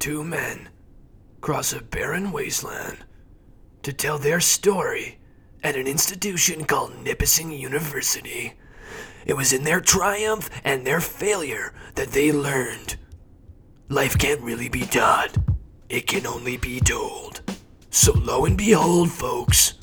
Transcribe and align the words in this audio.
two 0.00 0.24
men 0.24 0.70
cross 1.42 1.74
a 1.74 1.80
barren 1.80 2.32
wasteland 2.32 2.96
to 3.82 3.92
tell 3.92 4.18
their 4.18 4.40
story 4.40 5.18
at 5.62 5.76
an 5.76 5.86
institution 5.86 6.64
called 6.64 7.04
Nipissing 7.04 7.52
University. 7.52 8.54
It 9.26 9.34
was 9.34 9.52
in 9.52 9.64
their 9.64 9.80
triumph 9.80 10.48
and 10.64 10.86
their 10.86 11.00
failure 11.00 11.74
that 11.94 12.08
they 12.08 12.32
learned 12.32 12.96
life 13.90 14.16
can't 14.16 14.40
really 14.40 14.70
be 14.70 14.82
taught, 14.82 15.36
it 15.90 16.06
can 16.06 16.26
only 16.26 16.56
be 16.56 16.80
told. 16.80 17.42
So, 17.90 18.12
lo 18.12 18.46
and 18.46 18.56
behold, 18.56 19.10
folks, 19.10 19.74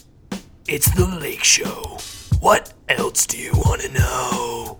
it's 0.68 0.90
the 0.96 1.06
Lake 1.06 1.44
Show. 1.44 2.00
What 2.40 2.74
else 2.90 3.28
do 3.28 3.38
you 3.38 3.52
want 3.54 3.82
to 3.82 3.92
know? 3.92 4.80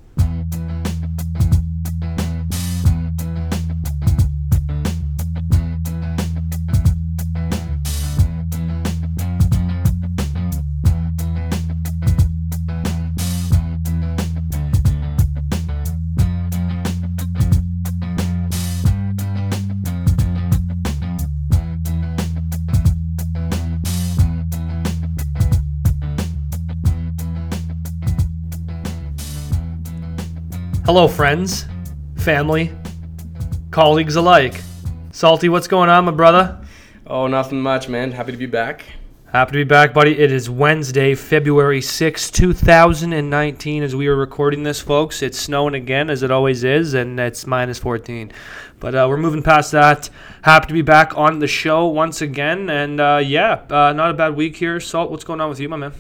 Hello, 30.98 31.08
friends, 31.08 31.68
family, 32.16 32.72
colleagues 33.70 34.16
alike. 34.16 34.64
Salty, 35.12 35.48
what's 35.48 35.68
going 35.68 35.92
on, 35.92 36.06
my 36.06 36.12
brother? 36.12 36.60
Oh, 37.06 37.28
nothing 37.28 37.62
much, 37.62 37.88
man. 37.88 38.12
Happy 38.12 38.32
to 38.32 38.38
be 38.38 38.48
back. 38.48 38.84
Happy 39.32 39.52
to 39.52 39.58
be 39.60 39.64
back, 39.64 39.94
buddy. 39.94 40.18
It 40.18 40.32
is 40.32 40.50
Wednesday, 40.50 41.14
February 41.14 41.82
sixth, 41.82 42.34
2019, 42.34 43.84
as 43.84 43.96
we 43.96 44.08
are 44.08 44.16
recording 44.16 44.64
this, 44.64 44.82
folks. 44.82 45.22
It's 45.22 45.38
snowing 45.38 45.76
again, 45.76 46.10
as 46.10 46.24
it 46.24 46.32
always 46.32 46.64
is, 46.64 46.96
and 46.96 47.20
it's 47.20 47.46
minus 47.46 47.78
14. 47.78 48.32
But 48.80 48.96
uh, 48.96 49.06
we're 49.08 49.18
moving 49.18 49.44
past 49.44 49.74
that. 49.74 50.10
Happy 50.42 50.66
to 50.66 50.74
be 50.74 50.82
back 50.82 51.16
on 51.16 51.38
the 51.38 51.48
show 51.48 51.86
once 51.86 52.24
again. 52.24 52.72
And 52.72 53.00
uh, 53.00 53.22
yeah, 53.24 53.62
uh, 53.70 53.94
not 53.94 54.10
a 54.10 54.16
bad 54.16 54.36
week 54.36 54.56
here. 54.56 54.80
Salt, 54.80 55.12
what's 55.12 55.24
going 55.24 55.42
on 55.42 55.50
with 55.50 55.60
you, 55.60 55.70
my 55.70 55.78
man? 55.78 55.92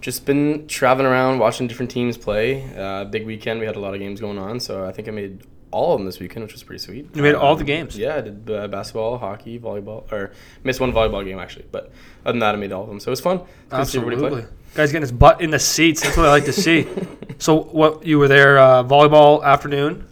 Just 0.00 0.24
been 0.24 0.66
traveling 0.68 1.06
around, 1.06 1.38
watching 1.38 1.66
different 1.66 1.90
teams 1.90 2.16
play. 2.16 2.64
Uh, 2.76 3.04
big 3.04 3.26
weekend. 3.26 3.58
We 3.60 3.66
had 3.66 3.76
a 3.76 3.80
lot 3.80 3.94
of 3.94 4.00
games 4.00 4.20
going 4.20 4.38
on, 4.38 4.60
so 4.60 4.86
I 4.86 4.92
think 4.92 5.08
I 5.08 5.10
made 5.10 5.42
all 5.70 5.92
of 5.94 5.98
them 5.98 6.06
this 6.06 6.18
weekend, 6.20 6.44
which 6.44 6.52
was 6.52 6.62
pretty 6.62 6.78
sweet. 6.82 7.08
You 7.14 7.22
made 7.22 7.34
all 7.34 7.52
Um, 7.52 7.58
the 7.58 7.64
games? 7.64 7.98
Yeah, 7.98 8.16
I 8.16 8.20
did 8.22 8.50
uh, 8.50 8.68
basketball, 8.68 9.18
hockey, 9.18 9.58
volleyball, 9.58 10.10
or 10.12 10.32
missed 10.64 10.80
one 10.80 10.92
volleyball 10.92 11.24
game 11.24 11.38
actually, 11.38 11.66
but 11.72 11.90
other 12.24 12.32
than 12.32 12.38
that, 12.38 12.54
I 12.54 12.58
made 12.58 12.72
all 12.72 12.84
of 12.84 12.88
them. 12.88 13.00
So 13.00 13.08
it 13.08 13.10
was 13.10 13.20
fun. 13.20 13.38
Good 13.68 13.78
to 13.78 13.84
see 13.84 13.98
everybody 13.98 14.16
play. 14.20 14.26
Absolutely. 14.28 14.56
Guy's 14.74 14.92
getting 14.92 15.02
his 15.02 15.12
butt 15.12 15.40
in 15.40 15.50
the 15.50 15.58
seats. 15.58 16.02
That's 16.02 16.16
what 16.16 16.26
I 16.26 16.30
like 16.30 16.44
to 16.44 16.52
see. 16.52 16.86
so, 17.38 17.62
what 17.64 18.06
you 18.06 18.18
were 18.18 18.28
there 18.28 18.58
uh, 18.58 18.84
volleyball 18.84 19.42
afternoon, 19.42 20.06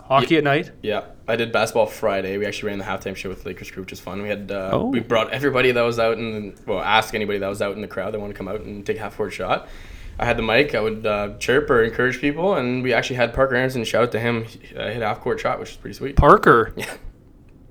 hockey 0.00 0.36
at 0.38 0.44
night? 0.44 0.70
Yeah, 0.82 1.04
I 1.28 1.36
did 1.36 1.52
basketball 1.52 1.86
Friday. 1.86 2.36
We 2.38 2.46
actually 2.46 2.70
ran 2.70 2.78
the 2.78 2.84
halftime 2.84 3.14
show 3.14 3.28
with 3.28 3.42
the 3.44 3.48
Lakers 3.50 3.70
crew, 3.70 3.82
which 3.82 3.92
is 3.92 4.00
fun. 4.00 4.22
We 4.22 4.28
had 4.28 4.50
uh, 4.50 4.70
Oh. 4.72 4.86
we 4.86 5.00
brought 5.00 5.30
everybody 5.32 5.70
that 5.72 5.82
was 5.82 5.98
out 5.98 6.16
and 6.18 6.54
well, 6.66 6.80
ask 6.80 7.14
anybody 7.14 7.38
that 7.38 7.48
was 7.48 7.62
out 7.62 7.74
in 7.76 7.80
the 7.80 7.86
crowd 7.88 8.12
that 8.12 8.20
wanted 8.20 8.32
to 8.34 8.38
come 8.38 8.48
out 8.48 8.60
and 8.62 8.84
take 8.84 8.96
a 8.96 9.00
half 9.00 9.16
court 9.16 9.32
shot. 9.32 9.68
I 10.18 10.24
had 10.26 10.36
the 10.36 10.42
mic. 10.42 10.74
I 10.74 10.80
would 10.80 11.06
uh, 11.06 11.36
chirp 11.38 11.70
or 11.70 11.82
encourage 11.84 12.20
people, 12.20 12.56
and 12.56 12.82
we 12.82 12.92
actually 12.92 13.16
had 13.16 13.32
Parker 13.34 13.54
Anderson. 13.54 13.82
Shout 13.84 14.02
out 14.04 14.12
to 14.12 14.20
him. 14.20 14.44
He, 14.44 14.76
uh, 14.76 14.88
hit 14.90 15.00
a 15.02 15.06
half 15.06 15.20
court 15.20 15.40
shot, 15.40 15.58
which 15.58 15.70
is 15.70 15.76
pretty 15.76 15.94
sweet. 15.94 16.16
Parker, 16.16 16.72
Yeah, 16.76 16.92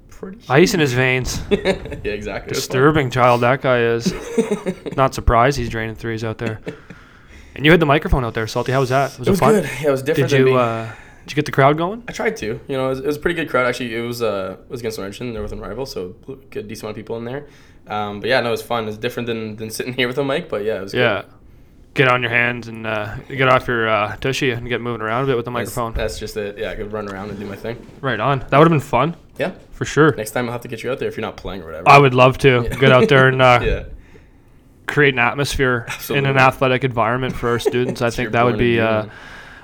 pretty. 0.10 0.40
ice 0.50 0.74
in 0.74 0.80
his 0.80 0.94
veins. 0.94 1.42
yeah, 1.52 1.58
exactly. 2.06 2.50
Was. 2.52 2.58
Disturbing 2.60 3.12
child 3.12 3.42
that 3.42 3.62
guy 3.62 3.82
is. 3.82 4.14
Not 4.98 5.14
surprised 5.14 5.58
he's 5.58 5.70
draining 5.70 5.96
threes 5.96 6.24
out 6.24 6.38
there. 6.40 6.60
And 7.56 7.66
you 7.66 7.72
had 7.72 7.80
the 7.80 7.86
microphone 7.86 8.24
out 8.26 8.34
there, 8.34 8.48
Salty. 8.48 8.72
How 8.72 8.80
was 8.80 8.90
that? 8.90 9.18
Was 9.20 9.28
It 9.28 9.32
was 9.32 9.40
fun? 9.40 9.54
good. 9.56 9.70
Yeah, 9.82 9.90
it 9.90 9.92
was 9.92 10.02
different. 10.02 10.30
Did 10.30 10.40
than 10.40 10.48
you 10.48 10.54
being- 10.54 10.58
uh, 10.58 10.96
did 11.32 11.38
you 11.38 11.42
get 11.44 11.46
the 11.46 11.52
crowd 11.54 11.78
going? 11.78 12.04
I 12.10 12.12
tried 12.12 12.36
to. 12.38 12.60
You 12.68 12.78
know, 12.78 12.88
it 12.88 12.90
was, 12.90 13.00
it 13.00 13.06
was 13.06 13.16
a 13.16 13.20
pretty 13.20 13.36
good 13.36 13.50
crowd. 13.50 13.66
Actually, 13.66 13.96
it 13.96 14.02
was 14.02 14.22
uh, 14.22 14.58
it 14.60 14.70
was 14.70 14.82
against 14.82 14.98
Laurentian. 14.98 15.32
They're 15.32 15.42
with 15.42 15.54
a 15.54 15.56
rival, 15.56 15.86
so 15.86 16.10
good 16.50 16.68
decent 16.68 16.84
amount 16.84 16.90
of 16.92 16.96
people 16.98 17.16
in 17.18 17.24
there. 17.24 17.48
Um, 17.88 18.20
but 18.20 18.28
yeah, 18.30 18.42
no, 18.42 18.50
it 18.50 18.52
was 18.52 18.62
fun. 18.62 18.88
It's 18.90 18.98
different 18.98 19.28
than, 19.28 19.56
than 19.56 19.70
sitting 19.70 19.94
here 20.00 20.08
with 20.10 20.18
a 20.18 20.26
mic, 20.26 20.50
but 20.50 20.66
yeah, 20.66 20.80
it 20.80 20.82
was 20.82 20.94
Yeah. 20.94 21.22
good. 21.22 21.32
Get 21.94 22.08
on 22.10 22.22
your 22.22 22.32
hands 22.32 22.68
and 22.68 22.86
uh, 22.86 23.16
get 23.30 23.48
off 23.48 23.66
your 23.68 23.88
uh, 23.88 24.16
tushy 24.18 24.52
and 24.52 24.68
get 24.68 24.82
moving 24.82 25.02
around 25.02 25.24
a 25.24 25.28
bit 25.28 25.36
with 25.38 25.46
the 25.46 25.52
microphone. 25.52 25.94
That's, 25.94 26.20
just 26.20 26.36
it. 26.38 26.58
Yeah, 26.58 26.72
I 26.72 26.76
could 26.76 26.92
run 26.92 27.08
around 27.10 27.30
and 27.30 27.40
do 27.40 27.46
my 27.46 27.56
thing. 27.56 27.78
right 28.02 28.20
on. 28.20 28.40
That 28.50 28.58
would 28.60 28.66
have 28.66 28.70
been 28.70 28.80
fun 28.82 29.16
Yeah. 29.38 29.52
for 29.72 29.86
sure. 29.86 30.14
Next 30.16 30.32
time 30.32 30.46
I'll 30.48 30.52
have 30.52 30.62
to 30.62 30.68
get 30.70 30.84
you 30.84 30.92
out 30.92 31.00
there 31.00 31.08
if 31.08 31.16
you're 31.18 31.22
not 31.22 31.38
playing 31.38 31.62
or 31.62 31.66
whatever. 31.68 31.88
I 31.90 31.98
would 31.98 32.14
love 32.14 32.38
to 32.40 32.62
Yeah. 32.72 32.78
get 32.78 32.92
out 32.92 33.08
there 33.10 33.28
and 33.30 33.42
uh, 33.42 33.60
yeah. 33.64 33.84
create 34.88 35.14
an 35.14 35.20
atmosphere 35.20 35.88
in 36.10 36.26
an 36.26 36.38
athletic 36.38 36.84
environment 36.84 37.36
for 37.36 37.50
our 37.50 37.60
students. 37.60 38.02
I 38.02 38.10
think 38.10 38.32
that 38.32 38.44
would 38.44 38.58
be 38.58 38.80
uh. 38.82 39.06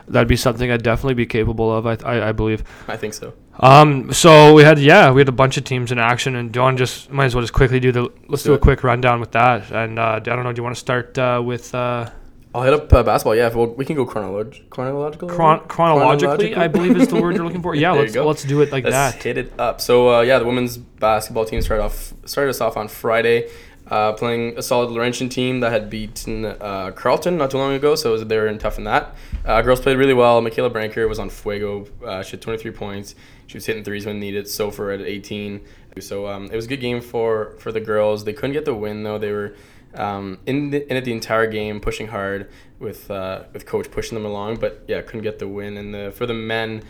That'd 0.08 0.28
be 0.28 0.36
something 0.36 0.72
I'd 0.72 0.84
definitely 0.84 1.16
be 1.16 1.26
capable 1.26 1.74
of. 1.76 1.86
I, 1.88 1.98
I, 2.04 2.30
I 2.30 2.32
believe. 2.32 2.64
I 2.88 2.98
think 2.98 3.14
so. 3.14 3.34
Um, 3.60 4.14
so 4.14 4.54
we 4.54 4.64
had 4.64 4.80
yeah, 4.80 5.12
we 5.12 5.22
had 5.22 5.30
a 5.30 5.34
bunch 5.34 5.58
of 5.58 5.64
teams 5.64 5.92
in 5.92 5.98
action, 6.00 6.36
and 6.36 6.52
Don 6.52 6.78
just 6.78 7.12
might 7.12 7.26
as 7.26 7.36
well 7.36 7.42
just 7.44 7.54
quickly 7.54 7.80
do 7.80 7.92
the 7.92 8.12
let's 8.28 8.44
do 8.44 8.50
do 8.50 8.54
a 8.54 8.60
quick 8.60 8.84
rundown 8.84 9.20
with 9.20 9.32
that. 9.32 9.72
And 9.72 9.98
uh, 9.98 10.14
I 10.14 10.20
don't 10.20 10.44
know, 10.44 10.54
do 10.54 10.60
you 10.60 10.64
want 10.64 10.76
to 10.76 10.80
start 10.80 11.18
uh, 11.18 11.42
with 11.44 11.74
uh, 11.74 12.10
I'll 12.56 12.64
hit 12.64 12.74
up 12.74 12.92
uh, 12.92 13.04
basketball. 13.04 13.36
Yeah, 13.36 13.54
we'll, 13.54 13.68
we 13.68 13.86
can 13.86 13.96
go 13.96 14.06
chronolog- 14.06 14.70
chronological. 14.70 15.30
chron- 15.30 15.68
chronologically? 15.68 16.56
I 16.56 16.68
believe 16.68 16.98
is 16.98 17.08
the 17.08 17.22
word 17.22 17.36
you're 17.36 17.46
looking 17.46 17.62
for. 17.62 17.76
Yeah, 17.78 17.92
let's 17.92 18.16
let's 18.16 18.44
do 18.44 18.62
it 18.62 18.72
like 18.72 18.84
Let's 18.84 19.16
that. 19.16 19.24
hit 19.24 19.38
it 19.38 19.54
up. 19.60 19.80
So 19.82 20.16
uh, 20.16 20.22
yeah, 20.22 20.40
the 20.40 20.46
women's 20.46 20.78
basketball 20.78 21.46
team 21.46 21.62
started 21.62 21.84
off 21.84 22.14
started 22.26 22.50
us 22.50 22.62
off 22.62 22.76
on 22.78 22.88
Friday, 22.88 23.50
uh, 23.90 24.14
playing 24.14 24.58
a 24.58 24.62
solid 24.62 24.90
Laurentian 24.92 25.30
team 25.30 25.60
that 25.62 25.72
had 25.72 25.90
beaten 25.90 26.46
uh, 26.46 26.92
Carleton 26.96 27.38
not 27.38 27.52
too 27.52 27.58
long 27.58 27.74
ago. 27.74 27.96
So 27.96 28.18
they 28.18 28.38
were 28.38 28.48
in 28.48 28.58
tough 28.58 28.78
in 28.78 28.84
that. 28.84 29.16
Uh, 29.46 29.62
girls 29.62 29.80
played 29.80 29.98
really 29.98 30.14
well. 30.14 30.42
Michaela 30.42 30.70
Branker 30.70 31.08
was 31.08 31.20
on 31.20 31.30
fuego. 31.30 31.88
Uh, 32.06 32.24
she 32.24 32.32
had 32.32 32.42
23 32.42 32.72
points. 32.72 33.16
She 33.48 33.58
was 33.58 33.66
hitting 33.66 33.84
threes 33.84 34.06
when 34.06 34.20
needed. 34.20 34.46
Sofer 34.46 34.94
at 34.94 35.02
18. 35.02 35.62
So 36.00 36.28
um, 36.28 36.46
it 36.46 36.56
was 36.56 36.66
a 36.66 36.68
good 36.68 36.82
game 36.82 37.02
for 37.02 37.56
for 37.60 37.72
the 37.72 37.80
girls. 37.80 38.24
They 38.24 38.34
couldn't 38.34 38.54
get 38.54 38.66
the 38.66 38.76
win 38.76 39.04
though. 39.04 39.18
They 39.18 39.32
were 39.32 39.56
um, 39.96 40.38
in, 40.46 40.70
the, 40.70 40.90
in 40.92 40.98
it 40.98 41.06
the 41.06 41.12
entire 41.12 41.48
game, 41.48 41.80
pushing 41.80 42.08
hard 42.08 42.52
with 42.78 43.10
uh, 43.10 43.44
with 43.54 43.66
coach 43.66 43.90
pushing 43.90 44.16
them 44.16 44.26
along. 44.26 44.58
But 44.58 44.84
yeah, 44.88 45.02
couldn't 45.02 45.24
get 45.24 45.40
the 45.40 45.48
win. 45.48 45.78
And 45.78 45.94
the, 45.94 46.12
for 46.12 46.26
the 46.26 46.34
men. 46.34 46.84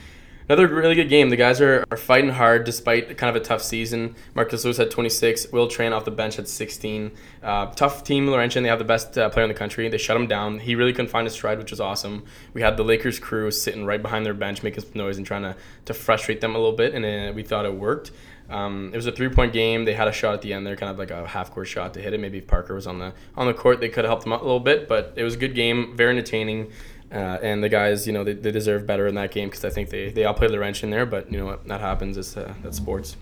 Another 0.49 0.67
really 0.69 0.95
good 0.95 1.09
game. 1.09 1.29
The 1.29 1.35
guys 1.35 1.59
are, 1.59 1.83
are 1.91 1.97
fighting 1.97 2.29
hard 2.29 2.63
despite 2.63 3.17
kind 3.17 3.35
of 3.35 3.41
a 3.41 3.43
tough 3.43 3.61
season. 3.61 4.15
Marcus 4.33 4.63
Lewis 4.63 4.77
had 4.77 4.89
26. 4.89 5.51
Will 5.51 5.67
Train 5.67 5.91
off 5.91 6.05
the 6.05 6.11
bench 6.11 6.37
had 6.37 6.47
16. 6.47 7.11
Uh, 7.43 7.65
tough 7.71 8.05
team, 8.05 8.27
Laurentian. 8.27 8.63
They 8.63 8.69
have 8.69 8.79
the 8.79 8.85
best 8.85 9.17
uh, 9.17 9.29
player 9.29 9.43
in 9.43 9.49
the 9.49 9.57
country. 9.57 9.89
They 9.89 9.97
shut 9.97 10.15
him 10.15 10.25
down. 10.25 10.59
He 10.59 10.75
really 10.75 10.93
couldn't 10.93 11.11
find 11.11 11.25
his 11.25 11.33
stride, 11.33 11.57
which 11.57 11.71
was 11.71 11.81
awesome. 11.81 12.23
We 12.53 12.61
had 12.61 12.77
the 12.77 12.83
Lakers 12.83 13.19
crew 13.19 13.51
sitting 13.51 13.85
right 13.85 14.01
behind 14.01 14.25
their 14.25 14.33
bench, 14.33 14.63
making 14.63 14.85
some 14.85 14.93
noise 14.95 15.17
and 15.17 15.25
trying 15.25 15.41
to, 15.41 15.57
to 15.83 15.93
frustrate 15.93 16.39
them 16.39 16.55
a 16.55 16.57
little 16.57 16.77
bit, 16.77 16.93
and 16.93 17.03
uh, 17.03 17.33
we 17.33 17.43
thought 17.43 17.65
it 17.65 17.73
worked. 17.73 18.11
Um, 18.49 18.91
it 18.93 18.95
was 18.95 19.05
a 19.05 19.11
three 19.11 19.27
point 19.27 19.51
game. 19.51 19.83
They 19.83 19.93
had 19.93 20.07
a 20.07 20.13
shot 20.13 20.33
at 20.33 20.41
the 20.41 20.53
end 20.53 20.65
there, 20.65 20.77
kind 20.77 20.89
of 20.89 20.97
like 20.97 21.11
a 21.11 21.27
half 21.27 21.51
court 21.51 21.67
shot 21.67 21.93
to 21.95 22.01
hit 22.01 22.13
it. 22.13 22.19
Maybe 22.19 22.37
if 22.37 22.47
Parker 22.47 22.73
was 22.73 22.87
on 22.87 22.99
the 22.99 23.13
on 23.35 23.47
the 23.47 23.53
court, 23.53 23.81
they 23.81 23.89
could 23.89 24.05
have 24.05 24.09
helped 24.09 24.23
them 24.23 24.31
out 24.31 24.41
a 24.41 24.45
little 24.45 24.61
bit. 24.61 24.87
But 24.87 25.13
it 25.17 25.23
was 25.23 25.35
a 25.35 25.37
good 25.37 25.55
game, 25.55 25.97
very 25.97 26.11
entertaining. 26.11 26.71
Uh, 27.11 27.37
and 27.41 27.63
the 27.63 27.69
guys, 27.69 28.05
you 28.05 28.13
know, 28.13 28.23
they, 28.23 28.33
they 28.33 28.51
deserve 28.51 28.85
better 28.85 29.07
in 29.07 29.15
that 29.15 29.31
game 29.31 29.49
because 29.49 29.63
I 29.63 29.69
think 29.69 29.89
they, 29.89 30.09
they 30.09 30.25
outplayed 30.25 30.51
the 30.51 30.59
wrench 30.59 30.83
in 30.83 30.89
there. 30.89 31.05
But 31.05 31.31
you 31.31 31.37
know 31.37 31.45
what, 31.45 31.67
that 31.67 31.79
happens. 31.79 32.17
It's 32.17 32.35
uh, 32.35 32.53
that's 32.63 32.77
sports. 32.77 33.15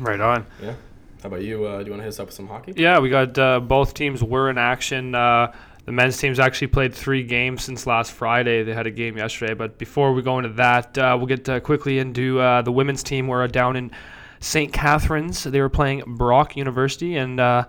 Right 0.00 0.20
on. 0.20 0.46
Yeah. 0.60 0.74
How 1.22 1.28
about 1.28 1.42
you? 1.42 1.64
Uh, 1.64 1.78
do 1.78 1.86
you 1.86 1.90
want 1.92 2.00
to 2.00 2.04
hit 2.04 2.08
us 2.08 2.20
up 2.20 2.26
with 2.26 2.34
some 2.34 2.48
hockey? 2.48 2.74
Yeah, 2.76 2.98
we 2.98 3.08
got 3.08 3.38
uh, 3.38 3.60
both 3.60 3.94
teams 3.94 4.22
were 4.22 4.50
in 4.50 4.58
action. 4.58 5.14
Uh, 5.14 5.54
the 5.86 5.92
men's 5.92 6.18
teams 6.18 6.38
actually 6.38 6.66
played 6.68 6.94
three 6.94 7.22
games 7.22 7.62
since 7.62 7.86
last 7.86 8.12
Friday. 8.12 8.62
They 8.62 8.72
had 8.72 8.86
a 8.86 8.90
game 8.90 9.16
yesterday, 9.16 9.54
but 9.54 9.78
before 9.78 10.12
we 10.12 10.22
go 10.22 10.38
into 10.38 10.50
that, 10.50 10.96
uh, 10.96 11.14
we'll 11.16 11.26
get 11.26 11.48
uh, 11.48 11.60
quickly 11.60 11.98
into 11.98 12.40
uh, 12.40 12.62
the 12.62 12.72
women's 12.72 13.02
team. 13.02 13.28
We're 13.28 13.46
down 13.48 13.76
in 13.76 13.90
St. 14.40 14.72
Catharines. 14.72 15.44
They 15.44 15.60
were 15.60 15.68
playing 15.68 16.02
Brock 16.06 16.56
University, 16.56 17.16
and 17.16 17.38
uh, 17.38 17.64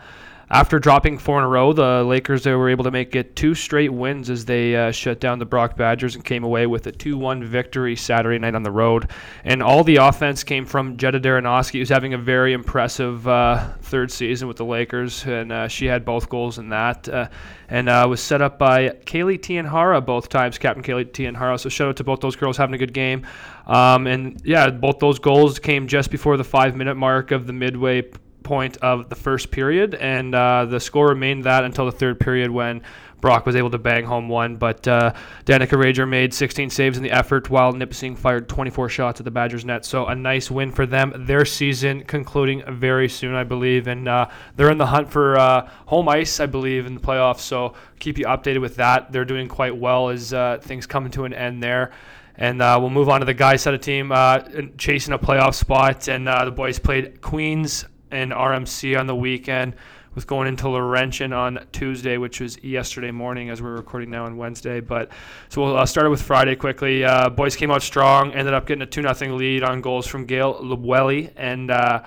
after 0.50 0.78
dropping 0.78 1.18
four 1.18 1.40
in 1.40 1.44
a 1.44 1.48
row, 1.48 1.74
the 1.74 2.04
Lakers 2.04 2.44
they 2.44 2.54
were 2.54 2.70
able 2.70 2.84
to 2.84 2.92
make 2.92 3.16
it 3.16 3.36
two 3.36 3.56
straight 3.56 3.92
wins 3.92 4.30
as 4.30 4.46
they 4.46 4.76
uh, 4.76 4.92
shut 4.92 5.20
down 5.20 5.40
the 5.40 5.46
Brock 5.46 5.76
Badgers 5.76 6.16
and 6.16 6.24
came 6.24 6.44
away 6.44 6.68
with 6.68 6.86
a 6.86 6.92
2-1 6.92 7.44
victory 7.44 7.96
Saturday 7.96 8.38
night 8.38 8.54
on 8.54 8.62
the 8.62 8.72
road. 8.72 9.10
And 9.44 9.64
all 9.64 9.84
the 9.84 9.96
offense 9.96 10.44
came 10.44 10.66
from 10.66 10.98
Jetta 10.98 11.20
Daranoski, 11.20 11.80
who's 11.80 11.90
having 11.90 12.14
a 12.14 12.18
very 12.18 12.54
impressive 12.54 13.28
uh, 13.28 13.70
third 13.82 14.12
season 14.12 14.48
with 14.48 14.58
the 14.58 14.66
Lakers, 14.66 15.26
and 15.26 15.52
uh, 15.52 15.68
she 15.68 15.88
had 15.88 16.06
both 16.06 16.30
goals 16.30 16.60
in 16.60 16.70
that. 16.70 17.10
Uh, 17.10 17.28
and 17.68 17.90
uh, 17.90 18.06
was 18.08 18.22
set 18.22 18.44
up 18.44 18.60
by 18.60 18.90
Kaylee 18.90 19.40
Tianhara 19.40 20.06
both 20.06 20.30
times, 20.30 20.60
Captain 20.60 20.84
Kaylee 20.84 21.06
Tianhara. 21.06 21.60
So 21.60 21.70
shout 21.70 21.90
out 21.90 21.96
to 21.98 22.04
both 22.04 22.20
those 22.20 22.36
girls 22.36 22.58
having 22.58 22.76
a 22.76 22.78
good 22.78 22.94
game. 22.94 23.26
Um, 23.66 24.06
and 24.06 24.40
yeah, 24.46 24.70
both 24.70 25.00
those 25.00 25.18
goals 25.18 25.58
came 25.58 25.88
just 25.88 26.12
before 26.12 26.38
the 26.38 26.44
five-minute 26.44 26.96
mark 26.96 27.32
of 27.32 27.48
the 27.48 27.54
midway 27.54 28.04
point 28.46 28.78
of 28.78 29.10
the 29.10 29.16
first 29.16 29.52
period, 29.52 29.96
and 29.96 30.34
uh, 30.34 30.64
the 30.66 30.80
score 30.80 31.10
remained 31.10 31.44
that 31.44 31.66
until 31.66 31.86
the 31.86 31.92
third 31.92 32.20
period 32.20 32.50
when 32.50 32.82
Brock 33.26 33.48
was 33.48 33.56
able 33.56 33.72
to 33.72 33.80
bang 33.80 34.06
home 34.06 34.30
one. 34.30 34.56
But 34.56 34.88
uh, 34.88 35.14
Danica 35.46 35.72
Rager 35.72 36.08
made 36.08 36.32
16 36.32 36.70
saves 36.70 36.96
in 36.96 37.04
the 37.04 37.10
effort, 37.10 37.50
while 37.50 37.74
Nipissing 37.74 38.16
fired 38.16 38.48
24 38.48 38.88
shots 38.90 39.20
at 39.20 39.24
the 39.24 39.32
Badgers 39.32 39.66
net. 39.66 39.84
So 39.84 40.06
a 40.06 40.16
nice 40.16 40.52
win 40.52 40.72
for 40.72 40.86
them. 40.86 41.12
Their 41.26 41.44
season 41.44 42.04
concluding 42.04 42.64
very 42.68 43.10
soon, 43.10 43.34
I 43.34 43.44
believe, 43.44 43.88
and 43.88 44.08
uh, 44.08 44.30
they're 44.56 44.70
in 44.70 44.78
the 44.78 44.86
hunt 44.86 45.10
for 45.10 45.40
uh, 45.40 45.68
home 45.88 46.08
ice, 46.08 46.40
I 46.40 46.46
believe, 46.46 46.86
in 46.86 46.94
the 46.94 47.02
playoffs. 47.02 47.40
So 47.40 47.74
keep 48.00 48.20
you 48.20 48.26
updated 48.26 48.62
with 48.62 48.76
that. 48.76 49.12
They're 49.12 49.26
doing 49.26 49.48
quite 49.48 49.76
well 49.76 50.10
as 50.10 50.32
uh, 50.32 50.60
things 50.62 50.86
come 50.86 51.10
to 51.10 51.26
an 51.26 51.34
end 51.34 51.64
there. 51.64 51.92
And 52.38 52.62
uh, 52.62 52.78
we'll 52.80 52.90
move 52.90 53.10
on 53.10 53.22
to 53.22 53.26
the 53.26 53.34
guys 53.34 53.62
side 53.62 53.74
of 53.74 53.82
team 53.82 54.12
uh, 54.12 54.40
chasing 54.78 55.14
a 55.14 55.20
playoff 55.20 55.56
spot. 55.56 56.10
And 56.10 56.28
uh, 56.28 56.46
the 56.46 56.52
boys 56.52 56.78
played 56.80 57.22
Queens 57.22 57.86
and 58.12 58.32
RMC 58.32 59.00
on 59.00 59.08
the 59.08 59.16
weekend, 59.16 59.76
with 60.14 60.28
going 60.28 60.48
into 60.48 60.70
Laurentian 60.70 61.34
on 61.34 61.66
Tuesday, 61.72 62.18
which 62.18 62.40
was 62.40 62.64
yesterday 62.64 63.12
morning 63.12 63.50
as 63.50 63.62
we're 63.62 63.76
recording 63.76 64.10
now 64.10 64.26
on 64.26 64.38
Wednesday. 64.38 64.80
But 64.80 65.12
so 65.50 65.62
we'll 65.64 65.78
uh, 65.78 65.86
start 65.86 66.10
with 66.10 66.22
Friday 66.22 66.56
quickly. 66.56 67.04
Uh, 67.04 67.30
boys 67.30 67.56
came 67.56 67.72
out 67.72 67.84
strong, 67.84 68.32
ended 68.34 68.54
up 68.54 68.66
getting 68.66 68.82
a 68.82 68.86
2 68.86 69.02
0 69.14 69.36
lead 69.36 69.64
on 69.64 69.82
goals 69.82 70.08
from 70.08 70.26
Gail 70.26 70.56
Lubwelli 70.56 71.32
and 71.36 71.70
uh, 71.70 72.04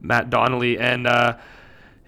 Matt 0.00 0.30
Donnelly. 0.30 0.78
And 0.78 1.06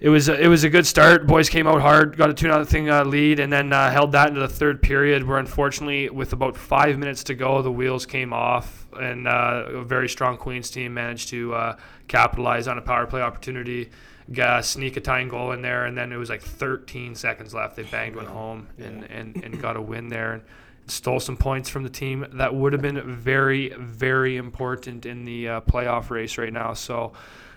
it 0.02 0.08
was 0.08 0.28
it 0.28 0.48
was 0.48 0.64
a 0.64 0.68
good 0.68 0.84
start. 0.84 1.28
Boys 1.28 1.48
came 1.48 1.68
out 1.68 1.80
hard, 1.80 2.16
got 2.16 2.28
a 2.28 2.34
two 2.34 2.48
nothing 2.48 2.90
uh, 2.90 3.04
lead, 3.04 3.38
and 3.38 3.52
then 3.52 3.72
uh, 3.72 3.88
held 3.88 4.10
that 4.12 4.30
into 4.30 4.40
the 4.40 4.48
third 4.48 4.82
period. 4.82 5.22
Where 5.22 5.38
unfortunately, 5.38 6.10
with 6.10 6.32
about 6.32 6.56
five 6.56 6.98
minutes 6.98 7.22
to 7.24 7.36
go, 7.36 7.62
the 7.62 7.70
wheels 7.70 8.04
came 8.04 8.32
off, 8.32 8.81
and 9.00 9.26
uh, 9.26 9.64
a 9.68 9.84
very 9.84 10.08
strong 10.08 10.36
Queens 10.36 10.70
team 10.70 10.94
managed 10.94 11.28
to 11.30 11.54
uh, 11.54 11.76
capitalize 12.08 12.68
on 12.68 12.78
a 12.78 12.82
power 12.82 13.06
play 13.06 13.20
opportunity, 13.20 13.90
got, 14.32 14.64
sneak 14.64 14.96
a 14.96 15.00
tying 15.00 15.28
goal 15.28 15.52
in 15.52 15.62
there, 15.62 15.86
and 15.86 15.96
then 15.96 16.12
it 16.12 16.16
was 16.16 16.28
like 16.28 16.42
13 16.42 17.14
seconds 17.14 17.54
left. 17.54 17.76
They 17.76 17.84
banged 17.84 18.16
one 18.16 18.26
home 18.26 18.68
and, 18.78 19.04
and, 19.04 19.42
and 19.44 19.60
got 19.60 19.76
a 19.76 19.82
win 19.82 20.08
there. 20.08 20.34
And, 20.34 20.42
Stole 20.88 21.20
some 21.20 21.36
points 21.36 21.68
from 21.68 21.84
the 21.84 21.88
team 21.88 22.26
that 22.32 22.52
would 22.52 22.72
have 22.72 22.82
been 22.82 23.00
very, 23.16 23.72
very 23.78 24.36
important 24.36 25.06
in 25.06 25.24
the 25.24 25.48
uh, 25.48 25.60
playoff 25.60 26.10
race 26.10 26.36
right 26.36 26.52
now. 26.52 26.74
So, 26.74 27.12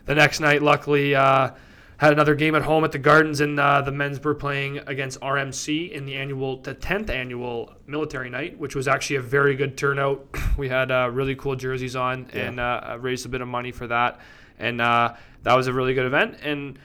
the 0.06 0.14
next 0.14 0.40
night, 0.40 0.62
luckily, 0.62 1.16
uh, 1.16 1.50
had 1.98 2.12
another 2.12 2.36
game 2.36 2.56
at 2.56 2.64
home 2.64 2.84
at 2.84 2.92
the 2.92 2.98
Gardens, 2.98 3.40
and 3.40 3.60
uh, 3.60 3.82
the 3.82 3.92
men's 3.92 4.22
were 4.22 4.36
playing 4.36 4.80
against 4.80 5.20
RMC 5.22 5.92
in 5.92 6.06
the 6.06 6.16
annual, 6.16 6.58
the 6.58 6.74
tenth 6.74 7.10
annual 7.10 7.74
military 7.88 8.30
night, 8.30 8.58
which 8.58 8.76
was 8.76 8.88
actually 8.88 9.18
a 9.18 9.22
very 9.22 9.56
good 9.56 9.78
turnout. 9.78 10.26
we 10.58 10.68
had 10.68 10.92
uh, 10.92 11.10
really 11.12 11.36
cool 11.36 11.56
jerseys 11.56 11.96
on 11.96 12.30
yeah. 12.34 12.42
and 12.42 12.60
uh, 12.60 12.98
raised 13.00 13.26
a 13.26 13.30
bit 13.30 13.42
of 13.42 13.48
money 13.48 13.72
for 13.72 13.88
that, 13.88 14.20
and 14.60 14.82
uh, 14.82 15.14
that 15.44 15.56
was 15.56 15.68
a 15.68 15.74
really 15.74 15.94
good 15.94 16.06
event. 16.06 16.38
And 16.42 16.78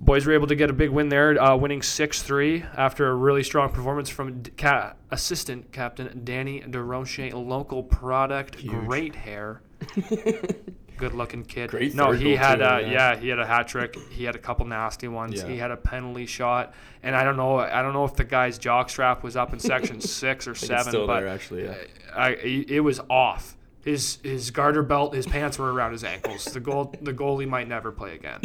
boys 0.00 0.26
were 0.26 0.32
able 0.32 0.48
to 0.48 0.56
get 0.56 0.70
a 0.70 0.72
big 0.72 0.90
win 0.90 1.08
there, 1.08 1.40
uh, 1.40 1.56
winning 1.56 1.82
six 1.82 2.22
three 2.22 2.64
after 2.76 3.08
a 3.08 3.14
really 3.14 3.44
strong 3.44 3.70
performance 3.70 4.08
from 4.08 4.42
ca- 4.56 4.94
assistant 5.10 5.70
captain 5.72 6.22
Danny 6.24 6.62
DeRoche, 6.62 7.32
local 7.32 7.82
product, 7.82 8.56
Huge. 8.56 8.72
great 8.72 9.14
hair. 9.14 9.62
good 10.98 11.14
looking 11.14 11.44
kid. 11.44 11.70
Great. 11.70 11.94
No, 11.94 12.10
he 12.10 12.36
had 12.36 12.60
a, 12.60 12.82
yeah. 12.82 12.90
yeah. 12.90 13.16
he 13.16 13.28
had 13.28 13.38
a 13.38 13.46
hat 13.46 13.68
trick. 13.68 13.96
He 14.10 14.24
had 14.24 14.34
a 14.34 14.38
couple 14.38 14.66
nasty 14.66 15.08
ones. 15.08 15.36
Yeah. 15.36 15.48
He 15.48 15.56
had 15.56 15.70
a 15.70 15.76
penalty 15.76 16.26
shot, 16.26 16.74
and 17.02 17.16
I 17.16 17.24
don't 17.24 17.36
know 17.36 17.58
I 17.58 17.82
don't 17.82 17.92
know 17.92 18.04
if 18.04 18.14
the 18.14 18.24
guy's 18.24 18.58
jock 18.58 18.90
strap 18.90 19.22
was 19.22 19.36
up 19.36 19.52
in 19.52 19.58
section 19.58 20.00
six 20.02 20.46
or 20.46 20.54
seven, 20.54 21.06
but 21.06 21.20
there, 21.20 21.28
actually, 21.28 21.64
yeah. 21.64 21.74
I, 22.14 22.30
it 22.30 22.80
was 22.80 23.00
off. 23.08 23.56
His 23.84 24.18
his 24.22 24.50
garter 24.50 24.82
belt, 24.82 25.14
his 25.14 25.26
pants 25.26 25.58
were 25.58 25.72
around 25.72 25.92
his 25.92 26.04
ankles. 26.04 26.44
The 26.44 26.60
goal 26.60 26.94
the 27.00 27.12
goalie 27.12 27.48
might 27.48 27.68
never 27.68 27.92
play 27.92 28.14
again. 28.14 28.40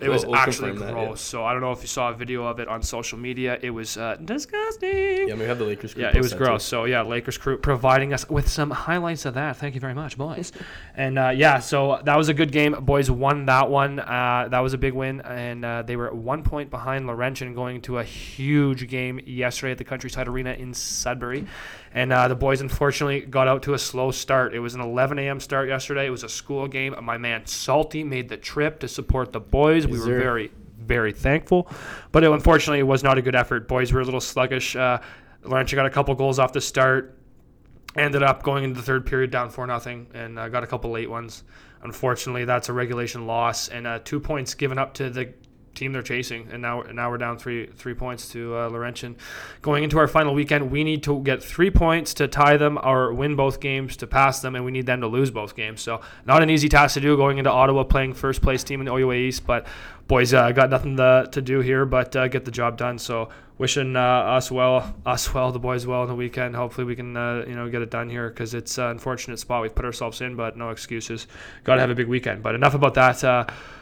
It 0.00 0.08
was 0.08 0.22
we'll, 0.22 0.32
we'll 0.32 0.40
actually 0.40 0.72
gross. 0.72 0.80
That, 0.80 0.96
yeah. 0.96 1.14
So 1.14 1.44
I 1.44 1.52
don't 1.52 1.60
know 1.60 1.72
if 1.72 1.82
you 1.82 1.86
saw 1.86 2.10
a 2.10 2.14
video 2.14 2.46
of 2.46 2.58
it 2.58 2.68
on 2.68 2.82
social 2.82 3.18
media. 3.18 3.58
It 3.60 3.70
was 3.70 3.98
uh, 3.98 4.16
disgusting. 4.24 5.28
Yeah, 5.28 5.34
we 5.34 5.44
have 5.44 5.58
the 5.58 5.64
Lakers 5.64 5.92
crew. 5.92 6.02
Yeah, 6.02 6.12
it 6.16 6.22
was 6.22 6.32
gross. 6.32 6.64
Too. 6.64 6.68
So 6.68 6.84
yeah, 6.84 7.02
Lakers 7.02 7.36
crew 7.36 7.58
providing 7.58 8.14
us 8.14 8.28
with 8.30 8.48
some 8.48 8.70
highlights 8.70 9.26
of 9.26 9.34
that. 9.34 9.58
Thank 9.58 9.74
you 9.74 9.80
very 9.80 9.92
much, 9.94 10.16
boys. 10.16 10.52
and 10.94 11.18
uh, 11.18 11.28
yeah, 11.28 11.58
so 11.58 12.00
that 12.04 12.16
was 12.16 12.30
a 12.30 12.34
good 12.34 12.50
game. 12.50 12.72
Boys 12.80 13.10
won 13.10 13.44
that 13.46 13.68
one. 13.68 13.98
Uh, 14.00 14.48
that 14.50 14.60
was 14.60 14.72
a 14.72 14.78
big 14.78 14.94
win, 14.94 15.20
and 15.20 15.64
uh, 15.64 15.82
they 15.82 15.96
were 15.96 16.06
at 16.06 16.16
one 16.16 16.42
point 16.44 16.70
behind 16.70 17.06
Laurentian 17.06 17.54
going 17.54 17.82
to 17.82 17.98
a 17.98 18.04
huge 18.04 18.88
game 18.88 19.20
yesterday 19.26 19.72
at 19.72 19.78
the 19.78 19.84
Countryside 19.84 20.28
Arena 20.28 20.52
in 20.52 20.72
Sudbury. 20.72 21.46
And 21.92 22.12
uh, 22.12 22.28
the 22.28 22.36
boys 22.36 22.60
unfortunately 22.60 23.20
got 23.20 23.48
out 23.48 23.62
to 23.64 23.74
a 23.74 23.78
slow 23.78 24.10
start. 24.12 24.54
It 24.54 24.60
was 24.60 24.74
an 24.74 24.80
11 24.80 25.18
a.m. 25.18 25.40
start 25.40 25.68
yesterday. 25.68 26.06
It 26.06 26.10
was 26.10 26.22
a 26.22 26.28
school 26.28 26.68
game. 26.68 26.94
My 27.02 27.18
man 27.18 27.46
Salty 27.46 28.04
made 28.04 28.28
the 28.28 28.36
trip 28.36 28.78
to 28.80 28.88
support 28.88 29.32
the 29.32 29.40
boys. 29.40 29.84
Yes, 29.84 29.92
we 29.92 29.98
were 29.98 30.18
very, 30.18 30.52
very 30.78 31.12
thankful. 31.12 31.68
But 32.12 32.22
it, 32.22 32.30
unfortunately, 32.30 32.78
it 32.78 32.84
was 32.84 33.02
not 33.02 33.18
a 33.18 33.22
good 33.22 33.34
effort. 33.34 33.66
Boys 33.66 33.92
were 33.92 34.00
a 34.00 34.04
little 34.04 34.20
sluggish. 34.20 34.76
Uh, 34.76 35.00
Laurentian 35.42 35.76
got 35.76 35.86
a 35.86 35.90
couple 35.90 36.14
goals 36.14 36.38
off 36.38 36.52
the 36.52 36.60
start. 36.60 37.16
Ended 37.96 38.22
up 38.22 38.44
going 38.44 38.62
into 38.62 38.76
the 38.76 38.86
third 38.86 39.04
period 39.04 39.32
down 39.32 39.50
4 39.50 39.66
nothing 39.66 40.06
and 40.14 40.38
uh, 40.38 40.48
got 40.48 40.62
a 40.62 40.66
couple 40.66 40.92
late 40.92 41.10
ones. 41.10 41.42
Unfortunately, 41.82 42.44
that's 42.44 42.68
a 42.68 42.72
regulation 42.72 43.26
loss 43.26 43.68
and 43.68 43.84
uh, 43.84 43.98
two 44.04 44.20
points 44.20 44.54
given 44.54 44.78
up 44.78 44.94
to 44.94 45.10
the 45.10 45.32
team 45.74 45.92
they're 45.92 46.02
chasing, 46.02 46.48
and 46.50 46.60
now 46.60 46.82
now 46.92 47.10
we're 47.10 47.18
down 47.18 47.38
three 47.38 47.66
three 47.66 47.94
points 47.94 48.28
to 48.32 48.56
uh, 48.56 48.68
Laurentian. 48.68 49.16
Going 49.62 49.84
into 49.84 49.98
our 49.98 50.08
final 50.08 50.34
weekend, 50.34 50.70
we 50.70 50.84
need 50.84 51.02
to 51.04 51.20
get 51.22 51.42
three 51.42 51.70
points 51.70 52.14
to 52.14 52.28
tie 52.28 52.56
them 52.56 52.78
or 52.82 53.12
win 53.12 53.36
both 53.36 53.60
games 53.60 53.96
to 53.98 54.06
pass 54.06 54.40
them, 54.40 54.54
and 54.54 54.64
we 54.64 54.72
need 54.72 54.86
them 54.86 55.00
to 55.00 55.06
lose 55.06 55.30
both 55.30 55.54
games. 55.54 55.80
So 55.80 56.00
not 56.26 56.42
an 56.42 56.50
easy 56.50 56.68
task 56.68 56.94
to 56.94 57.00
do 57.00 57.16
going 57.16 57.38
into 57.38 57.50
Ottawa 57.50 57.84
playing 57.84 58.14
first 58.14 58.42
place 58.42 58.64
team 58.64 58.80
in 58.80 58.86
the 58.86 58.92
OUA 58.92 59.14
East, 59.14 59.46
but 59.46 59.66
boys 60.08 60.34
uh, 60.34 60.50
got 60.50 60.70
nothing 60.70 60.96
to, 60.96 61.28
to 61.30 61.40
do 61.40 61.60
here 61.60 61.86
but 61.86 62.14
uh, 62.16 62.26
get 62.28 62.44
the 62.44 62.50
job 62.50 62.76
done. 62.76 62.98
So 62.98 63.28
wishing 63.58 63.94
uh, 63.94 64.00
us 64.00 64.50
well, 64.50 64.96
us 65.06 65.32
well, 65.32 65.52
the 65.52 65.58
boys 65.58 65.86
well 65.86 66.02
on 66.02 66.08
the 66.08 66.14
weekend. 66.14 66.56
Hopefully 66.56 66.84
we 66.84 66.96
can 66.96 67.16
uh, 67.16 67.44
you 67.46 67.54
know 67.54 67.68
get 67.68 67.82
it 67.82 67.90
done 67.90 68.10
here 68.10 68.28
because 68.28 68.54
it's 68.54 68.76
an 68.78 68.86
unfortunate 68.86 69.38
spot 69.38 69.62
we've 69.62 69.74
put 69.74 69.84
ourselves 69.84 70.20
in, 70.20 70.34
but 70.34 70.56
no 70.56 70.70
excuses. 70.70 71.26
Got 71.64 71.76
to 71.76 71.80
have 71.80 71.90
a 71.90 71.94
big 71.94 72.08
weekend. 72.08 72.42
But 72.42 72.54
enough 72.54 72.74
about 72.74 72.94
that. 72.94 73.22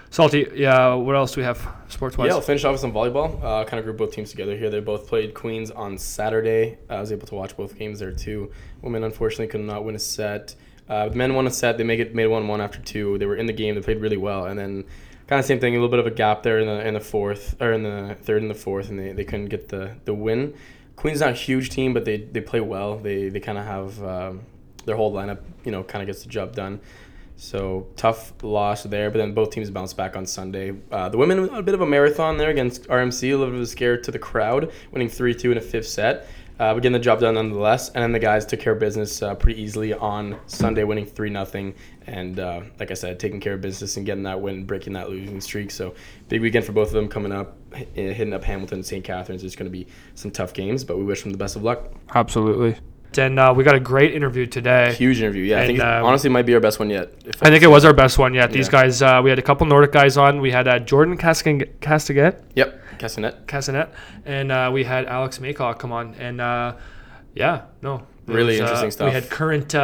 Uh, 0.08 0.14
Salty, 0.14 0.46
yeah. 0.55 0.94
What 0.94 1.14
else 1.14 1.34
do 1.34 1.40
we 1.40 1.44
have 1.44 1.66
sports 1.88 2.16
wise? 2.16 2.28
Yeah, 2.28 2.34
I'll 2.34 2.40
finish 2.40 2.64
off 2.64 2.72
with 2.72 2.81
some 2.81 2.93
volleyball. 2.93 3.43
Uh, 3.43 3.64
kind 3.64 3.78
of 3.78 3.84
group 3.84 3.99
both 3.99 4.12
teams 4.12 4.31
together 4.31 4.56
here. 4.56 4.70
They 4.70 4.81
both 4.81 5.06
played 5.06 5.34
Queens 5.34 5.70
on 5.70 5.99
Saturday. 5.99 6.78
I 6.88 7.00
was 7.00 7.12
able 7.12 7.26
to 7.26 7.34
watch 7.34 7.56
both 7.56 7.78
games 7.78 7.99
there 7.99 8.12
too. 8.12 8.50
Women 8.82 9.05
unfortunately 9.05 9.49
could 9.49 9.60
not 9.60 9.84
win 9.84 9.94
a 9.94 9.99
set. 9.99 10.55
Uh, 10.88 11.08
the 11.08 11.16
men 11.16 11.34
won 11.34 11.46
a 11.46 11.50
set. 11.50 11.76
They 11.76 11.84
make 11.84 12.00
it 12.00 12.14
made 12.14 12.26
one 12.26 12.49
one 12.49 12.60
after 12.60 12.78
two. 12.81 13.19
They 13.19 13.26
were 13.26 13.37
in 13.37 13.46
the 13.46 13.52
game. 13.52 13.75
They 13.75 13.82
played 13.82 14.00
really 14.00 14.16
well, 14.16 14.46
and 14.46 14.58
then 14.58 14.84
kind 15.26 15.38
of 15.38 15.44
same 15.44 15.60
thing. 15.60 15.75
A 15.75 15.76
little 15.76 15.90
bit 15.90 15.99
of 15.99 16.06
a 16.06 16.11
gap 16.11 16.43
there 16.43 16.58
in 16.58 16.66
the 16.66 16.87
in 16.87 16.94
the 16.94 17.00
fourth 17.00 17.61
or 17.61 17.72
in 17.72 17.82
the 17.82 18.16
third 18.22 18.40
and 18.40 18.50
the 18.50 18.54
fourth, 18.54 18.88
and 18.88 18.99
they, 18.99 19.12
they 19.12 19.25
couldn't 19.25 19.46
get 19.46 19.69
the 19.69 19.96
the 20.06 20.14
win. 20.14 20.54
Queens 20.96 21.20
not 21.20 21.31
a 21.31 21.34
huge 21.34 21.70
team, 21.70 21.93
but 21.94 22.04
they, 22.04 22.16
they 22.16 22.40
play 22.40 22.61
well. 22.61 22.96
They 22.99 23.28
they 23.28 23.40
kind 23.40 23.58
of 23.58 23.64
have 23.66 24.02
um, 24.02 24.40
their 24.87 24.96
whole 24.96 25.12
lineup. 25.12 25.40
You 25.64 25.72
know, 25.72 25.84
kind 25.84 26.02
of 26.02 26.06
gets 26.06 26.22
the 26.22 26.31
job 26.31 26.54
done. 26.54 26.81
So 27.40 27.87
tough 27.94 28.32
loss 28.43 28.82
there, 28.82 29.11
but 29.11 29.18
then 29.18 29.33
both 29.33 29.50
teams 29.50 29.71
bounced 29.71 29.97
back 29.97 30.16
on 30.16 30.26
Sunday. 30.26 30.73
Uh, 30.90 31.09
the 31.09 31.16
women 31.16 31.49
a 31.54 31.62
bit 31.62 31.73
of 31.73 31.80
a 31.80 31.87
marathon 31.87 32.37
there 32.37 32.50
against 32.50 32.88
RMC, 32.88 33.33
a 33.33 33.37
little 33.37 33.52
bit 33.52 33.54
of 33.54 33.61
a 33.61 33.66
scare 33.66 33.97
to 33.97 34.11
the 34.11 34.18
crowd, 34.18 34.73
winning 34.90 35.09
three 35.09 35.33
two 35.33 35.52
in 35.52 35.57
a 35.57 35.61
fifth 35.61 35.87
set. 35.87 36.28
Uh, 36.59 36.75
but 36.75 36.83
getting 36.83 36.95
the 36.95 36.99
job 36.99 37.21
done 37.21 37.35
nonetheless. 37.35 37.90
And 37.90 38.02
then 38.02 38.11
the 38.11 38.18
guys 38.18 38.45
took 38.45 38.59
care 38.59 38.73
of 38.73 38.80
business 38.80 39.23
uh, 39.23 39.37
pretty 39.37 39.62
easily 39.62 39.95
on 39.95 40.37
Sunday, 40.47 40.83
winning 40.83 41.07
three 41.07 41.30
nothing. 41.30 41.75
And 42.09 42.40
uh, 42.40 42.62
like 42.80 42.90
I 42.90 42.95
said, 42.95 43.21
taking 43.21 43.38
care 43.38 43.54
of 43.54 43.61
business 43.61 43.97
and 43.97 44.04
getting 44.04 44.25
that 44.25 44.40
win, 44.40 44.64
breaking 44.64 44.95
that 44.95 45.09
losing 45.09 45.40
streak. 45.40 45.71
So 45.71 45.95
big 46.28 46.40
weekend 46.40 46.64
for 46.64 46.73
both 46.73 46.88
of 46.88 46.95
them 46.95 47.07
coming 47.07 47.30
up, 47.30 47.57
hitting 47.95 48.33
up 48.33 48.42
Hamilton, 48.42 48.83
St. 48.83 49.04
Catharines. 49.04 49.45
It's 49.45 49.54
going 49.54 49.71
to 49.71 49.78
be 49.78 49.87
some 50.16 50.33
tough 50.33 50.52
games, 50.52 50.83
but 50.83 50.99
we 50.99 51.04
wish 51.04 51.23
them 51.23 51.30
the 51.30 51.38
best 51.38 51.54
of 51.54 51.62
luck. 51.62 51.92
Absolutely. 52.12 52.76
And 53.17 53.38
uh, 53.38 53.55
we 53.57 53.65
got 53.65 53.75
a 53.75 53.81
great 53.81 54.15
interview 54.15 54.47
today. 54.47 54.93
Huge 54.95 55.21
interview, 55.21 55.45
yeah. 55.45 55.57
And, 55.57 55.65
I 55.65 55.67
think 55.67 55.81
uh, 55.81 56.03
honestly 56.05 56.29
might 56.31 56.47
be 56.47 56.55
our 56.55 56.61
best 56.61 56.79
one 56.79 56.91
yet. 56.91 57.11
I 57.41 57.49
think 57.49 57.62
it 57.62 57.69
was 57.69 57.85
our 57.85 57.95
best 57.95 58.19
one 58.19 58.35
yet. 58.35 58.53
These 58.53 58.67
yeah. 58.67 58.73
guys, 58.73 59.03
uh, 59.03 59.21
we 59.25 59.31
had 59.31 59.38
a 59.38 59.43
couple 59.43 59.67
Nordic 59.67 59.93
guys 59.93 60.17
on. 60.17 60.41
We 60.41 60.50
had 60.50 60.69
uh, 60.69 60.79
Jordan 60.79 61.17
Castaget. 61.17 62.43
Yep, 62.55 62.83
Castanet. 62.99 63.47
Castanet, 63.47 63.88
and 64.27 64.53
uh, 64.53 64.71
we 64.73 64.85
had 64.85 65.07
Alex 65.07 65.38
Maycock 65.38 65.79
come 65.79 65.91
on, 65.91 66.15
and 66.19 66.41
uh, 66.41 66.75
yeah, 67.35 67.62
no, 67.83 68.07
really 68.27 68.61
was, 68.61 68.61
interesting 68.61 68.91
stuff. 68.91 69.07
We 69.07 69.15
had 69.15 69.31
current 69.31 69.75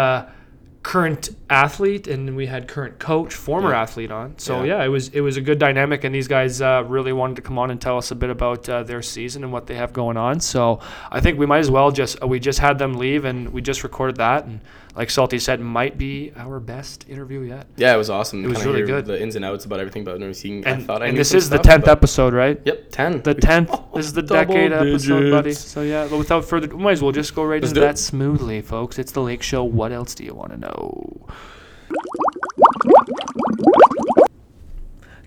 current 0.85 1.31
athlete 1.49 2.07
and 2.07 2.37
we 2.37 2.47
had 2.47 2.69
current 2.69 2.99
coach, 2.99 3.35
former 3.35 3.71
yeah. 3.71 3.83
athlete 3.83 4.13
on. 4.13 4.39
So 4.39 4.63
yeah. 4.63 4.77
yeah. 4.77 4.85
it 4.85 4.89
was 4.89 5.09
it 5.09 5.23
was 5.23 5.37
a 5.37 5.41
good 5.41 5.59
dynamic, 5.59 6.05
and 6.05 6.15
these 6.15 6.29
guys 6.29 6.61
uh, 6.61 6.85
really 6.87 7.13
wanted 7.13 7.37
to 7.37 7.43
come 7.43 7.59
on 7.59 7.73
and 7.73 7.81
tell 7.81 7.97
us 7.97 8.13
a 8.13 8.15
bit 8.15 8.31
about 8.31 8.69
uh, 8.69 8.85
their 8.85 9.03
season 9.03 9.43
and 9.43 9.53
what 9.53 9.67
they 9.67 9.75
have 9.75 9.93
going 9.93 10.17
on. 10.17 10.39
So 10.39 10.81
I 11.11 11.21
think 11.21 11.39
we 11.39 11.47
might 11.47 11.59
as 11.59 11.71
well 11.71 11.91
just 11.91 12.23
uh, 12.23 12.29
we 12.29 12.39
just 12.39 12.61
had 12.61 12.79
them 12.79 12.95
leave 12.95 13.25
and 13.25 13.49
we 13.49 13.63
just 13.63 13.83
recorded 13.83 14.17
that 14.17 14.45
and 14.45 14.61
like 14.97 15.11
Salty 15.11 15.39
said, 15.39 15.61
might 15.61 15.99
be 15.99 16.33
our 16.37 16.61
best 16.61 17.05
interview 17.09 17.41
yet. 17.41 17.67
Yeah, 17.77 17.95
it 17.95 17.99
was 17.99 18.11
awesome. 18.11 18.45
It 18.45 18.49
was 18.49 18.65
really 18.65 18.83
good. 18.83 19.07
The 19.07 19.21
ins 19.21 19.35
and 19.37 19.45
outs 19.45 19.65
about 19.65 19.81
everything 19.81 20.03
about 20.03 20.21
nursing. 20.21 20.65
And, 20.65 20.83
I 20.83 20.85
thought 20.85 21.03
I 21.03 21.07
and 21.07 21.17
this 21.17 21.35
is 21.35 21.51
the 21.51 21.59
tenth 21.59 21.89
episode, 21.89 22.33
right? 22.33 22.61
Yep, 22.65 22.91
ten. 22.91 23.23
The 23.23 23.35
tenth. 23.35 23.71
this 23.95 24.07
is 24.07 24.13
the 24.13 24.23
decade 24.39 24.71
digits. 24.71 25.05
episode, 25.05 25.31
buddy. 25.31 25.53
So 25.53 25.83
yeah, 25.83 26.07
but 26.09 26.19
without 26.19 26.45
further, 26.45 26.69
we 26.69 26.83
might 26.83 26.93
as 26.93 27.03
well 27.03 27.13
just 27.13 27.35
go 27.35 27.45
right 27.45 27.61
Let's 27.61 27.73
into 27.73 27.81
that 27.81 27.99
smoothly, 27.99 28.63
folks. 28.63 28.99
It's 28.99 29.13
the 29.13 29.23
Lake 29.23 29.43
Show. 29.43 29.65
What 29.65 29.91
else 29.91 30.15
do 30.15 30.25
you 30.25 30.35
want 30.35 30.53
to 30.53 30.59
know? 30.59 31.27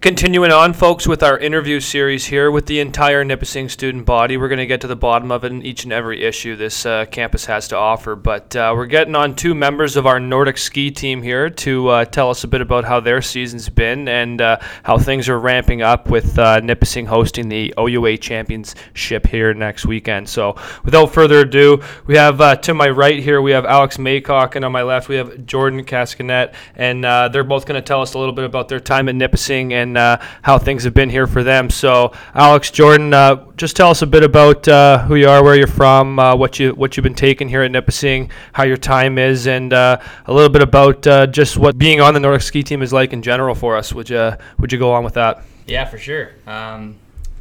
Continuing 0.08 0.54
on, 0.54 0.72
folks, 0.72 1.06
with 1.06 1.22
our 1.22 1.38
interview 1.38 1.82
series 1.82 2.28
here 2.28 2.50
with 2.50 2.66
the 2.66 2.80
entire 2.80 3.26
Nipissing 3.26 3.68
student 3.68 4.06
body. 4.06 4.38
We're 4.38 4.48
going 4.48 4.58
to 4.58 4.66
get 4.66 4.80
to 4.80 4.88
the 4.88 4.96
bottom 4.96 5.34
of 5.34 5.44
it 5.44 5.52
in 5.52 5.62
each 5.64 5.84
and 5.84 5.92
every 5.92 6.24
issue 6.24 6.56
this 6.56 6.86
uh, 6.86 7.04
campus 7.08 7.44
has 7.48 7.68
to 7.68 7.76
offer. 7.76 8.16
But 8.16 8.56
uh, 8.56 8.72
we're 8.74 8.86
getting 8.86 9.16
on 9.16 9.36
two 9.36 9.54
members 9.54 9.98
of 9.98 10.06
our 10.06 10.18
Nordic 10.18 10.60
ski 10.60 10.92
team 10.92 11.22
here 11.22 11.50
to 11.50 11.90
uh, 11.90 12.06
tell 12.06 12.30
us 12.30 12.46
a 12.46 12.48
bit 12.48 12.62
about 12.62 12.86
how 12.86 13.02
their 13.02 13.22
season's 13.22 13.68
been 13.68 14.08
and 14.08 14.40
uh, 14.40 14.60
how 14.84 14.98
things 14.98 15.28
are 15.28 15.38
ramping 15.38 15.82
up 15.82 16.10
with 16.10 16.40
uh, 16.40 16.62
Nipissing 16.62 17.06
hosting 17.06 17.50
the 17.50 17.74
OUA 17.78 18.16
Championship 18.16 19.28
here 19.28 19.54
next 19.54 19.86
weekend. 19.86 20.30
So, 20.30 20.56
without 20.86 21.08
further 21.08 21.42
ado, 21.42 21.84
we 22.06 22.16
have 22.16 22.40
uh, 22.40 22.56
to 22.56 22.74
my 22.74 22.88
right 22.88 23.22
here, 23.22 23.42
we 23.42 23.52
have 23.52 23.66
Alex 23.66 23.98
Maycock, 23.98 24.56
and 24.56 24.64
on 24.64 24.72
my 24.72 24.84
left, 24.84 25.10
we 25.10 25.18
have 25.18 25.46
Jordan 25.46 25.84
Cascagnette. 25.84 26.54
And 26.76 27.04
they're 27.04 27.44
both 27.44 27.66
going 27.66 27.76
to 27.76 27.86
tell 27.86 28.02
us 28.02 28.14
a 28.14 28.20
little 28.20 28.34
bit 28.34 28.46
about 28.46 28.70
their 28.70 28.80
time 28.80 29.10
at 29.10 29.16
Nipissing 29.16 29.74
and 29.74 29.97
uh, 29.98 30.18
how 30.42 30.58
things 30.58 30.84
have 30.84 30.94
been 30.94 31.10
here 31.10 31.28
for 31.28 31.44
them. 31.44 31.70
So, 31.70 32.14
Alex 32.34 32.72
Jordan, 32.72 33.14
uh, 33.14 33.46
just 33.58 33.76
tell 33.76 33.90
us 33.90 34.02
a 34.02 34.08
bit 34.08 34.24
about 34.24 34.68
uh, 34.68 35.00
who 35.06 35.16
you 35.16 35.28
are, 35.28 35.44
where 35.44 35.56
you're 35.56 35.68
from, 35.68 36.20
uh, 36.20 36.36
what 36.36 36.60
you 36.60 36.72
what 36.72 36.96
you've 36.96 37.04
been 37.04 37.16
taking 37.16 37.50
here 37.50 37.64
at 37.64 37.72
Nipissing, 37.72 38.30
how 38.54 38.64
your 38.64 38.78
time 38.78 39.18
is, 39.18 39.48
and 39.48 39.74
uh, 39.74 40.00
a 40.26 40.34
little 40.34 40.50
bit 40.50 40.62
about 40.62 41.02
just 41.32 41.58
what 41.58 41.78
being 41.78 42.02
on 42.02 42.14
the 42.14 42.20
Nordic 42.20 42.42
ski 42.42 42.64
team 42.64 42.82
is 42.82 42.94
like 42.94 43.14
in 43.14 43.22
general 43.22 43.56
for 43.56 43.76
us. 43.76 43.94
Would 43.94 44.10
you 44.10 44.34
would 44.60 44.72
you 44.72 44.80
go 44.80 44.94
on 44.94 45.04
with 45.04 45.16
that? 45.16 45.44
Yeah, 45.66 45.86
for 45.86 45.98
sure. 45.98 46.32
Um, 46.46 46.96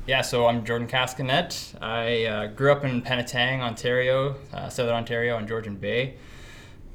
yeah, 0.07 0.23
so 0.23 0.47
I'm 0.47 0.65
Jordan 0.65 0.89
Cascagnette. 0.89 1.83
I 1.83 2.49
grew 2.49 2.73
up 2.73 2.85
in 2.85 3.03
Penetang, 3.03 3.61
Ontario, 3.61 4.37
Southern 4.69 4.95
Ontario, 4.95 5.37
on 5.37 5.47
Georgian 5.47 5.77
Bay. 5.77 6.15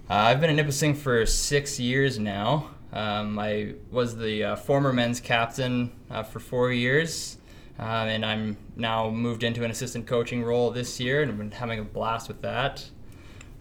I've 0.09 0.41
been 0.41 0.49
in 0.49 0.57
Nipissing 0.57 0.93
for 0.93 1.25
six 1.25 1.79
years 1.79 2.19
now. 2.19 2.71
Um, 2.93 3.39
I 3.39 3.75
was 3.89 4.17
the 4.17 4.43
uh, 4.43 4.55
former 4.55 4.91
men's 4.91 5.19
captain 5.19 5.91
uh, 6.09 6.23
for 6.23 6.39
four 6.39 6.71
years, 6.71 7.37
uh, 7.79 7.83
and 7.83 8.25
I'm 8.25 8.57
now 8.75 9.09
moved 9.09 9.43
into 9.43 9.63
an 9.63 9.71
assistant 9.71 10.07
coaching 10.07 10.43
role 10.43 10.71
this 10.71 10.99
year, 10.99 11.21
and 11.21 11.31
I've 11.31 11.37
been 11.37 11.51
having 11.51 11.79
a 11.79 11.83
blast 11.83 12.27
with 12.27 12.41
that. 12.41 12.85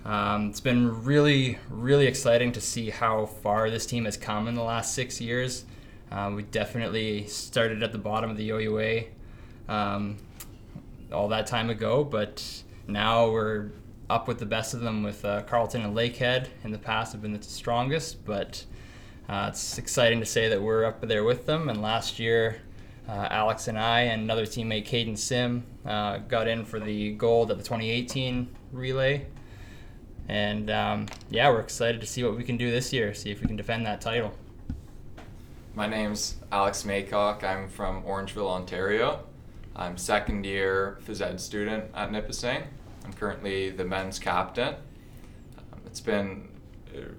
Um, 0.05 0.49
it's 0.49 0.61
been 0.61 1.05
really, 1.05 1.59
really 1.69 2.07
exciting 2.07 2.53
to 2.53 2.61
see 2.61 2.91
how 2.91 3.27
far 3.27 3.71
this 3.71 3.87
team 3.87 4.05
has 4.07 4.17
come 4.17 4.49
in 4.49 4.55
the 4.55 4.63
last 4.63 4.95
six 4.95 5.21
years. 5.21 5.65
Uh, 6.11 6.33
we 6.35 6.43
definitely 6.43 7.27
started 7.27 7.83
at 7.83 7.93
the 7.93 7.99
bottom 7.99 8.31
of 8.31 8.37
the 8.37 8.51
OUA 8.51 9.05
um, 9.69 10.17
all 11.13 11.29
that 11.29 11.47
time 11.47 11.71
ago, 11.71 12.03
but 12.03 12.63
now 12.89 13.31
we're 13.31 13.71
up 14.09 14.27
with 14.27 14.39
the 14.39 14.47
best 14.47 14.75
of 14.75 14.81
them 14.81 15.05
with 15.05 15.25
uh, 15.25 15.43
Carleton 15.43 15.83
and 15.83 15.97
Lakehead. 15.97 16.49
In 16.65 16.73
the 16.73 16.79
past, 16.79 17.13
have 17.13 17.23
been 17.23 17.33
the 17.33 17.43
strongest, 17.43 18.25
but 18.25 18.65
uh, 19.31 19.47
it's 19.49 19.79
exciting 19.79 20.19
to 20.19 20.27
say 20.27 20.49
that 20.49 20.61
we're 20.61 20.85
up 20.85 21.01
there 21.03 21.23
with 21.23 21.47
them. 21.47 21.69
And 21.69 21.81
last 21.81 22.19
year, 22.19 22.63
uh, 23.09 23.29
Alex 23.31 23.69
and 23.69 23.79
I 23.79 24.01
and 24.01 24.23
another 24.23 24.45
teammate, 24.45 24.89
Caden 24.89 25.17
Sim, 25.17 25.65
uh, 25.87 26.19
got 26.19 26.49
in 26.49 26.65
for 26.65 26.81
the 26.81 27.13
gold 27.13 27.53
at 27.53 27.57
the 27.57 27.63
2018 27.63 28.49
relay. 28.73 29.27
And 30.29 30.69
um, 30.69 31.07
yeah, 31.31 31.49
we're 31.49 31.61
excited 31.61 32.01
to 32.01 32.09
see 32.09 32.25
what 32.25 32.37
we 32.37 32.43
can 32.43 32.57
do 32.57 32.73
this 32.73 32.93
year, 32.93 33.15
see 33.15 33.31
if 33.31 33.41
we 33.41 33.47
can 33.47 33.55
defend 33.55 33.87
that 33.87 34.01
title. 34.01 34.35
My 35.77 35.87
name's 35.87 36.35
Alex 36.51 36.83
Maycock. 36.83 37.45
I'm 37.45 37.69
from 37.69 38.03
Orangeville, 38.03 38.51
Ontario. 38.51 39.25
I'm 39.77 39.97
second 39.97 40.45
year 40.45 40.99
phys 41.07 41.21
ed 41.21 41.41
student 41.41 41.85
at 41.95 42.11
Nipissing. 42.11 42.65
I'm 43.05 43.13
currently 43.13 43.71
the 43.71 43.85
men's 43.85 44.19
captain. 44.19 44.75
Um, 45.57 45.81
it's 45.87 46.01
been 46.01 46.49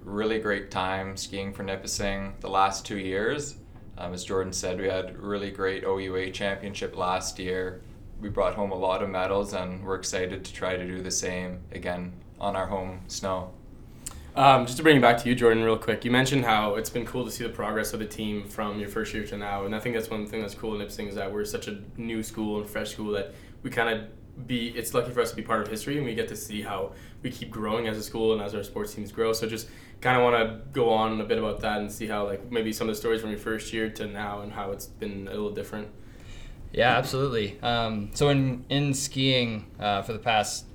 really 0.03 0.39
great 0.39 0.71
time 0.71 1.17
skiing 1.17 1.53
for 1.53 1.63
Nipissing 1.63 2.33
the 2.39 2.49
last 2.49 2.85
two 2.85 2.97
years. 2.97 3.55
Um, 3.97 4.13
as 4.13 4.23
Jordan 4.23 4.53
said, 4.53 4.79
we 4.79 4.87
had 4.87 5.17
really 5.17 5.51
great 5.51 5.83
OUA 5.83 6.31
championship 6.31 6.95
last 6.95 7.37
year. 7.39 7.81
We 8.19 8.29
brought 8.29 8.55
home 8.55 8.71
a 8.71 8.75
lot 8.75 9.03
of 9.03 9.09
medals, 9.09 9.53
and 9.53 9.83
we're 9.83 9.95
excited 9.95 10.45
to 10.45 10.53
try 10.53 10.75
to 10.75 10.85
do 10.85 11.01
the 11.01 11.11
same 11.11 11.59
again 11.71 12.13
on 12.39 12.55
our 12.55 12.67
home 12.67 13.01
snow. 13.07 13.53
Um, 14.35 14.65
just 14.65 14.77
to 14.77 14.83
bring 14.83 14.95
it 14.95 15.01
back 15.01 15.17
to 15.17 15.29
you, 15.29 15.35
Jordan, 15.35 15.61
real 15.63 15.77
quick. 15.77 16.05
You 16.05 16.11
mentioned 16.11 16.45
how 16.45 16.75
it's 16.75 16.89
been 16.89 17.05
cool 17.05 17.25
to 17.25 17.31
see 17.31 17.43
the 17.43 17.49
progress 17.49 17.93
of 17.93 17.99
the 17.99 18.05
team 18.05 18.45
from 18.45 18.79
your 18.79 18.87
first 18.87 19.13
year 19.13 19.25
to 19.25 19.37
now, 19.37 19.65
and 19.65 19.75
I 19.75 19.79
think 19.79 19.95
that's 19.95 20.09
one 20.09 20.25
thing 20.25 20.41
that's 20.41 20.55
cool 20.55 20.73
in 20.73 20.79
Nipissing 20.79 21.09
is 21.09 21.15
that 21.15 21.31
we're 21.31 21.43
such 21.43 21.67
a 21.67 21.81
new 21.97 22.23
school 22.23 22.61
and 22.61 22.69
fresh 22.69 22.91
school 22.91 23.11
that 23.11 23.33
we 23.61 23.69
kind 23.69 23.89
of 23.89 24.07
be 24.47 24.69
it's 24.69 24.93
lucky 24.93 25.11
for 25.11 25.21
us 25.21 25.29
to 25.31 25.35
be 25.35 25.41
part 25.41 25.61
of 25.61 25.67
history 25.67 25.97
and 25.97 26.05
we 26.05 26.15
get 26.15 26.27
to 26.27 26.35
see 26.35 26.61
how 26.61 26.93
we 27.21 27.29
keep 27.29 27.51
growing 27.51 27.87
as 27.87 27.97
a 27.97 28.03
school 28.03 28.33
and 28.33 28.41
as 28.41 28.55
our 28.55 28.63
sports 28.63 28.93
teams 28.93 29.11
grow. 29.11 29.33
So 29.33 29.47
just 29.47 29.69
kind 29.99 30.17
of 30.17 30.23
want 30.23 30.35
to 30.35 30.71
go 30.73 30.89
on 30.89 31.21
a 31.21 31.23
bit 31.23 31.37
about 31.37 31.61
that 31.61 31.79
and 31.79 31.91
see 31.91 32.07
how 32.07 32.25
like 32.25 32.51
maybe 32.51 32.73
some 32.73 32.89
of 32.89 32.95
the 32.95 32.99
stories 32.99 33.21
from 33.21 33.29
your 33.29 33.39
first 33.39 33.71
year 33.73 33.89
to 33.89 34.07
now 34.07 34.41
and 34.41 34.51
how 34.51 34.71
it's 34.71 34.87
been 34.87 35.27
a 35.27 35.31
little 35.31 35.51
different. 35.51 35.87
Yeah 36.71 36.97
absolutely. 36.97 37.59
Um, 37.61 38.11
so 38.13 38.29
in 38.29 38.65
in 38.69 38.93
skiing 38.93 39.65
uh, 39.79 40.01
for 40.01 40.13
the 40.13 40.19
past 40.19 40.65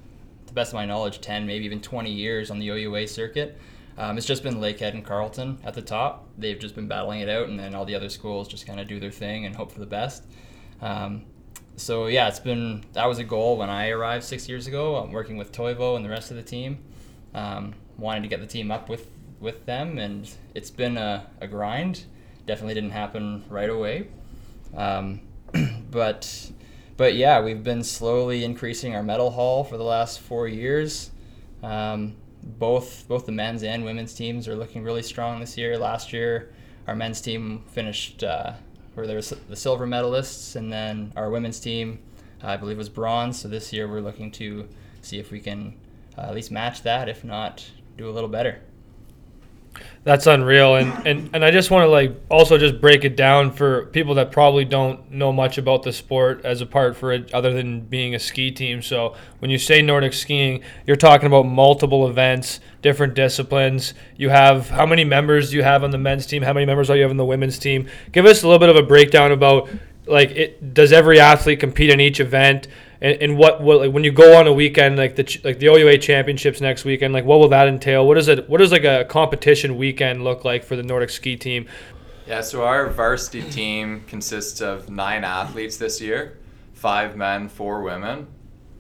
to 0.47 0.47
the 0.47 0.53
best 0.53 0.71
of 0.71 0.75
my 0.75 0.87
knowledge 0.87 1.21
10 1.21 1.47
maybe 1.47 1.65
even 1.65 1.81
20 1.81 2.11
years 2.13 2.51
on 2.51 2.59
the 2.59 2.69
oua 2.69 3.09
circuit 3.09 3.59
um, 3.99 4.19
it's 4.19 4.27
just 4.27 4.43
been 4.43 4.57
lakehead 4.57 4.93
and 4.93 5.05
carleton 5.05 5.59
at 5.65 5.75
the 5.75 5.83
top. 5.83 6.29
They've 6.37 6.59
just 6.59 6.75
been 6.75 6.87
battling 6.87 7.21
it 7.21 7.29
out 7.29 7.49
and 7.49 7.59
then 7.59 7.75
all 7.75 7.85
the 7.85 7.95
other 7.95 8.11
schools 8.11 8.47
just 8.47 8.67
kind 8.67 8.79
of 8.79 8.89
do 8.89 9.01
their 9.01 9.11
thing 9.11 9.47
and 9.47 9.57
hope 9.57 9.73
for 9.73 9.81
the 9.81 9.87
best. 9.87 10.25
Um, 10.83 11.25
so 11.77 12.07
yeah, 12.07 12.29
it's 12.29 12.41
been 12.41 12.85
that 12.95 13.07
was 13.07 13.19
a 13.19 13.25
goal 13.25 13.59
when 13.59 13.71
I 13.71 13.91
arrived 13.91 14.25
six 14.25 14.49
years 14.49 14.67
ago. 14.67 14.97
I'm 14.97 15.13
working 15.13 15.37
with 15.37 15.53
Toivo 15.53 15.97
and 15.97 16.05
the 16.05 16.09
rest 16.09 16.31
of 16.31 16.37
the 16.37 16.43
team, 16.43 16.79
um, 17.35 17.75
wanting 17.99 18.23
to 18.23 18.29
get 18.29 18.41
the 18.41 18.47
team 18.47 18.71
up 18.71 18.89
with 18.89 19.11
with 19.41 19.67
them, 19.67 19.99
and 19.99 20.31
it's 20.55 20.71
been 20.71 20.97
a, 20.97 21.27
a 21.41 21.47
grind. 21.47 22.05
Definitely 22.47 22.75
didn't 22.75 22.91
happen 22.91 23.45
right 23.49 23.69
away, 23.69 24.09
um, 24.75 25.21
but 25.91 26.51
but 26.97 27.15
yeah, 27.15 27.41
we've 27.43 27.63
been 27.63 27.85
slowly 27.85 28.43
increasing 28.45 28.95
our 28.95 29.03
medal 29.03 29.31
haul 29.31 29.63
for 29.63 29.77
the 29.77 29.85
last 29.85 30.21
four 30.21 30.49
years. 30.49 31.11
Um, 31.63 32.17
both 32.43 33.07
both 33.09 33.27
the 33.27 33.33
men's 33.33 33.63
and 33.63 33.85
women's 33.85 34.15
teams 34.15 34.49
are 34.49 34.57
looking 34.57 34.83
really 34.83 35.03
strong 35.03 35.41
this 35.41 35.59
year. 35.59 35.77
Last 35.77 36.13
year, 36.13 36.55
our 36.87 36.95
men's 36.95 37.21
team 37.21 37.65
finished 37.67 38.25
uh, 38.25 38.53
where 38.97 39.07
the 39.07 39.57
silver 39.57 39.87
medalists, 39.87 40.57
and 40.57 40.73
then 40.73 41.13
our 41.17 41.31
women's 41.31 41.61
team, 41.61 41.99
I 42.43 42.57
believe, 42.57 42.79
was 42.79 42.89
bronze. 42.89 43.39
So 43.39 43.49
this 43.49 43.73
year 43.73 43.87
we're 43.87 44.01
looking 44.01 44.31
to 44.33 44.69
see 45.03 45.19
if 45.19 45.31
we 45.31 45.39
can 45.39 45.77
uh, 46.17 46.23
at 46.23 46.35
least 46.35 46.51
match 46.51 46.83
that, 46.83 47.09
if 47.09 47.23
not, 47.23 47.71
do 47.97 48.09
a 48.09 48.13
little 48.13 48.29
better. 48.29 48.61
That's 50.05 50.29
unreal, 50.29 50.77
and, 50.77 51.07
and, 51.07 51.31
and 51.35 51.45
I 51.45 51.51
just 51.51 51.73
want 51.73 51.85
to 51.85 51.89
like 51.89 52.15
also 52.31 52.59
just 52.59 52.81
break 52.81 53.05
it 53.05 53.17
down 53.17 53.51
for 53.51 53.87
people 53.87 54.15
that 54.15 54.31
probably 54.31 54.65
don't 54.65 55.11
know 55.11 55.33
much 55.33 55.59
about 55.59 55.83
the 55.83 55.93
sport 55.93 56.45
as 56.45 56.61
a 56.61 56.67
part 56.67 56.97
for 56.97 57.13
it, 57.13 57.35
other 57.35 57.53
than 57.53 57.81
being 57.81 58.15
a 58.15 58.21
ski 58.21 58.53
team. 58.53 58.83
So 58.83 59.17
when 59.41 59.51
you 59.51 59.59
say 59.59 59.83
Nordic 59.83 60.13
skiing, 60.13 60.63
you're 60.87 60.97
talking 60.97 61.27
about 61.27 61.47
multiple 61.47 62.09
events, 62.09 62.61
different 62.83 63.15
disciplines. 63.15 63.95
You 64.17 64.29
have 64.29 64.71
how 64.71 64.87
many 64.87 65.03
members 65.03 65.51
do 65.51 65.57
you 65.57 65.65
have 65.65 65.83
on 65.83 65.91
the 65.91 65.99
men's 65.99 66.25
team? 66.25 66.43
How 66.43 66.53
many 66.53 66.67
members 66.67 66.89
are 66.89 66.97
you 66.97 67.03
have 67.03 67.11
on 67.11 67.17
the 67.17 67.25
women's 67.25 67.59
team? 67.59 67.89
Give 68.13 68.27
us 68.27 68.45
a 68.45 68.47
little 68.47 68.61
bit 68.61 68.69
of 68.69 68.77
a 68.77 68.87
breakdown 68.87 69.33
about 69.33 69.69
like 70.07 70.31
it. 70.31 70.73
Does 70.73 70.93
every 70.93 71.19
athlete 71.19 71.59
compete 71.59 71.91
in 71.91 72.01
each 72.01 72.21
event? 72.21 72.69
And, 73.07 73.23
and 73.23 73.39
what, 73.39 73.61
what 73.61 73.79
like 73.79 73.93
when 73.93 74.03
you 74.03 74.11
go 74.11 74.37
on 74.37 74.49
a 74.49 74.53
weekend 74.53 74.97
like 74.97 75.15
the 75.15 75.41
like 75.45 75.61
the 75.61 75.69
OUA 75.69 75.99
championships 75.99 76.61
next 76.61 76.85
weekend 76.85 77.15
like 77.15 77.25
what 77.25 77.39
will 77.39 77.49
that 77.49 77.69
entail? 77.69 78.07
What 78.07 78.19
is 78.19 78.27
it 78.27 78.49
what 78.51 78.59
does 78.59 78.73
like 78.73 78.85
a 78.85 79.05
competition 79.05 79.77
weekend 79.77 80.25
look 80.25 80.45
like 80.45 80.65
for 80.65 80.75
the 80.75 80.83
Nordic 80.83 81.11
ski 81.11 81.37
team? 81.37 81.67
Yeah 82.27 82.41
so 82.41 82.65
our 82.65 82.91
varsity 82.91 83.43
team 83.43 84.03
consists 84.09 84.61
of 84.61 84.91
nine 84.91 85.23
athletes 85.23 85.77
this 85.77 86.01
year 86.01 86.39
five 86.75 87.17
men 87.17 87.49
four 87.49 87.83
women. 87.83 88.27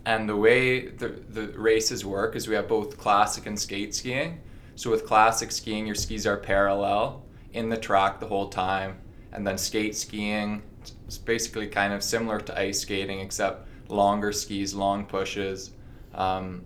And 0.05 0.29
the 0.29 0.37
way 0.37 0.89
the, 0.89 1.09
the 1.09 1.49
races 1.59 2.05
work 2.05 2.37
is 2.37 2.47
we 2.47 2.55
have 2.55 2.69
both 2.69 2.97
classic 2.97 3.47
and 3.47 3.59
skate 3.59 3.95
skiing. 3.95 4.41
So 4.77 4.91
with 4.91 5.07
classic 5.07 5.51
skiing 5.51 5.87
your 5.87 5.97
skis 5.97 6.27
are 6.27 6.37
parallel 6.37 7.25
in 7.53 7.69
the 7.69 7.77
track 7.77 8.21
the 8.21 8.27
whole 8.27 8.49
time. 8.49 8.99
And 9.33 9.47
then 9.47 9.57
skate 9.57 9.97
skiing 9.97 10.63
it's 11.07 11.19
basically 11.19 11.67
kind 11.67 11.93
of 11.93 12.03
similar 12.03 12.41
to 12.41 12.59
ice 12.59 12.81
skating 12.81 13.21
except 13.21 13.67
longer 13.89 14.33
skis, 14.33 14.75
long 14.75 15.05
pushes. 15.07 15.71
Um, 16.15 16.63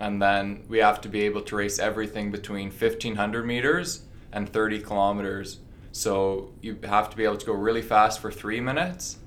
and 0.00 0.20
then 0.20 0.64
we 0.68 0.78
have 0.78 1.00
to 1.02 1.08
be 1.08 1.22
able 1.22 1.42
to 1.42 1.56
race 1.56 1.78
everything 1.78 2.30
between 2.32 2.68
1500 2.70 3.46
meters 3.46 4.02
and 4.32 4.52
30 4.52 4.80
kilometers. 4.80 5.58
So 5.92 6.50
you 6.60 6.78
have 6.84 7.10
to 7.10 7.16
be 7.16 7.24
able 7.24 7.36
to 7.36 7.46
go 7.46 7.52
really 7.52 7.82
fast 7.82 8.20
for 8.20 8.32
three 8.32 8.60
minutes 8.60 9.18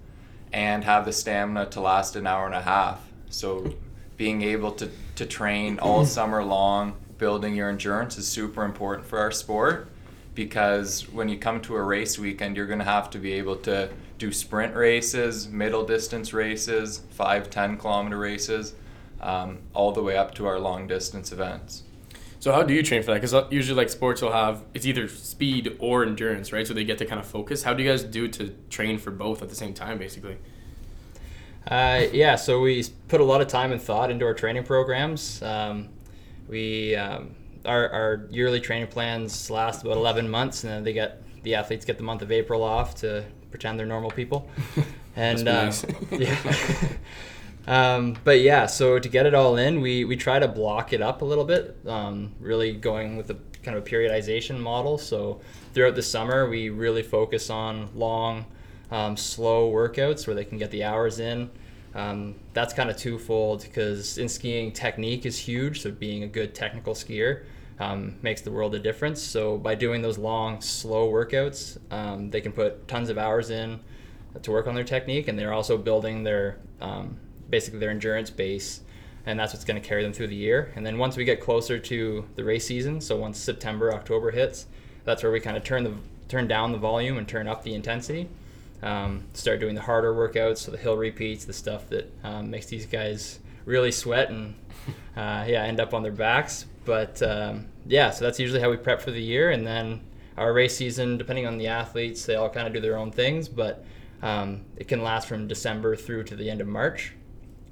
and 0.51 0.83
have 0.83 1.05
the 1.05 1.13
stamina 1.13 1.67
to 1.67 1.81
last 1.81 2.15
an 2.15 2.27
hour 2.27 2.45
and 2.45 2.55
a 2.55 2.61
half. 2.61 3.01
So 3.29 3.75
being 4.17 4.41
able 4.41 4.71
to, 4.73 4.89
to 5.15 5.25
train 5.25 5.79
all 5.79 6.05
summer 6.17 6.43
long, 6.43 6.95
building 7.17 7.55
your 7.55 7.69
endurance 7.69 8.17
is 8.17 8.27
super 8.27 8.63
important 8.63 9.07
for 9.07 9.19
our 9.19 9.31
sport 9.31 9.89
because 10.33 11.09
when 11.09 11.29
you 11.29 11.37
come 11.37 11.61
to 11.61 11.75
a 11.75 11.81
race 11.81 12.19
weekend, 12.19 12.57
you're 12.57 12.67
going 12.67 12.79
to 12.79 12.85
have 12.85 13.09
to 13.11 13.17
be 13.17 13.33
able 13.33 13.55
to 13.55 13.89
do 14.17 14.31
sprint 14.31 14.75
races, 14.75 15.47
middle 15.47 15.85
distance 15.85 16.33
races, 16.33 17.01
five, 17.11 17.49
10 17.49 17.77
kilometer 17.77 18.17
races, 18.17 18.73
um, 19.21 19.59
all 19.73 19.91
the 19.91 20.01
way 20.01 20.17
up 20.17 20.33
to 20.35 20.45
our 20.45 20.59
long 20.59 20.87
distance 20.87 21.31
events. 21.31 21.83
So 22.39 22.51
how 22.51 22.61
do 22.63 22.73
you 22.73 22.83
train 22.83 23.01
for 23.01 23.07
that? 23.11 23.21
Because 23.21 23.51
usually 23.51 23.75
like 23.75 23.89
sports 23.89 24.21
will 24.21 24.31
have 24.31 24.63
it's 24.73 24.85
either 24.85 25.07
speed 25.07 25.75
or 25.79 26.05
endurance, 26.05 26.53
right? 26.53 26.67
So 26.67 26.73
they 26.73 26.83
get 26.83 26.99
to 26.99 27.05
kind 27.05 27.19
of 27.19 27.25
focus. 27.25 27.63
How 27.63 27.73
do 27.73 27.81
you 27.81 27.89
guys 27.89 28.03
do 28.03 28.27
to 28.27 28.49
train 28.69 28.99
for 28.99 29.09
both 29.09 29.41
at 29.41 29.49
the 29.49 29.55
same 29.55 29.73
time, 29.73 29.97
basically? 29.97 30.37
Uh, 31.67 32.03
yeah, 32.13 32.35
so 32.35 32.61
we 32.61 32.85
put 33.07 33.19
a 33.19 33.23
lot 33.23 33.41
of 33.41 33.47
time 33.47 33.71
and 33.71 33.81
thought 33.81 34.11
into 34.11 34.25
our 34.25 34.35
training 34.35 34.63
programs. 34.63 35.41
Um, 35.41 35.89
we 36.47 36.95
um, 36.95 37.35
our, 37.65 37.89
our 37.89 38.27
yearly 38.29 38.59
training 38.59 38.87
plans 38.87 39.49
last 39.49 39.83
about 39.83 39.97
11 39.97 40.29
months, 40.29 40.63
and 40.63 40.71
then 40.71 40.83
they 40.83 40.93
get 40.93 41.23
the 41.41 41.55
athletes 41.55 41.85
get 41.85 41.97
the 41.97 42.03
month 42.03 42.21
of 42.21 42.31
April 42.31 42.63
off 42.63 42.95
to 42.95 43.25
pretend 43.55 43.79
they're 43.79 43.85
normal 43.85 44.11
people. 44.11 44.49
And 45.17 45.47
uh, 45.47 45.71
yeah. 46.11 46.35
Um, 47.67 48.17
but 48.23 48.41
yeah, 48.41 48.67
so 48.67 48.99
to 48.99 49.09
get 49.09 49.25
it 49.25 49.33
all 49.33 49.55
in, 49.55 49.81
we, 49.81 50.05
we 50.05 50.17
try 50.17 50.37
to 50.37 50.47
block 50.47 50.93
it 50.93 51.01
up 51.01 51.23
a 51.23 51.25
little 51.25 51.45
bit, 51.45 51.75
um, 51.87 52.33
really 52.39 52.73
going 52.73 53.17
with 53.17 53.31
a 53.31 53.37
kind 53.63 53.75
of 53.75 53.83
a 53.83 53.89
periodization 53.89 54.59
model. 54.59 54.99
So 54.99 55.41
throughout 55.73 55.95
the 55.95 56.03
summer, 56.03 56.47
we 56.47 56.69
really 56.69 57.01
focus 57.01 57.49
on 57.49 57.89
long, 57.95 58.45
um, 58.91 59.17
slow 59.17 59.71
workouts 59.71 60.27
where 60.27 60.35
they 60.35 60.45
can 60.45 60.59
get 60.59 60.69
the 60.69 60.83
hours 60.83 61.17
in. 61.17 61.49
Um, 61.95 62.35
that's 62.53 62.71
kind 62.71 62.91
of 62.91 62.97
twofold 62.97 63.61
because 63.61 64.19
in 64.19 64.29
skiing, 64.29 64.71
technique 64.71 65.25
is 65.25 65.39
huge. 65.39 65.81
So 65.81 65.89
being 65.89 66.21
a 66.21 66.27
good 66.27 66.53
technical 66.53 66.93
skier 66.93 67.45
um, 67.79 68.15
makes 68.21 68.41
the 68.41 68.51
world 68.51 68.73
a 68.75 68.79
difference. 68.79 69.21
So 69.21 69.57
by 69.57 69.75
doing 69.75 70.01
those 70.01 70.17
long, 70.17 70.61
slow 70.61 71.11
workouts, 71.11 71.77
um, 71.91 72.29
they 72.29 72.41
can 72.41 72.51
put 72.51 72.87
tons 72.87 73.09
of 73.09 73.17
hours 73.17 73.49
in 73.49 73.79
to 74.41 74.51
work 74.51 74.67
on 74.67 74.75
their 74.75 74.83
technique, 74.83 75.27
and 75.27 75.37
they're 75.37 75.53
also 75.53 75.77
building 75.77 76.23
their 76.23 76.57
um, 76.81 77.17
basically 77.49 77.79
their 77.79 77.91
endurance 77.91 78.29
base, 78.29 78.81
and 79.25 79.39
that's 79.39 79.53
what's 79.53 79.65
going 79.65 79.81
to 79.81 79.87
carry 79.87 80.03
them 80.03 80.13
through 80.13 80.27
the 80.27 80.35
year. 80.35 80.71
And 80.75 80.85
then 80.85 80.97
once 80.97 81.15
we 81.15 81.25
get 81.25 81.39
closer 81.39 81.79
to 81.79 82.25
the 82.35 82.43
race 82.43 82.65
season, 82.65 83.01
so 83.01 83.15
once 83.15 83.37
September, 83.37 83.93
October 83.93 84.31
hits, 84.31 84.65
that's 85.03 85.23
where 85.23 85.31
we 85.31 85.39
kind 85.39 85.57
of 85.57 85.63
turn 85.63 85.83
the 85.83 85.93
turn 86.27 86.47
down 86.47 86.71
the 86.71 86.77
volume 86.77 87.17
and 87.17 87.27
turn 87.27 87.47
up 87.47 87.63
the 87.63 87.73
intensity. 87.73 88.27
Um, 88.81 89.23
start 89.33 89.59
doing 89.59 89.73
the 89.73 89.81
harder 89.81 90.13
workouts, 90.13 90.57
so 90.59 90.71
the 90.71 90.77
hill 90.77 90.97
repeats, 90.97 91.45
the 91.45 91.53
stuff 91.53 91.89
that 91.89 92.11
um, 92.23 92.49
makes 92.51 92.65
these 92.67 92.85
guys 92.85 93.39
really 93.65 93.91
sweat 93.91 94.29
and 94.29 94.55
uh, 95.17 95.45
yeah, 95.47 95.63
end 95.63 95.79
up 95.79 95.93
on 95.93 96.03
their 96.03 96.11
backs. 96.11 96.65
But 96.85 97.21
um, 97.21 97.67
yeah, 97.85 98.11
so 98.11 98.25
that's 98.25 98.39
usually 98.39 98.61
how 98.61 98.69
we 98.69 98.77
prep 98.77 99.01
for 99.01 99.11
the 99.11 99.21
year, 99.21 99.51
and 99.51 99.65
then 99.65 100.01
our 100.37 100.53
race 100.53 100.75
season, 100.75 101.17
depending 101.17 101.47
on 101.47 101.57
the 101.57 101.67
athletes, 101.67 102.25
they 102.25 102.35
all 102.35 102.49
kind 102.49 102.67
of 102.67 102.73
do 102.73 102.79
their 102.79 102.97
own 102.97 103.11
things, 103.11 103.47
but 103.47 103.85
um, 104.21 104.65
it 104.77 104.87
can 104.87 105.01
last 105.03 105.27
from 105.27 105.47
December 105.47 105.95
through 105.95 106.23
to 106.25 106.35
the 106.35 106.49
end 106.49 106.61
of 106.61 106.67
March. 106.67 107.13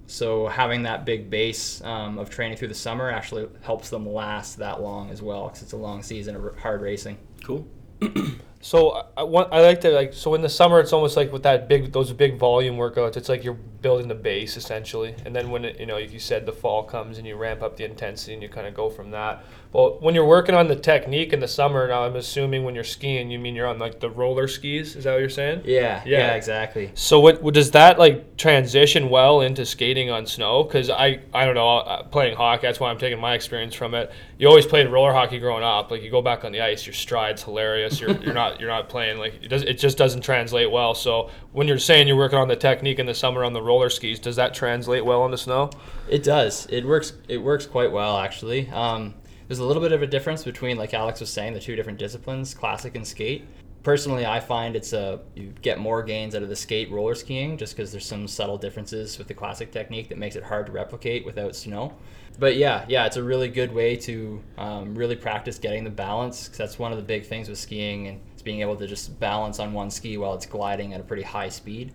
So 0.07 0.47
having 0.47 0.83
that 0.83 1.05
big 1.05 1.29
base 1.29 1.81
um, 1.83 2.17
of 2.17 2.29
training 2.29 2.57
through 2.57 2.67
the 2.67 2.73
summer 2.73 3.09
actually 3.09 3.47
helps 3.61 3.89
them 3.89 4.07
last 4.07 4.57
that 4.57 4.81
long 4.81 5.09
as 5.09 5.21
well, 5.21 5.47
because 5.47 5.61
it's 5.61 5.73
a 5.73 5.77
long 5.77 6.03
season 6.03 6.35
of 6.35 6.57
hard 6.57 6.81
racing. 6.81 7.17
Cool. 7.43 7.67
So 8.63 8.91
I, 8.91 9.03
I 9.17 9.23
want 9.23 9.51
I 9.51 9.59
like 9.59 9.81
to 9.81 9.89
like 9.89 10.13
so 10.13 10.35
in 10.35 10.41
the 10.41 10.47
summer 10.47 10.79
it's 10.79 10.93
almost 10.93 11.17
like 11.17 11.33
with 11.33 11.43
that 11.43 11.67
big 11.67 11.91
those 11.91 12.13
big 12.13 12.39
volume 12.39 12.77
workouts 12.77 13.17
it's 13.17 13.27
like 13.27 13.43
you're 13.43 13.53
building 13.83 14.07
the 14.07 14.15
base 14.15 14.55
essentially 14.55 15.13
and 15.25 15.35
then 15.35 15.49
when 15.51 15.65
it, 15.65 15.77
you 15.77 15.85
know 15.85 15.95
like 15.95 16.13
you 16.13 16.19
said 16.19 16.45
the 16.45 16.53
fall 16.53 16.81
comes 16.81 17.17
and 17.17 17.27
you 17.27 17.35
ramp 17.35 17.61
up 17.61 17.75
the 17.75 17.83
intensity 17.83 18.31
and 18.33 18.41
you 18.41 18.47
kind 18.47 18.65
of 18.65 18.73
go 18.73 18.89
from 18.89 19.11
that. 19.11 19.43
Well, 19.73 19.97
when 20.01 20.13
you're 20.15 20.27
working 20.27 20.53
on 20.55 20.67
the 20.67 20.75
technique 20.77 21.33
in 21.33 21.41
the 21.41 21.47
summer 21.47 21.89
now 21.89 22.03
I'm 22.05 22.15
assuming 22.15 22.63
when 22.63 22.73
you're 22.73 22.85
skiing 22.85 23.29
you 23.29 23.37
mean 23.37 23.53
you're 23.53 23.67
on 23.67 23.79
like 23.79 23.99
the 23.99 24.09
roller 24.09 24.47
skis 24.47 24.95
is 24.95 25.03
that 25.03 25.11
what 25.11 25.19
you're 25.19 25.29
saying? 25.29 25.63
Yeah, 25.65 26.01
Yeah. 26.05 26.19
yeah, 26.19 26.33
exactly. 26.35 26.91
So 26.93 27.19
what, 27.19 27.41
what 27.43 27.53
does 27.53 27.71
that 27.71 27.99
like 27.99 28.37
transition 28.37 29.09
well 29.09 29.41
into 29.41 29.65
skating 29.65 30.09
on 30.09 30.25
snow? 30.25 30.63
Because 30.63 30.89
I 30.89 31.19
I 31.33 31.43
don't 31.43 31.55
know 31.55 31.79
uh, 31.79 32.03
playing 32.03 32.37
hockey 32.37 32.67
that's 32.67 32.79
why 32.79 32.89
I'm 32.89 32.97
taking 32.97 33.19
my 33.19 33.33
experience 33.33 33.75
from 33.75 33.93
it. 33.93 34.09
You 34.37 34.47
always 34.47 34.65
played 34.65 34.87
roller 34.87 35.11
hockey 35.11 35.39
growing 35.39 35.63
up. 35.63 35.91
Like 35.91 36.01
you 36.01 36.09
go 36.09 36.21
back 36.21 36.45
on 36.45 36.53
the 36.53 36.61
ice, 36.61 36.85
your 36.85 36.93
stride's 36.93 37.43
hilarious. 37.43 37.99
You're 37.99 38.15
you're 38.23 38.33
not 38.33 38.52
you're 38.59 38.69
not 38.69 38.89
playing 38.89 39.17
like 39.17 39.35
it 39.43 39.47
does 39.47 39.63
it 39.63 39.75
just 39.75 39.97
doesn't 39.97 40.21
translate 40.21 40.71
well. 40.71 40.93
So 40.93 41.29
when 41.51 41.67
you're 41.67 41.77
saying 41.77 42.07
you're 42.07 42.17
working 42.17 42.39
on 42.39 42.47
the 42.47 42.55
technique 42.55 42.99
in 42.99 43.05
the 43.05 43.13
summer 43.13 43.43
on 43.43 43.53
the 43.53 43.61
roller 43.61 43.89
skis, 43.89 44.19
does 44.19 44.35
that 44.35 44.53
translate 44.53 45.05
well 45.05 45.21
on 45.21 45.31
the 45.31 45.37
snow? 45.37 45.69
It 46.09 46.23
does. 46.23 46.67
It 46.69 46.85
works. 46.85 47.13
It 47.27 47.37
works 47.37 47.65
quite 47.65 47.91
well 47.91 48.17
actually. 48.17 48.69
Um, 48.69 49.13
there's 49.47 49.59
a 49.59 49.65
little 49.65 49.81
bit 49.81 49.91
of 49.91 50.01
a 50.01 50.07
difference 50.07 50.43
between, 50.43 50.77
like 50.77 50.93
Alex 50.93 51.19
was 51.19 51.29
saying, 51.29 51.53
the 51.53 51.59
two 51.59 51.75
different 51.75 51.99
disciplines, 51.99 52.53
classic 52.53 52.95
and 52.95 53.05
skate. 53.05 53.45
Personally, 53.83 54.25
I 54.25 54.39
find 54.39 54.77
it's 54.77 54.93
a 54.93 55.19
you 55.35 55.53
get 55.61 55.77
more 55.77 56.01
gains 56.01 56.35
out 56.35 56.41
of 56.41 56.47
the 56.47 56.55
skate 56.55 56.89
roller 56.89 57.15
skiing 57.15 57.57
just 57.57 57.75
because 57.75 57.91
there's 57.91 58.05
some 58.05 58.27
subtle 58.27 58.57
differences 58.57 59.17
with 59.17 59.27
the 59.27 59.33
classic 59.33 59.71
technique 59.71 60.07
that 60.07 60.17
makes 60.17 60.37
it 60.37 60.43
hard 60.43 60.67
to 60.67 60.71
replicate 60.71 61.25
without 61.25 61.53
snow. 61.53 61.93
But 62.39 62.55
yeah, 62.55 62.85
yeah, 62.87 63.05
it's 63.05 63.17
a 63.17 63.23
really 63.23 63.49
good 63.49 63.73
way 63.73 63.95
to 63.97 64.41
um, 64.57 64.95
really 64.95 65.17
practice 65.17 65.59
getting 65.59 65.83
the 65.83 65.89
balance 65.89 66.45
because 66.45 66.57
that's 66.57 66.79
one 66.79 66.91
of 66.91 66.97
the 66.97 67.03
big 67.03 67.25
things 67.25 67.49
with 67.49 67.57
skiing 67.57 68.07
and 68.07 68.21
being 68.43 68.61
able 68.61 68.75
to 68.75 68.87
just 68.87 69.19
balance 69.19 69.59
on 69.59 69.73
one 69.73 69.89
ski 69.89 70.17
while 70.17 70.33
it's 70.33 70.45
gliding 70.45 70.93
at 70.93 70.99
a 70.99 71.03
pretty 71.03 71.23
high 71.23 71.49
speed. 71.49 71.93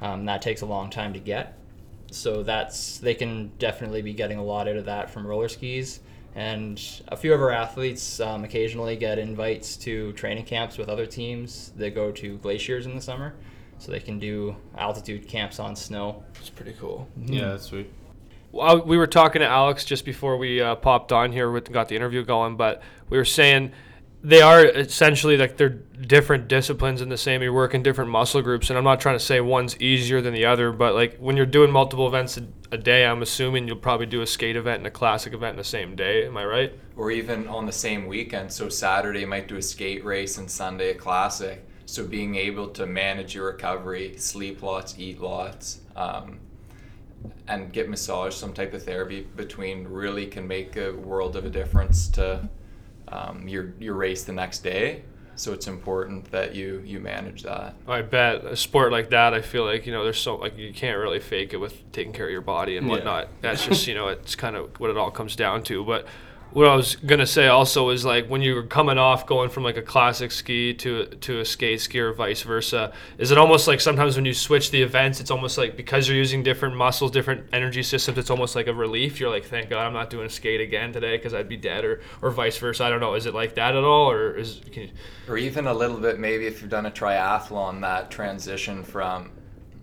Um, 0.00 0.24
that 0.26 0.42
takes 0.42 0.60
a 0.62 0.66
long 0.66 0.90
time 0.90 1.12
to 1.12 1.18
get 1.18 1.58
so 2.10 2.42
that's 2.42 2.98
they 2.98 3.14
can 3.14 3.52
definitely 3.58 4.02
be 4.02 4.12
getting 4.12 4.38
a 4.38 4.44
lot 4.44 4.68
out 4.68 4.76
of 4.76 4.86
that 4.86 5.10
from 5.10 5.26
roller 5.26 5.48
skis 5.48 6.00
and 6.34 7.02
a 7.08 7.16
few 7.16 7.34
of 7.34 7.40
our 7.40 7.50
athletes 7.50 8.20
um, 8.20 8.44
occasionally 8.44 8.96
get 8.96 9.18
invites 9.18 9.76
to 9.76 10.12
training 10.12 10.44
camps 10.44 10.78
with 10.78 10.88
other 10.88 11.06
teams 11.06 11.72
that 11.76 11.94
go 11.94 12.10
to 12.12 12.38
glaciers 12.38 12.86
in 12.86 12.94
the 12.94 13.02
summer 13.02 13.34
so 13.78 13.92
they 13.92 14.00
can 14.00 14.18
do 14.18 14.56
altitude 14.76 15.28
camps 15.28 15.58
on 15.58 15.76
snow 15.76 16.22
It's 16.40 16.50
pretty 16.50 16.74
cool. 16.80 17.08
Yeah, 17.16 17.50
that's 17.50 17.66
sweet. 17.66 17.90
Well, 18.50 18.80
we 18.80 18.96
were 18.96 19.06
talking 19.06 19.40
to 19.40 19.46
Alex 19.46 19.84
just 19.84 20.04
before 20.04 20.36
we 20.36 20.60
uh, 20.60 20.74
popped 20.74 21.12
on 21.12 21.30
here, 21.30 21.50
with, 21.50 21.70
got 21.70 21.88
the 21.88 21.94
interview 21.94 22.24
going, 22.24 22.56
but 22.56 22.82
we 23.08 23.18
were 23.18 23.24
saying 23.24 23.72
they 24.22 24.40
are 24.42 24.64
essentially 24.64 25.36
like 25.36 25.56
they're 25.56 25.68
different 25.68 26.48
disciplines 26.48 27.00
in 27.00 27.08
the 27.08 27.16
same. 27.16 27.42
You're 27.42 27.52
working 27.52 27.82
different 27.82 28.10
muscle 28.10 28.42
groups, 28.42 28.70
and 28.70 28.78
I'm 28.78 28.84
not 28.84 29.00
trying 29.00 29.16
to 29.16 29.24
say 29.24 29.40
one's 29.40 29.80
easier 29.80 30.20
than 30.20 30.34
the 30.34 30.44
other, 30.44 30.72
but 30.72 30.94
like 30.94 31.16
when 31.18 31.36
you're 31.36 31.46
doing 31.46 31.70
multiple 31.70 32.06
events 32.06 32.36
a, 32.36 32.46
a 32.72 32.78
day, 32.78 33.06
I'm 33.06 33.22
assuming 33.22 33.68
you'll 33.68 33.76
probably 33.76 34.06
do 34.06 34.20
a 34.20 34.26
skate 34.26 34.56
event 34.56 34.78
and 34.78 34.86
a 34.86 34.90
classic 34.90 35.32
event 35.32 35.52
in 35.52 35.56
the 35.56 35.64
same 35.64 35.96
day. 35.96 36.26
Am 36.26 36.36
I 36.36 36.44
right? 36.44 36.72
or 36.98 37.12
even 37.12 37.46
on 37.46 37.64
the 37.64 37.72
same 37.72 38.06
weekend. 38.06 38.52
So 38.52 38.68
Saturday 38.68 39.20
you 39.20 39.26
might 39.26 39.46
do 39.46 39.56
a 39.56 39.62
skate 39.62 40.04
race 40.04 40.36
and 40.36 40.50
Sunday 40.50 40.90
a 40.90 40.94
classic. 40.94 41.64
So 41.86 42.04
being 42.04 42.34
able 42.34 42.68
to 42.70 42.86
manage 42.86 43.34
your 43.34 43.46
recovery, 43.46 44.16
sleep 44.18 44.62
lots, 44.62 44.98
eat 44.98 45.20
lots, 45.20 45.80
um, 45.94 46.40
and 47.46 47.72
get 47.72 47.88
massage, 47.88 48.34
some 48.34 48.52
type 48.52 48.74
of 48.74 48.82
therapy 48.82 49.26
between 49.36 49.86
really 49.86 50.26
can 50.26 50.46
make 50.46 50.76
a 50.76 50.90
world 50.90 51.36
of 51.36 51.46
a 51.46 51.50
difference 51.50 52.08
to 52.08 52.48
um, 53.12 53.46
your 53.48 53.74
your 53.78 53.94
race 53.94 54.24
the 54.24 54.32
next 54.32 54.60
day. 54.60 55.02
So 55.36 55.52
it's 55.52 55.68
important 55.68 56.30
that 56.32 56.54
you 56.56 56.82
you 56.84 56.98
manage 56.98 57.44
that. 57.44 57.76
I 57.86 58.02
bet 58.02 58.44
a 58.44 58.56
sport 58.56 58.90
like 58.90 59.10
that, 59.10 59.34
I 59.34 59.40
feel 59.40 59.64
like 59.64 59.86
you 59.86 59.92
know, 59.92 60.02
there's 60.02 60.18
so 60.18 60.34
like 60.36 60.58
you 60.58 60.72
can't 60.72 60.98
really 60.98 61.20
fake 61.20 61.52
it 61.54 61.58
with 61.58 61.90
taking 61.92 62.12
care 62.12 62.26
of 62.26 62.32
your 62.32 62.40
body 62.40 62.76
and 62.76 62.86
Yeah. 62.86 62.92
whatnot. 62.94 63.28
That's 63.40 63.64
just 63.64 63.86
you 63.86 63.94
know, 63.94 64.08
it's 64.16 64.34
kind 64.34 64.56
of 64.56 64.78
what 64.80 64.90
it 64.90 64.96
all 64.96 65.12
comes 65.12 65.36
down 65.36 65.62
to. 65.64 65.84
But 65.84 66.06
what 66.52 66.66
I 66.66 66.74
was 66.74 66.96
gonna 66.96 67.26
say 67.26 67.46
also 67.46 67.90
is 67.90 68.04
like 68.04 68.26
when 68.28 68.40
you're 68.40 68.62
coming 68.62 68.96
off 68.96 69.26
going 69.26 69.50
from 69.50 69.64
like 69.64 69.76
a 69.76 69.82
classic 69.82 70.30
ski 70.30 70.72
to 70.74 71.06
to 71.06 71.40
a 71.40 71.44
skate 71.44 71.80
ski 71.80 72.00
or 72.00 72.12
vice 72.12 72.42
versa, 72.42 72.92
is 73.18 73.30
it 73.30 73.38
almost 73.38 73.68
like 73.68 73.80
sometimes 73.80 74.16
when 74.16 74.24
you 74.24 74.32
switch 74.32 74.70
the 74.70 74.82
events, 74.82 75.20
it's 75.20 75.30
almost 75.30 75.58
like 75.58 75.76
because 75.76 76.08
you're 76.08 76.16
using 76.16 76.42
different 76.42 76.74
muscles, 76.74 77.10
different 77.10 77.46
energy 77.52 77.82
systems, 77.82 78.16
it's 78.16 78.30
almost 78.30 78.56
like 78.56 78.66
a 78.66 78.74
relief. 78.74 79.20
You're 79.20 79.30
like, 79.30 79.44
thank 79.44 79.68
God 79.68 79.86
I'm 79.86 79.92
not 79.92 80.08
doing 80.10 80.26
a 80.26 80.30
skate 80.30 80.60
again 80.60 80.92
today 80.92 81.16
because 81.16 81.34
I'd 81.34 81.48
be 81.48 81.56
dead, 81.56 81.84
or 81.84 82.00
or 82.22 82.30
vice 82.30 82.56
versa. 82.56 82.84
I 82.84 82.88
don't 82.88 83.00
know. 83.00 83.14
Is 83.14 83.26
it 83.26 83.34
like 83.34 83.54
that 83.56 83.76
at 83.76 83.84
all, 83.84 84.10
or 84.10 84.34
is 84.36 84.60
can 84.72 84.84
you, 84.84 84.90
or 85.28 85.36
even 85.36 85.66
a 85.66 85.74
little 85.74 85.98
bit 85.98 86.18
maybe 86.18 86.46
if 86.46 86.62
you've 86.62 86.70
done 86.70 86.86
a 86.86 86.90
triathlon 86.90 87.80
that 87.82 88.10
transition 88.10 88.82
from 88.82 89.30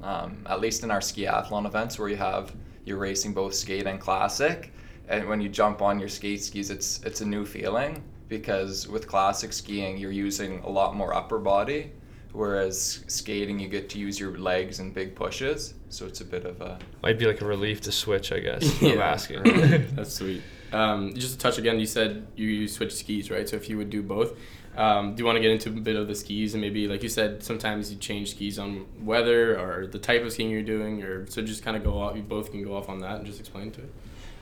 um, 0.01 0.43
at 0.47 0.59
least 0.61 0.83
in 0.83 0.91
our 0.91 0.99
skiathlon 0.99 1.65
events 1.65 1.99
where 1.99 2.09
you 2.09 2.15
have 2.15 2.55
you're 2.85 2.97
racing 2.97 3.33
both 3.33 3.53
skate 3.53 3.87
and 3.87 3.99
classic 3.99 4.71
and 5.07 5.27
when 5.27 5.39
you 5.41 5.49
jump 5.49 5.81
on 5.81 5.99
your 5.99 6.09
skate 6.09 6.41
skis 6.43 6.69
it's 6.69 7.01
it's 7.03 7.21
a 7.21 7.25
new 7.25 7.45
feeling 7.45 8.01
because 8.27 8.87
with 8.87 9.07
classic 9.07 9.53
skiing 9.53 9.97
you're 9.97 10.11
using 10.11 10.59
a 10.63 10.69
lot 10.69 10.95
more 10.95 11.13
upper 11.13 11.37
body 11.39 11.91
whereas 12.33 13.03
skating 13.07 13.59
you 13.59 13.67
get 13.69 13.89
to 13.89 13.97
use 13.99 14.19
your 14.19 14.37
legs 14.37 14.79
and 14.79 14.93
big 14.93 15.15
pushes 15.15 15.73
so 15.89 16.05
it's 16.05 16.21
a 16.21 16.25
bit 16.25 16.45
of 16.45 16.59
a 16.61 16.77
might 17.03 17.17
be 17.17 17.25
like 17.25 17.41
a 17.41 17.45
relief 17.45 17.79
to 17.81 17.91
switch? 17.91 18.31
I 18.31 18.39
guess. 18.39 18.63
I'm 18.81 18.97
Yeah. 18.97 19.05
asking. 19.05 19.43
That's 19.95 20.13
sweet. 20.13 20.41
Um, 20.73 21.13
just 21.13 21.33
to 21.33 21.37
touch 21.39 21.57
again, 21.57 21.79
you 21.79 21.85
said 21.85 22.27
you, 22.35 22.47
you 22.49 22.67
switch 22.67 22.93
skis, 22.93 23.31
right? 23.31 23.47
So 23.47 23.55
if 23.55 23.69
you 23.69 23.77
would 23.77 23.89
do 23.89 24.01
both, 24.03 24.33
um, 24.75 25.15
do 25.15 25.21
you 25.21 25.25
want 25.25 25.37
to 25.37 25.41
get 25.41 25.51
into 25.51 25.69
a 25.69 25.73
bit 25.73 25.95
of 25.95 26.07
the 26.09 26.15
skis 26.15 26.53
and 26.53 26.59
maybe, 26.59 26.87
like 26.89 27.01
you 27.01 27.07
said, 27.07 27.41
sometimes 27.43 27.91
you 27.93 27.97
change 27.97 28.31
skis 28.31 28.59
on 28.59 28.85
weather 29.01 29.57
or 29.57 29.87
the 29.87 29.99
type 29.99 30.23
of 30.23 30.33
skiing 30.33 30.49
you're 30.49 30.63
doing, 30.63 31.01
or 31.03 31.25
so 31.27 31.41
just 31.41 31.63
kind 31.63 31.77
of 31.77 31.83
go 31.85 31.97
off. 31.97 32.17
You 32.17 32.23
both 32.23 32.51
can 32.51 32.61
go 32.63 32.75
off 32.75 32.89
on 32.89 32.99
that 32.99 33.17
and 33.17 33.25
just 33.25 33.39
explain 33.39 33.71
to 33.71 33.81
it. 33.81 33.89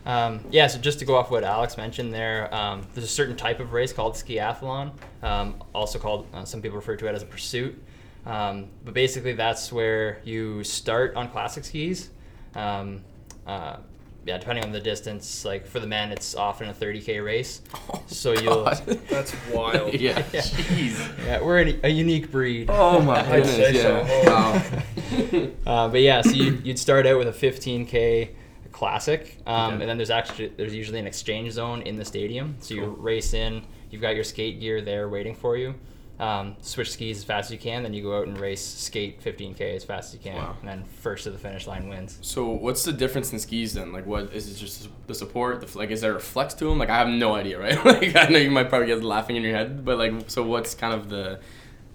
Um, 0.05 0.41
yeah, 0.51 0.67
so 0.67 0.79
just 0.79 0.99
to 0.99 1.05
go 1.05 1.15
off 1.15 1.31
what 1.31 1.43
Alex 1.43 1.77
mentioned 1.77 2.13
there, 2.13 2.53
um, 2.53 2.85
there's 2.93 3.05
a 3.05 3.09
certain 3.09 3.35
type 3.37 3.59
of 3.59 3.71
race 3.71 3.93
called 3.93 4.13
skiathlon, 4.15 4.91
um, 5.21 5.55
also 5.73 5.97
called, 5.97 6.27
uh, 6.33 6.43
some 6.43 6.61
people 6.61 6.75
refer 6.75 6.95
to 6.97 7.07
it 7.07 7.15
as 7.15 7.23
a 7.23 7.25
pursuit. 7.25 7.81
Um, 8.25 8.67
but 8.85 8.93
basically, 8.93 9.33
that's 9.33 9.71
where 9.71 10.21
you 10.23 10.63
start 10.63 11.15
on 11.15 11.29
classic 11.29 11.63
skis. 11.65 12.09
Um, 12.55 13.03
uh, 13.47 13.77
yeah, 14.25 14.37
depending 14.37 14.63
on 14.63 14.71
the 14.71 14.79
distance, 14.79 15.43
like 15.43 15.65
for 15.67 15.81
the 15.81 15.87
men, 15.87 16.11
it's 16.11 16.33
often 16.35 16.69
a 16.69 16.73
30k 16.73 17.23
race. 17.23 17.61
so 18.07 18.31
you'll 18.31 18.63
That's 19.09 19.35
wild. 19.51 19.93
yeah. 19.99 20.23
Yeah. 20.31 20.41
Jeez. 20.41 21.25
yeah, 21.25 21.41
we're 21.41 21.59
a, 21.63 21.79
a 21.83 21.89
unique 21.89 22.31
breed. 22.31 22.69
Oh 22.69 23.01
my 23.01 23.19
I'd 23.19 23.43
goodness. 23.43 23.55
say 23.55 23.73
so. 23.73 24.05
yeah. 24.05 24.29
Wow. 24.29 25.49
Uh, 25.65 25.89
but 25.89 26.01
yeah, 26.01 26.21
so 26.21 26.31
you, 26.31 26.61
you'd 26.63 26.79
start 26.79 27.05
out 27.05 27.17
with 27.17 27.27
a 27.27 27.31
15k 27.31 28.29
classic, 28.73 29.37
um, 29.45 29.75
Okay. 29.75 29.81
and 29.83 29.89
then 29.89 29.97
there's 29.97 30.09
actually 30.09 30.47
there's 30.57 30.75
usually 30.75 30.99
an 30.99 31.07
exchange 31.07 31.51
zone 31.53 31.81
in 31.83 31.95
the 31.95 32.03
stadium. 32.05 32.55
So 32.59 32.73
you 32.73 32.85
race 32.99 33.33
in, 33.33 33.61
you've 33.89 34.01
got 34.01 34.15
your 34.15 34.25
skate 34.25 34.59
gear 34.59 34.81
there 34.81 35.07
waiting 35.07 35.35
for 35.35 35.55
you. 35.55 35.75
Um, 36.19 36.55
switch 36.61 36.91
skis 36.91 37.17
as 37.17 37.23
fast 37.23 37.47
as 37.47 37.53
you 37.53 37.57
can, 37.57 37.81
then 37.83 37.93
you 37.93 38.03
go 38.03 38.17
out 38.19 38.27
and 38.27 38.37
race 38.39 38.63
skate 38.63 39.19
15k 39.23 39.75
as 39.75 39.83
fast 39.83 40.09
as 40.13 40.13
you 40.13 40.31
can, 40.31 40.37
Wow. 40.37 40.55
and 40.61 40.69
then 40.69 40.83
first 41.01 41.23
to 41.23 41.31
the 41.31 41.39
finish 41.39 41.65
line 41.65 41.89
wins. 41.89 42.19
So 42.21 42.49
what's 42.49 42.83
the 42.83 42.93
difference 42.93 43.33
in 43.33 43.39
skis 43.39 43.73
then? 43.73 43.91
Like, 43.91 44.05
what 44.05 44.31
is 44.31 44.47
it? 44.49 44.55
Just 44.55 44.89
the 45.07 45.15
support? 45.15 45.61
The, 45.61 45.77
like, 45.77 45.89
is 45.89 46.01
there 46.01 46.15
a 46.15 46.19
flex 46.19 46.53
to 46.55 46.65
them? 46.65 46.77
Like, 46.77 46.89
I 46.91 46.97
have 46.99 47.07
no 47.07 47.33
idea, 47.35 47.59
right? 47.59 47.83
like, 47.93 48.15
I 48.15 48.27
know 48.27 48.37
you 48.37 48.51
might 48.51 48.69
probably 48.69 48.87
get 48.87 49.03
laughing 49.03 49.35
in 49.37 49.43
your 49.43 49.55
head, 49.55 49.83
but 49.83 49.97
like, 49.97 50.13
so 50.29 50.43
what's 50.43 50.75
kind 50.75 50.93
of 50.93 51.09
the, 51.09 51.39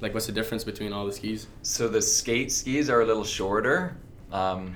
like, 0.00 0.14
what's 0.14 0.26
the 0.26 0.32
difference 0.32 0.64
between 0.64 0.92
all 0.92 1.06
the 1.06 1.12
skis? 1.12 1.46
So 1.62 1.88
the 1.88 2.02
skate 2.02 2.50
skis 2.50 2.90
are 2.90 3.00
a 3.00 3.06
little 3.06 3.24
shorter, 3.24 3.96
um, 4.32 4.74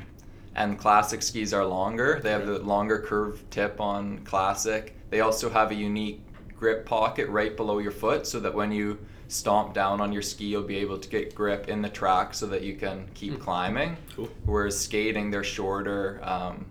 and 0.55 0.79
classic 0.79 1.23
skis 1.23 1.53
are 1.55 1.65
longer. 1.65 2.21
They 2.23 2.31
have 2.31 2.47
the 2.47 2.59
longer 2.59 2.99
curved 2.99 3.51
tip 3.51 3.81
on 3.81 4.19
classic. 4.25 4.95
They 5.11 5.21
also 5.21 5.49
have 5.51 5.71
a 5.71 5.75
unique 5.75 6.21
grip 6.57 6.87
pocket 6.87 7.29
right 7.29 7.57
below 7.57 7.79
your 7.79 7.93
foot, 7.93 8.27
so 8.27 8.39
that 8.41 8.55
when 8.55 8.71
you 8.71 8.99
stomp 9.29 9.73
down 9.75 10.01
on 10.01 10.13
your 10.13 10.23
ski, 10.23 10.45
you'll 10.45 10.63
be 10.63 10.77
able 10.77 10.99
to 10.99 11.09
get 11.09 11.35
grip 11.35 11.69
in 11.69 11.81
the 11.81 11.89
track, 11.89 12.35
so 12.35 12.47
that 12.47 12.63
you 12.63 12.77
can 12.77 13.09
keep 13.15 13.41
climbing. 13.41 13.97
Cool. 14.15 14.29
Whereas 14.45 14.79
skating, 14.79 15.31
they're 15.31 15.43
shorter. 15.43 16.21
Um, 16.23 16.67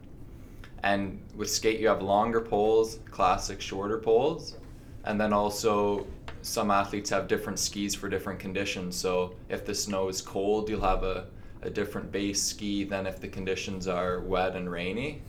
and 0.83 1.21
with 1.35 1.49
skate, 1.49 1.79
you 1.79 1.87
have 1.87 2.01
longer 2.01 2.41
poles, 2.41 2.99
classic 3.09 3.61
shorter 3.61 3.97
poles. 3.97 4.57
And 5.03 5.19
then 5.19 5.33
also, 5.33 6.05
some 6.43 6.71
athletes 6.71 7.09
have 7.09 7.27
different 7.27 7.59
skis 7.59 7.95
for 7.95 8.09
different 8.09 8.39
conditions. 8.39 8.95
So 8.95 9.35
if 9.49 9.65
the 9.65 9.73
snow 9.73 10.07
is 10.09 10.21
cold, 10.21 10.69
you'll 10.69 10.81
have 10.81 11.03
a, 11.03 11.25
a 11.61 11.69
different 11.69 12.11
base 12.11 12.41
ski 12.41 12.83
than 12.83 13.05
if 13.05 13.19
the 13.19 13.27
conditions 13.27 13.87
are 13.87 14.19
wet 14.21 14.55
and 14.55 14.71
rainy. 14.71 15.21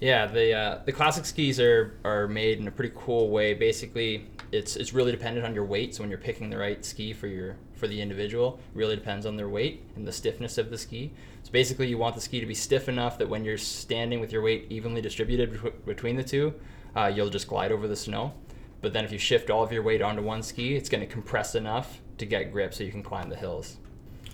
Yeah, 0.00 0.26
the 0.26 0.54
uh, 0.54 0.80
the 0.86 0.92
classic 0.92 1.26
skis 1.26 1.60
are 1.60 1.98
are 2.04 2.26
made 2.26 2.58
in 2.58 2.66
a 2.68 2.70
pretty 2.70 2.94
cool 2.96 3.28
way. 3.28 3.52
Basically, 3.52 4.26
it's 4.50 4.76
it's 4.76 4.94
really 4.94 5.12
dependent 5.12 5.44
on 5.44 5.54
your 5.54 5.64
weight. 5.64 5.94
So 5.94 6.02
when 6.02 6.08
you're 6.08 6.18
picking 6.18 6.48
the 6.48 6.56
right 6.56 6.82
ski 6.84 7.12
for 7.12 7.26
your 7.26 7.56
for 7.74 7.86
the 7.86 8.00
individual, 8.00 8.58
it 8.74 8.78
really 8.78 8.96
depends 8.96 9.26
on 9.26 9.36
their 9.36 9.48
weight 9.48 9.84
and 9.96 10.06
the 10.06 10.12
stiffness 10.12 10.56
of 10.56 10.70
the 10.70 10.78
ski. 10.78 11.12
So 11.42 11.50
basically, 11.52 11.88
you 11.88 11.98
want 11.98 12.14
the 12.14 12.20
ski 12.20 12.40
to 12.40 12.46
be 12.46 12.54
stiff 12.54 12.88
enough 12.88 13.18
that 13.18 13.28
when 13.28 13.44
you're 13.44 13.58
standing 13.58 14.20
with 14.20 14.32
your 14.32 14.42
weight 14.42 14.66
evenly 14.70 15.02
distributed 15.02 15.52
betw- 15.52 15.84
between 15.84 16.16
the 16.16 16.24
two, 16.24 16.54
uh, 16.96 17.12
you'll 17.14 17.30
just 17.30 17.48
glide 17.48 17.70
over 17.70 17.86
the 17.86 17.96
snow. 17.96 18.32
But 18.80 18.94
then 18.94 19.04
if 19.04 19.12
you 19.12 19.18
shift 19.18 19.50
all 19.50 19.62
of 19.62 19.70
your 19.70 19.82
weight 19.82 20.00
onto 20.00 20.22
one 20.22 20.42
ski, 20.42 20.76
it's 20.76 20.88
going 20.88 21.06
to 21.06 21.06
compress 21.06 21.54
enough 21.54 22.00
to 22.16 22.24
get 22.24 22.52
grip 22.52 22.72
so 22.72 22.84
you 22.84 22.90
can 22.90 23.02
climb 23.02 23.28
the 23.28 23.36
hills. 23.36 23.76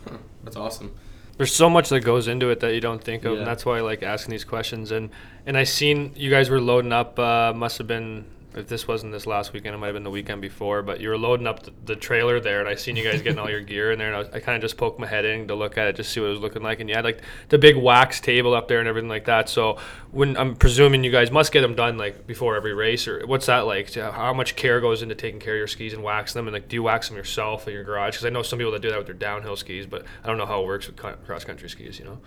Huh, 0.09 0.18
that's 0.44 0.57
awesome. 0.57 0.94
There's 1.37 1.55
so 1.55 1.68
much 1.68 1.90
that 1.90 2.01
goes 2.01 2.29
into 2.29 2.49
it 2.51 2.61
that 2.61 2.72
you 2.75 2.81
don't 2.81 3.03
think 3.03 3.25
of, 3.25 3.33
Yeah. 3.35 3.38
and 3.40 3.46
that's 3.46 3.66
why 3.66 3.79
I 3.79 3.81
like 3.83 4.03
asking 4.03 4.31
these 4.33 4.44
questions. 4.44 4.90
And 4.90 5.11
and 5.44 5.57
I 5.57 5.64
seen 5.64 6.12
you 6.16 6.31
guys 6.31 6.49
were 6.51 6.61
loading 6.61 6.92
up. 6.92 7.18
Uh, 7.18 7.53
must 7.55 7.79
have 7.79 7.87
been 7.87 8.25
if 8.57 8.69
this 8.69 8.88
wasn't 8.88 9.12
this 9.12 9.27
last 9.27 9.53
weekend, 9.53 9.75
it 9.75 9.79
might 9.79 9.88
have 9.88 9.95
been 9.95 10.03
the 10.03 10.11
weekend 10.11 10.40
before. 10.40 10.83
But 10.83 11.01
you 11.01 11.11
were 11.11 11.19
loading 11.19 11.47
up 11.47 11.62
the, 11.62 11.73
the 11.85 11.97
trailer 11.97 12.40
there, 12.40 12.61
and 12.61 12.69
I 12.69 12.75
seen 12.75 12.97
you 12.97 13.05
guys 13.05 13.21
getting 13.21 13.38
all 13.38 13.51
your 13.51 13.61
gear 13.73 13.92
in 13.92 13.99
there. 13.99 14.09
And 14.09 14.16
I, 14.16 14.19
was, 14.21 14.29
I 14.31 14.40
kind 14.40 14.57
of 14.57 14.62
just 14.62 14.77
poked 14.79 14.99
my 14.99 15.07
head 15.07 15.25
in 15.27 15.49
to 15.49 15.55
look 15.55 15.77
at 15.77 15.87
it, 15.87 15.97
just 15.97 16.11
see 16.11 16.21
what 16.21 16.29
it 16.29 16.31
was 16.31 16.40
looking 16.40 16.62
like. 16.62 16.81
And 16.81 16.88
you 16.88 16.97
had 16.97 17.05
like 17.05 17.21
the 17.51 17.59
big 17.59 17.77
wax 17.77 18.21
table 18.21 18.55
up 18.55 18.69
there 18.69 18.81
and 18.81 18.88
everything 18.88 19.11
like 19.11 19.27
that. 19.27 19.49
So 19.51 19.79
when 20.11 20.37
I'm 20.37 20.57
presuming 20.57 21.05
you 21.05 21.11
guys 21.11 21.31
must 21.31 21.53
get 21.53 21.61
them 21.61 21.75
done 21.75 21.99
like 21.99 22.27
before 22.27 22.57
every 22.57 22.73
race, 22.73 23.07
or 23.07 23.27
what's 23.27 23.47
that 23.47 23.66
like? 23.66 23.92
How 23.95 24.33
much 24.33 24.57
care 24.57 24.81
goes 24.81 25.03
into 25.03 25.14
taking 25.14 25.38
care 25.38 25.55
of 25.55 25.59
your 25.59 25.69
skis 25.69 25.92
and 25.92 26.03
waxing 26.03 26.38
them? 26.38 26.49
And 26.49 26.55
like, 26.55 26.69
do 26.69 26.77
you 26.77 26.83
wax 26.83 27.09
them 27.09 27.16
yourself 27.16 27.69
in 27.69 27.75
your 27.75 27.85
garage? 27.85 28.14
Because 28.14 28.27
I 28.27 28.31
know 28.31 28.42
some 28.42 28.59
people 28.59 28.73
that 28.73 28.83
do 28.83 28.88
that 28.88 28.99
with 28.99 29.07
their 29.07 29.14
downhill 29.14 29.57
skis, 29.57 29.87
but 29.87 30.05
I 30.25 30.27
don't 30.27 30.38
know 30.38 30.47
how 30.47 30.62
it 30.62 30.66
works 30.66 30.87
with 30.87 30.97
cross 30.97 31.45
country 31.45 31.69
skis. 31.69 31.99
You 31.99 32.07
know. 32.07 32.19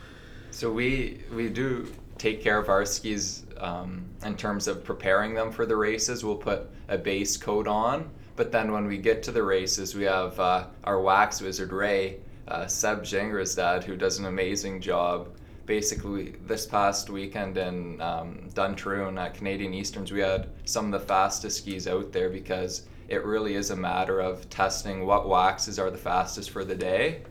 So 0.51 0.71
we 0.71 1.21
we 1.33 1.49
do 1.49 1.91
take 2.19 2.43
care 2.43 2.59
of 2.59 2.69
our 2.69 2.85
skis 2.85 3.45
um, 3.57 4.05
in 4.23 4.35
terms 4.35 4.67
of 4.67 4.83
preparing 4.83 5.33
them 5.33 5.51
for 5.51 5.65
the 5.65 5.75
races. 5.75 6.23
We'll 6.23 6.35
put 6.35 6.69
a 6.89 6.97
base 6.97 7.37
coat 7.37 7.67
on, 7.67 8.09
but 8.35 8.51
then 8.51 8.71
when 8.71 8.85
we 8.85 8.97
get 8.97 9.23
to 9.23 9.31
the 9.31 9.41
races, 9.41 9.95
we 9.95 10.03
have 10.03 10.39
uh, 10.39 10.67
our 10.83 11.01
wax 11.01 11.41
wizard 11.41 11.71
Ray, 11.71 12.19
uh, 12.47 12.67
Seb 12.67 13.03
Jengra's 13.03 13.55
dad, 13.55 13.83
who 13.83 13.95
does 13.95 14.19
an 14.19 14.25
amazing 14.25 14.81
job. 14.81 15.29
Basically, 15.65 16.35
this 16.45 16.65
past 16.65 17.09
weekend 17.09 17.57
in 17.57 18.01
um, 18.01 18.49
Duntroon 18.53 19.19
at 19.19 19.35
Canadian 19.35 19.73
Easterns, 19.73 20.11
we 20.11 20.19
had 20.19 20.49
some 20.65 20.85
of 20.85 20.99
the 20.99 21.07
fastest 21.07 21.59
skis 21.59 21.87
out 21.87 22.11
there 22.11 22.29
because 22.29 22.83
it 23.07 23.23
really 23.23 23.55
is 23.55 23.69
a 23.69 23.75
matter 23.75 24.19
of 24.19 24.49
testing 24.49 25.05
what 25.05 25.27
waxes 25.27 25.79
are 25.79 25.91
the 25.91 25.97
fastest 25.97 26.49
for 26.49 26.65
the 26.65 26.75
day. 26.75 27.21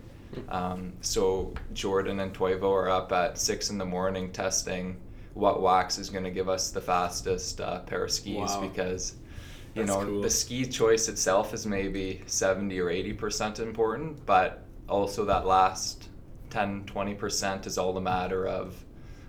Um, 0.49 0.93
so 1.01 1.53
Jordan 1.73 2.21
and 2.21 2.35
Toivo 2.35 2.71
are 2.71 2.89
up 2.91 3.13
at 3.13 3.39
six 3.39 3.71
in 3.71 3.79
the 3.79 3.85
morning 3.87 4.31
testing 4.33 4.97
what 5.35 5.63
wax 5.63 5.99
is 5.99 6.11
going 6.11 6.25
to 6.25 6.31
give 6.31 6.49
us 6.49 6.71
the 6.71 6.81
fastest 6.81 7.61
uh, 7.61 7.81
pair 7.81 8.05
of 8.05 8.11
skis 8.11 8.35
Wow. 8.37 8.61
because 8.61 9.15
you 9.75 9.85
That's 9.85 9.97
know 9.97 10.05
cool. 10.05 10.23
the 10.23 10.31
ski 10.31 10.65
choice 10.67 11.09
itself 11.09 11.55
is 11.55 11.65
maybe 11.67 12.23
70 12.27 12.79
or 12.81 12.91
80 12.91 13.13
percent 13.13 13.59
important 13.61 14.25
but 14.27 14.65
also 14.89 15.25
that 15.27 15.47
last 15.47 16.09
10 16.51 16.85
20 16.87 17.15
percent 17.15 17.67
is 17.67 17.79
all 17.79 17.93
the 17.93 18.01
matter 18.01 18.47
of 18.49 18.75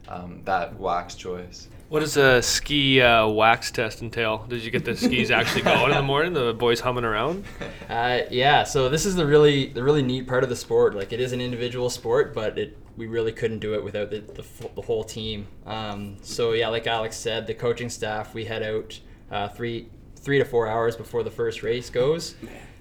um, 0.08 0.42
that 0.46 0.78
wax 0.80 1.14
choice 1.16 1.68
What 1.90 2.02
does 2.02 2.18
a 2.18 2.40
ski 2.44 3.02
uh, 3.02 3.28
wax 3.28 3.72
test 3.72 4.04
entail? 4.04 4.46
Did 4.48 4.64
you 4.64 4.70
get 4.70 4.86
the 4.86 4.96
skis 4.96 5.32
actually 5.32 5.62
going 5.64 5.90
in 5.90 5.98
the 5.98 6.04
morning? 6.04 6.34
The 6.34 6.54
boys 6.54 6.80
humming 6.80 7.04
around? 7.04 7.46
Uh, 7.90 8.22
yeah, 8.30 8.64
so 8.64 8.90
this 8.90 9.08
is 9.08 9.16
the 9.16 9.26
really 9.26 9.70
the 9.70 9.82
really 9.82 10.04
neat 10.04 10.28
part 10.28 10.44
of 10.44 10.50
the 10.50 10.56
sport. 10.56 10.94
Like 10.94 11.12
it 11.14 11.20
is 11.20 11.32
an 11.34 11.42
individual 11.42 11.90
sport, 11.90 12.36
but 12.36 12.60
it 12.60 12.78
we 12.96 13.08
really 13.08 13.32
couldn't 13.32 13.58
do 13.58 13.74
it 13.74 13.84
without 13.84 14.12
the 14.12 14.20
the, 14.20 14.46
the 14.76 14.84
whole 14.84 15.04
team. 15.04 15.48
Um, 15.66 16.18
so 16.22 16.52
yeah, 16.54 16.68
like 16.68 16.86
Alex 16.86 17.18
said, 17.18 17.48
the 17.48 17.56
coaching 17.56 17.90
staff 17.90 18.36
we 18.36 18.46
head 18.46 18.62
out 18.62 19.00
uh, 19.32 19.48
three 19.48 19.90
three 20.16 20.38
to 20.38 20.46
four 20.46 20.68
hours 20.68 20.96
before 20.96 21.24
the 21.24 21.32
first 21.32 21.64
race 21.64 21.90
goes. 21.90 22.36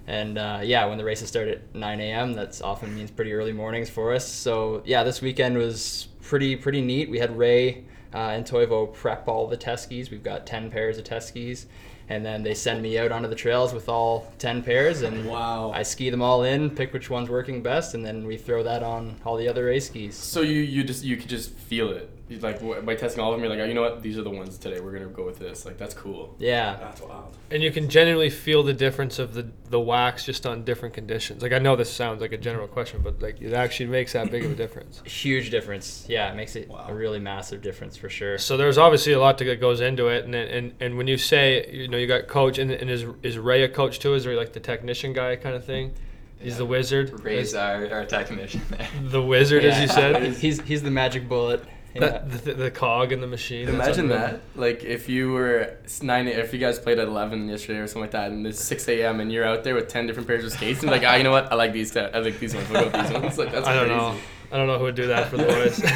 And 0.07 0.37
uh, 0.37 0.61
yeah, 0.62 0.85
when 0.85 0.99
the 0.99 1.05
races 1.05 1.29
start 1.29 1.49
at 1.49 1.75
9 1.75 2.01
a.m., 2.01 2.33
that's 2.33 2.62
often 2.62 2.94
means 2.94 3.11
pretty 3.11 3.33
early 3.35 3.53
mornings 3.53 3.90
for 3.90 4.14
us. 4.14 4.27
So 4.27 4.83
yeah, 4.87 5.03
this 5.03 5.21
weekend 5.23 5.57
was 5.57 6.09
pretty 6.23 6.57
pretty 6.57 6.83
neat. 6.83 7.09
We 7.09 7.18
had 7.18 7.37
Ray 7.37 7.85
uh, 8.14 8.18
and 8.18 8.44
Toivo 8.44 8.92
prep 8.92 9.29
all 9.29 9.47
the 9.47 9.57
test 9.57 9.85
skis. 9.85 10.11
We've 10.11 10.23
got 10.23 10.47
10 10.47 10.71
pairs 10.71 10.99
of 10.99 11.05
test 11.05 11.29
skis. 11.29 11.66
And 12.11 12.25
then 12.25 12.42
they 12.42 12.55
send 12.55 12.81
me 12.81 12.99
out 12.99 13.12
onto 13.12 13.29
the 13.29 13.35
trails 13.35 13.75
with 13.75 13.87
all 13.87 14.33
10 14.38 14.62
pairs, 14.62 15.03
and 15.03 15.27
Wow. 15.29 15.73
I 15.73 15.83
ski 15.83 16.09
them 16.09 16.23
all 16.23 16.42
in, 16.42 16.71
pick 16.71 16.94
which 16.94 17.11
one's 17.11 17.29
working 17.29 17.62
best, 17.62 17.92
and 17.94 18.03
then 18.03 18.27
we 18.27 18.38
throw 18.38 18.62
that 18.62 18.83
on 18.83 19.16
all 19.27 19.37
the 19.37 19.47
other 19.47 19.66
race 19.66 19.88
skis. 19.88 20.14
So 20.14 20.40
you 20.40 20.62
you 20.62 20.85
just 20.85 21.05
you 21.05 21.18
could 21.18 21.29
just 21.29 21.51
feel 21.51 21.90
it. 21.90 22.09
You, 22.29 22.38
like 22.41 22.85
by 22.85 22.95
testing 22.95 23.23
all 23.23 23.33
of 23.33 23.37
them, 23.37 23.45
you're 23.45 23.55
like, 23.55 23.64
oh, 23.64 23.69
you 23.69 23.75
know 23.75 23.81
what? 23.83 24.03
These 24.03 24.19
are 24.19 24.23
the 24.23 24.31
ones 24.31 24.59
today. 24.59 24.81
We're 24.81 24.93
gonna 24.93 25.07
go 25.07 25.25
with 25.25 25.38
this. 25.38 25.64
Like 25.64 25.79
that's 25.79 25.95
cool. 25.95 26.37
Yeah. 26.38 26.77
That's 26.79 27.01
wild. 27.01 27.37
And 27.51 27.62
you 27.62 27.71
can 27.73 27.88
genuinely 27.88 28.29
feel 28.29 28.62
the 28.62 28.75
difference 28.75 29.19
of 29.19 29.33
the, 29.33 29.49
the 29.71 29.81
wax 29.81 30.25
just 30.27 30.45
on 30.47 30.64
different 30.64 30.95
conditions. 30.95 31.43
Like 31.43 31.53
I 31.53 31.59
know 31.59 31.75
this 31.75 31.91
sounds 31.93 32.21
like 32.21 32.33
a 32.33 32.37
general 32.37 32.69
question, 32.69 33.01
but 33.03 33.23
like 33.23 33.41
it 33.41 33.55
actually 33.55 33.87
makes 33.87 34.12
that 34.12 34.31
big 34.31 34.45
of 34.45 34.53
a 34.53 34.55
difference. 34.55 35.01
Huge 35.07 35.51
difference. 35.51 36.05
Yeah, 36.09 36.31
it 36.31 36.37
makes 36.37 36.55
it 36.55 36.69
Wow. 36.69 36.87
a 36.88 36.95
really 36.95 37.19
massive 37.19 37.62
difference 37.62 37.97
for 37.97 38.11
sure. 38.11 38.37
So 38.37 38.57
there's 38.57 38.77
obviously 38.79 39.12
a 39.14 39.21
lot 39.21 39.38
that 39.38 39.61
goes 39.61 39.81
into 39.81 40.09
it, 40.09 40.25
and 40.27 40.35
and, 40.35 40.75
and 40.81 40.99
when 40.99 41.07
you 41.07 41.17
say 41.17 41.67
you 41.73 41.88
know 41.88 41.97
you 41.97 42.07
got 42.07 42.27
coach 42.29 42.59
and, 42.59 42.71
and 42.71 42.91
is 42.91 43.07
is 43.23 43.38
Ray 43.38 43.62
a 43.62 43.69
coach 43.69 44.01
too? 44.01 44.14
Is 44.14 44.25
he 44.25 44.35
like 44.35 44.53
the 44.53 44.61
technician 44.61 45.12
guy 45.14 45.37
kind 45.37 45.57
of 45.57 45.64
thing? 45.64 45.95
He's 46.41 46.57
the 46.59 46.67
wizard. 46.67 47.25
Ray's 47.25 47.55
our, 47.55 47.91
our 47.91 48.05
technician 48.05 48.61
there 48.71 48.88
the 49.03 49.23
wizard, 49.23 49.64
as 49.64 49.81
you 49.81 49.88
said. 49.88 50.37
he's 50.37 50.61
he's 50.61 50.83
the 50.83 50.91
magic 50.91 51.29
bullet. 51.29 51.64
Yeah. 52.00 52.08
That, 52.08 52.44
the, 52.44 52.54
the 52.54 52.70
cog 52.70 53.12
in 53.12 53.20
the 53.20 53.26
machine. 53.26 53.68
Imagine 53.68 54.08
that. 54.08 54.40
Like 54.56 54.84
if 54.84 55.08
you 55.08 55.32
were 55.32 55.76
nine, 56.02 56.28
if 56.28 56.52
you 56.52 56.58
guys 56.58 56.78
played 56.78 56.98
at 56.98 57.08
eleven 57.08 57.48
yesterday 57.48 57.78
or 57.78 57.87
something 57.87 58.02
like 58.02 58.11
that, 58.12 58.30
and 58.30 58.46
it's 58.46 58.62
six 58.62 58.88
a.m. 58.88 59.20
and 59.20 59.32
you're 59.32 59.44
out 59.44 59.64
there 59.64 59.74
with 59.74 59.88
ten 59.88 60.06
different 60.06 60.28
pairs 60.28 60.44
of 60.44 60.52
skates, 60.52 60.82
and 60.82 60.90
like, 60.90 61.02
ah, 61.04 61.16
you 61.16 61.24
know 61.24 61.30
what? 61.30 61.50
I 61.50 61.54
like 61.54 61.72
these. 61.72 61.96
I 61.96 62.18
like 62.18 62.38
these 62.38 62.54
ones. 62.54 62.68
Go 62.68 62.84
with 62.84 62.92
these 62.92 63.12
ones. 63.12 63.38
Like 63.38 63.52
that's 63.52 63.66
I 63.68 63.74
don't 63.74 63.88
know. 63.88 64.16
I 64.50 64.56
don't 64.56 64.66
know 64.66 64.78
who 64.78 64.84
would 64.84 64.94
do 64.94 65.08
that 65.08 65.28
for 65.28 65.37
the 65.37 65.44
boys. 65.44 65.76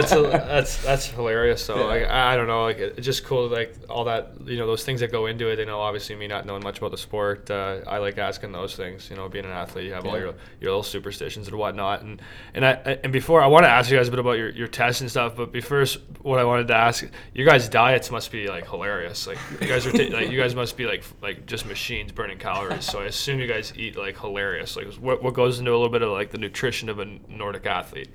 that's, 0.00 0.10
that's 0.10 0.82
that's 0.82 1.06
hilarious. 1.06 1.64
So 1.64 1.86
like 1.86 2.04
I 2.04 2.32
I 2.32 2.36
don't 2.36 2.48
know. 2.48 2.64
Like 2.64 2.78
it's 2.78 3.06
just 3.06 3.24
cool. 3.24 3.48
Like 3.48 3.74
all 3.88 4.04
that 4.04 4.32
you 4.44 4.56
know 4.56 4.66
those 4.66 4.84
things 4.84 5.00
that 5.00 5.12
go 5.12 5.26
into 5.26 5.48
it. 5.48 5.58
You 5.60 5.66
know, 5.66 5.80
obviously 5.80 6.16
me 6.16 6.26
not 6.26 6.44
knowing 6.44 6.62
much 6.62 6.78
about 6.78 6.90
the 6.90 6.98
sport, 6.98 7.50
uh, 7.50 7.80
I 7.86 7.98
like 7.98 8.18
asking 8.18 8.50
those 8.52 8.74
things. 8.74 9.08
You 9.10 9.16
know, 9.16 9.28
being 9.28 9.44
an 9.44 9.52
athlete, 9.52 9.84
you 9.84 9.92
have 9.92 10.06
all 10.06 10.18
your 10.18 10.34
your 10.60 10.70
little 10.70 10.82
superstitions 10.82 11.46
and 11.46 11.56
whatnot. 11.56 12.02
And 12.02 12.20
and 12.54 12.64
I 12.64 12.98
and 13.04 13.12
before 13.12 13.42
I 13.42 13.46
want 13.46 13.64
to 13.64 13.70
ask 13.70 13.90
you 13.90 13.96
guys 13.96 14.08
a 14.08 14.10
bit 14.10 14.20
about 14.20 14.38
your, 14.38 14.50
your 14.50 14.68
tests 14.68 15.00
and 15.00 15.10
stuff. 15.10 15.36
But 15.36 15.52
before 15.52 15.84
what 16.22 16.40
I 16.40 16.44
wanted 16.44 16.66
to 16.68 16.74
ask, 16.74 17.06
you 17.32 17.44
guys' 17.44 17.68
diets 17.68 18.10
must 18.10 18.32
be 18.32 18.48
like 18.48 18.68
hilarious. 18.68 19.26
Like 19.28 19.38
you 19.60 19.68
guys 19.68 19.86
are 19.86 19.92
ta- 19.92 20.12
like 20.16 20.30
you 20.30 20.40
guys 20.40 20.56
must 20.56 20.76
be 20.76 20.86
like 20.86 21.04
like 21.22 21.46
just 21.46 21.64
machines 21.66 22.10
burning 22.10 22.38
calories. 22.38 22.84
So 22.84 23.00
I 23.00 23.04
assume 23.04 23.38
you 23.38 23.46
guys 23.46 23.72
eat 23.76 23.96
like 23.96 24.18
hilarious. 24.18 24.76
Like 24.76 24.92
what 24.94 25.22
what 25.22 25.34
goes 25.34 25.60
into 25.60 25.70
a 25.70 25.74
little 25.74 25.88
bit 25.88 26.02
of 26.02 26.10
like 26.10 26.30
the 26.30 26.38
nutrition 26.38 26.88
of 26.88 26.98
a 26.98 27.19
Nordic 27.28 27.66
athlete. 27.66 28.10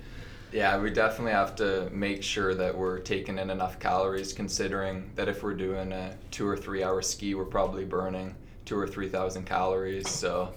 Yeah, 0.52 0.80
we 0.80 0.90
definitely 0.90 1.34
have 1.34 1.56
to 1.58 1.90
make 1.92 2.24
sure 2.24 2.56
that 2.56 2.78
we're 2.78 3.00
taking 3.00 3.38
in 3.40 3.50
enough 3.50 3.80
calories, 3.80 4.32
considering 4.32 5.12
that 5.16 5.28
if 5.28 5.44
we're 5.44 5.54
doing 5.54 5.92
a 5.92 6.16
two 6.32 6.48
or 6.48 6.56
three 6.56 6.84
hour 6.84 7.02
ski, 7.02 7.36
we're 7.36 7.46
probably 7.46 7.84
burning 7.84 8.36
two 8.64 8.78
or 8.78 8.88
three 8.88 9.10
thousand 9.10 9.46
calories. 9.46 10.10
So, 10.10 10.54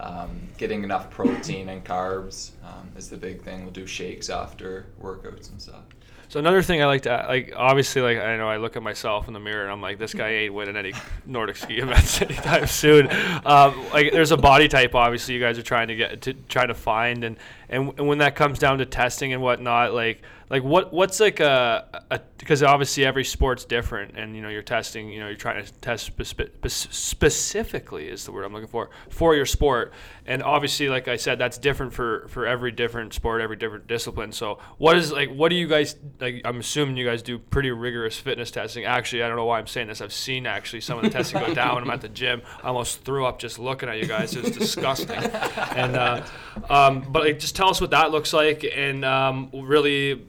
um, 0.00 0.48
getting 0.56 0.82
enough 0.82 1.10
protein 1.10 1.68
and 1.68 1.84
carbs 1.84 2.52
um, 2.64 2.90
is 2.96 3.08
the 3.08 3.16
big 3.16 3.42
thing. 3.42 3.62
We'll 3.62 3.72
do 3.72 3.86
shakes 3.86 4.30
after 4.30 4.86
workouts 5.00 5.50
and 5.50 5.60
stuff. 5.60 5.82
So 6.30 6.38
another 6.38 6.62
thing 6.62 6.80
I 6.80 6.86
like 6.86 7.02
to 7.02 7.26
like 7.28 7.52
obviously 7.56 8.02
like 8.02 8.18
I 8.18 8.36
know 8.36 8.48
I 8.48 8.56
look 8.58 8.76
at 8.76 8.84
myself 8.84 9.26
in 9.26 9.34
the 9.34 9.40
mirror 9.40 9.64
and 9.64 9.72
I'm 9.72 9.82
like 9.82 9.98
this 9.98 10.14
guy 10.14 10.28
ain't 10.28 10.54
winning 10.54 10.76
any 10.76 10.92
Nordic 11.26 11.56
ski 11.56 11.78
events 11.78 12.22
anytime 12.22 12.68
soon. 12.68 13.08
Um, 13.44 13.84
like 13.92 14.12
there's 14.12 14.30
a 14.30 14.36
body 14.36 14.68
type 14.68 14.94
obviously 14.94 15.34
you 15.34 15.40
guys 15.40 15.58
are 15.58 15.64
trying 15.64 15.88
to 15.88 15.96
get 15.96 16.22
to 16.22 16.34
trying 16.34 16.68
to 16.68 16.74
find 16.74 17.24
and 17.24 17.36
and, 17.68 17.92
and 17.98 18.06
when 18.06 18.18
that 18.18 18.36
comes 18.36 18.60
down 18.60 18.78
to 18.78 18.86
testing 18.86 19.32
and 19.32 19.42
whatnot 19.42 19.92
like 19.92 20.22
like 20.50 20.64
what 20.64 20.92
what's 20.92 21.20
like 21.20 21.38
a 21.38 22.20
because 22.38 22.62
obviously 22.62 23.04
every 23.04 23.24
sport's 23.24 23.64
different 23.64 24.18
and 24.18 24.34
you 24.34 24.42
know 24.42 24.48
you're 24.48 24.62
testing 24.62 25.08
you 25.08 25.20
know 25.20 25.28
you're 25.28 25.36
trying 25.36 25.64
to 25.64 25.72
test 25.74 26.10
spe- 26.24 26.66
specifically 26.66 28.08
is 28.08 28.24
the 28.24 28.32
word 28.32 28.44
I'm 28.44 28.52
looking 28.52 28.68
for 28.68 28.90
for 29.08 29.36
your 29.36 29.46
sport. 29.46 29.92
And 30.26 30.42
obviously 30.42 30.88
like 30.88 31.06
I 31.06 31.16
said 31.16 31.38
that's 31.38 31.56
different 31.56 31.92
for 31.92 32.26
for 32.28 32.46
every 32.46 32.72
different 32.72 33.14
sport 33.14 33.40
every 33.40 33.56
different 33.56 33.86
discipline. 33.86 34.32
So 34.32 34.58
what 34.78 34.96
is 34.96 35.12
like 35.12 35.30
what 35.30 35.50
do 35.50 35.54
you 35.54 35.68
guys 35.68 35.94
like 36.20 36.42
I'm 36.44 36.58
assuming 36.58 36.96
you 36.96 37.06
guys 37.06 37.22
do 37.22 37.38
pretty 37.38 37.70
rigorous 37.70 38.18
fitness 38.18 38.50
testing. 38.50 38.84
Actually 38.84 39.22
I 39.22 39.28
don't 39.28 39.36
know 39.36 39.44
why 39.44 39.60
I'm 39.60 39.68
saying 39.68 39.86
this. 39.86 40.00
I've 40.00 40.12
seen 40.12 40.46
actually 40.46 40.80
some 40.80 40.98
of 40.98 41.04
the 41.04 41.10
testing 41.10 41.40
go 41.40 41.54
down. 41.54 41.76
When 41.76 41.84
I'm 41.84 41.90
at 41.90 42.00
the 42.00 42.08
gym. 42.08 42.42
I 42.64 42.68
almost 42.68 43.04
threw 43.04 43.24
up 43.24 43.38
just 43.38 43.60
looking 43.60 43.88
at 43.88 43.98
you 43.98 44.06
guys. 44.06 44.34
It's 44.34 44.50
disgusting. 44.50 45.16
And 45.16 45.94
uh, 45.94 46.24
um, 46.68 47.06
but 47.08 47.24
like, 47.24 47.38
just 47.38 47.54
tell 47.54 47.70
us 47.70 47.80
what 47.80 47.90
that 47.90 48.10
looks 48.10 48.32
like. 48.32 48.64
And 48.64 49.04
um, 49.04 49.50
really 49.54 50.26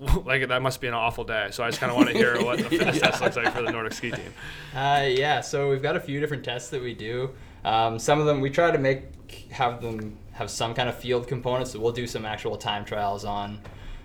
like 0.24 0.46
that 0.48 0.62
must 0.62 0.80
be 0.80 0.86
an 0.86 0.94
awful 0.94 1.24
day. 1.24 1.48
So 1.50 1.64
I 1.64 1.68
just 1.68 1.80
kind 1.80 1.90
of 1.90 1.96
want 1.96 2.08
to 2.08 2.14
hear 2.14 2.42
what 2.42 2.58
the 2.58 2.64
fitness 2.70 2.96
yeah. 2.96 3.10
test 3.10 3.22
looks 3.22 3.36
like 3.36 3.52
for 3.52 3.62
the 3.62 3.72
Nordic 3.72 3.92
ski 3.92 4.10
team. 4.10 4.32
Uh, 4.74 5.06
yeah, 5.08 5.40
so 5.40 5.70
we've 5.70 5.82
got 5.82 5.96
a 5.96 6.00
few 6.00 6.20
different 6.20 6.44
tests 6.44 6.70
that 6.70 6.82
we 6.82 6.94
do. 6.94 7.30
Um, 7.64 7.98
some 7.98 8.20
of 8.20 8.26
them 8.26 8.40
we 8.40 8.50
try 8.50 8.70
to 8.70 8.78
make 8.78 9.04
have 9.50 9.82
them 9.82 10.16
have 10.32 10.50
some 10.50 10.72
kind 10.72 10.88
of 10.88 10.96
field 10.96 11.26
components. 11.26 11.72
So 11.72 11.80
we'll 11.80 11.92
do 11.92 12.06
some 12.06 12.24
actual 12.24 12.56
time 12.56 12.84
trials 12.84 13.24
on 13.24 13.60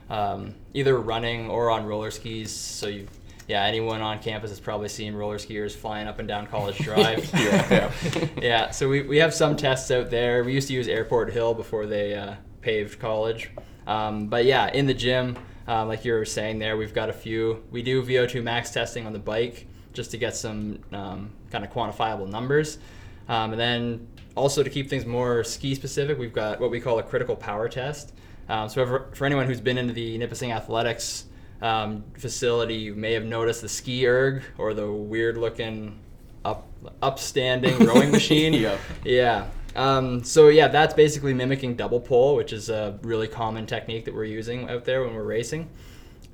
um, 0.09 0.55
either 0.73 0.97
running 0.97 1.49
or 1.49 1.69
on 1.69 1.85
roller 1.85 2.11
skis. 2.11 2.51
So 2.51 2.87
you, 2.87 3.07
yeah, 3.47 3.63
anyone 3.63 4.01
on 4.01 4.19
campus 4.19 4.49
has 4.49 4.59
probably 4.59 4.89
seen 4.89 5.13
roller 5.13 5.37
skiers 5.37 5.73
flying 5.73 6.07
up 6.07 6.19
and 6.19 6.27
down 6.27 6.47
College 6.47 6.77
Drive. 6.79 7.29
yeah, 7.33 7.67
yeah. 7.69 8.27
yeah. 8.41 8.71
So 8.71 8.89
we, 8.89 9.03
we 9.03 9.17
have 9.17 9.33
some 9.33 9.55
tests 9.55 9.91
out 9.91 10.09
there. 10.09 10.43
We 10.43 10.53
used 10.53 10.69
to 10.69 10.73
use 10.73 10.87
Airport 10.87 11.31
Hill 11.31 11.53
before 11.53 11.85
they 11.85 12.15
uh, 12.15 12.35
paved 12.61 12.99
college. 12.99 13.51
Um, 13.85 14.27
but 14.27 14.45
yeah, 14.45 14.71
in 14.71 14.87
the 14.87 14.93
gym. 14.93 15.37
Um, 15.67 15.87
like 15.87 16.03
you 16.03 16.13
were 16.13 16.25
saying 16.25 16.59
there, 16.59 16.75
we've 16.77 16.93
got 16.93 17.09
a 17.09 17.13
few. 17.13 17.63
We 17.71 17.81
do 17.81 18.03
VO2 18.03 18.43
max 18.43 18.71
testing 18.71 19.05
on 19.05 19.13
the 19.13 19.19
bike 19.19 19.67
just 19.93 20.11
to 20.11 20.17
get 20.17 20.35
some 20.35 20.79
um, 20.91 21.31
kind 21.51 21.63
of 21.63 21.71
quantifiable 21.71 22.27
numbers. 22.27 22.79
Um, 23.29 23.51
and 23.51 23.59
then 23.59 24.07
also 24.35 24.63
to 24.63 24.69
keep 24.69 24.89
things 24.89 25.05
more 25.05 25.43
ski 25.43 25.75
specific, 25.75 26.17
we've 26.17 26.33
got 26.33 26.59
what 26.59 26.71
we 26.71 26.79
call 26.79 26.99
a 26.99 27.03
critical 27.03 27.35
power 27.35 27.69
test. 27.69 28.13
Um, 28.49 28.67
so 28.67 28.85
for, 28.85 29.09
for, 29.13 29.25
anyone 29.25 29.47
who's 29.47 29.61
been 29.61 29.77
into 29.77 29.93
the 29.93 30.17
Nipissing 30.17 30.51
Athletics 30.51 31.25
um, 31.61 32.03
facility, 32.17 32.75
you 32.75 32.93
may 32.93 33.13
have 33.13 33.23
noticed 33.23 33.61
the 33.61 33.69
ski 33.69 34.05
erg 34.05 34.43
or 34.57 34.73
the 34.73 34.91
weird 34.91 35.37
looking 35.37 35.97
up 36.43 36.67
upstanding 37.01 37.77
rowing 37.85 38.11
machine. 38.11 38.53
yep. 38.53 38.79
Yeah. 39.05 39.47
Um, 39.75 40.23
so 40.23 40.49
yeah, 40.49 40.67
that's 40.67 40.93
basically 40.93 41.33
mimicking 41.33 41.75
double 41.75 41.99
pole, 41.99 42.35
which 42.35 42.53
is 42.53 42.69
a 42.69 42.99
really 43.01 43.27
common 43.27 43.65
technique 43.65 44.05
that 44.05 44.13
we're 44.13 44.25
using 44.25 44.69
out 44.69 44.85
there 44.85 45.03
when 45.03 45.13
we're 45.13 45.23
racing. 45.23 45.69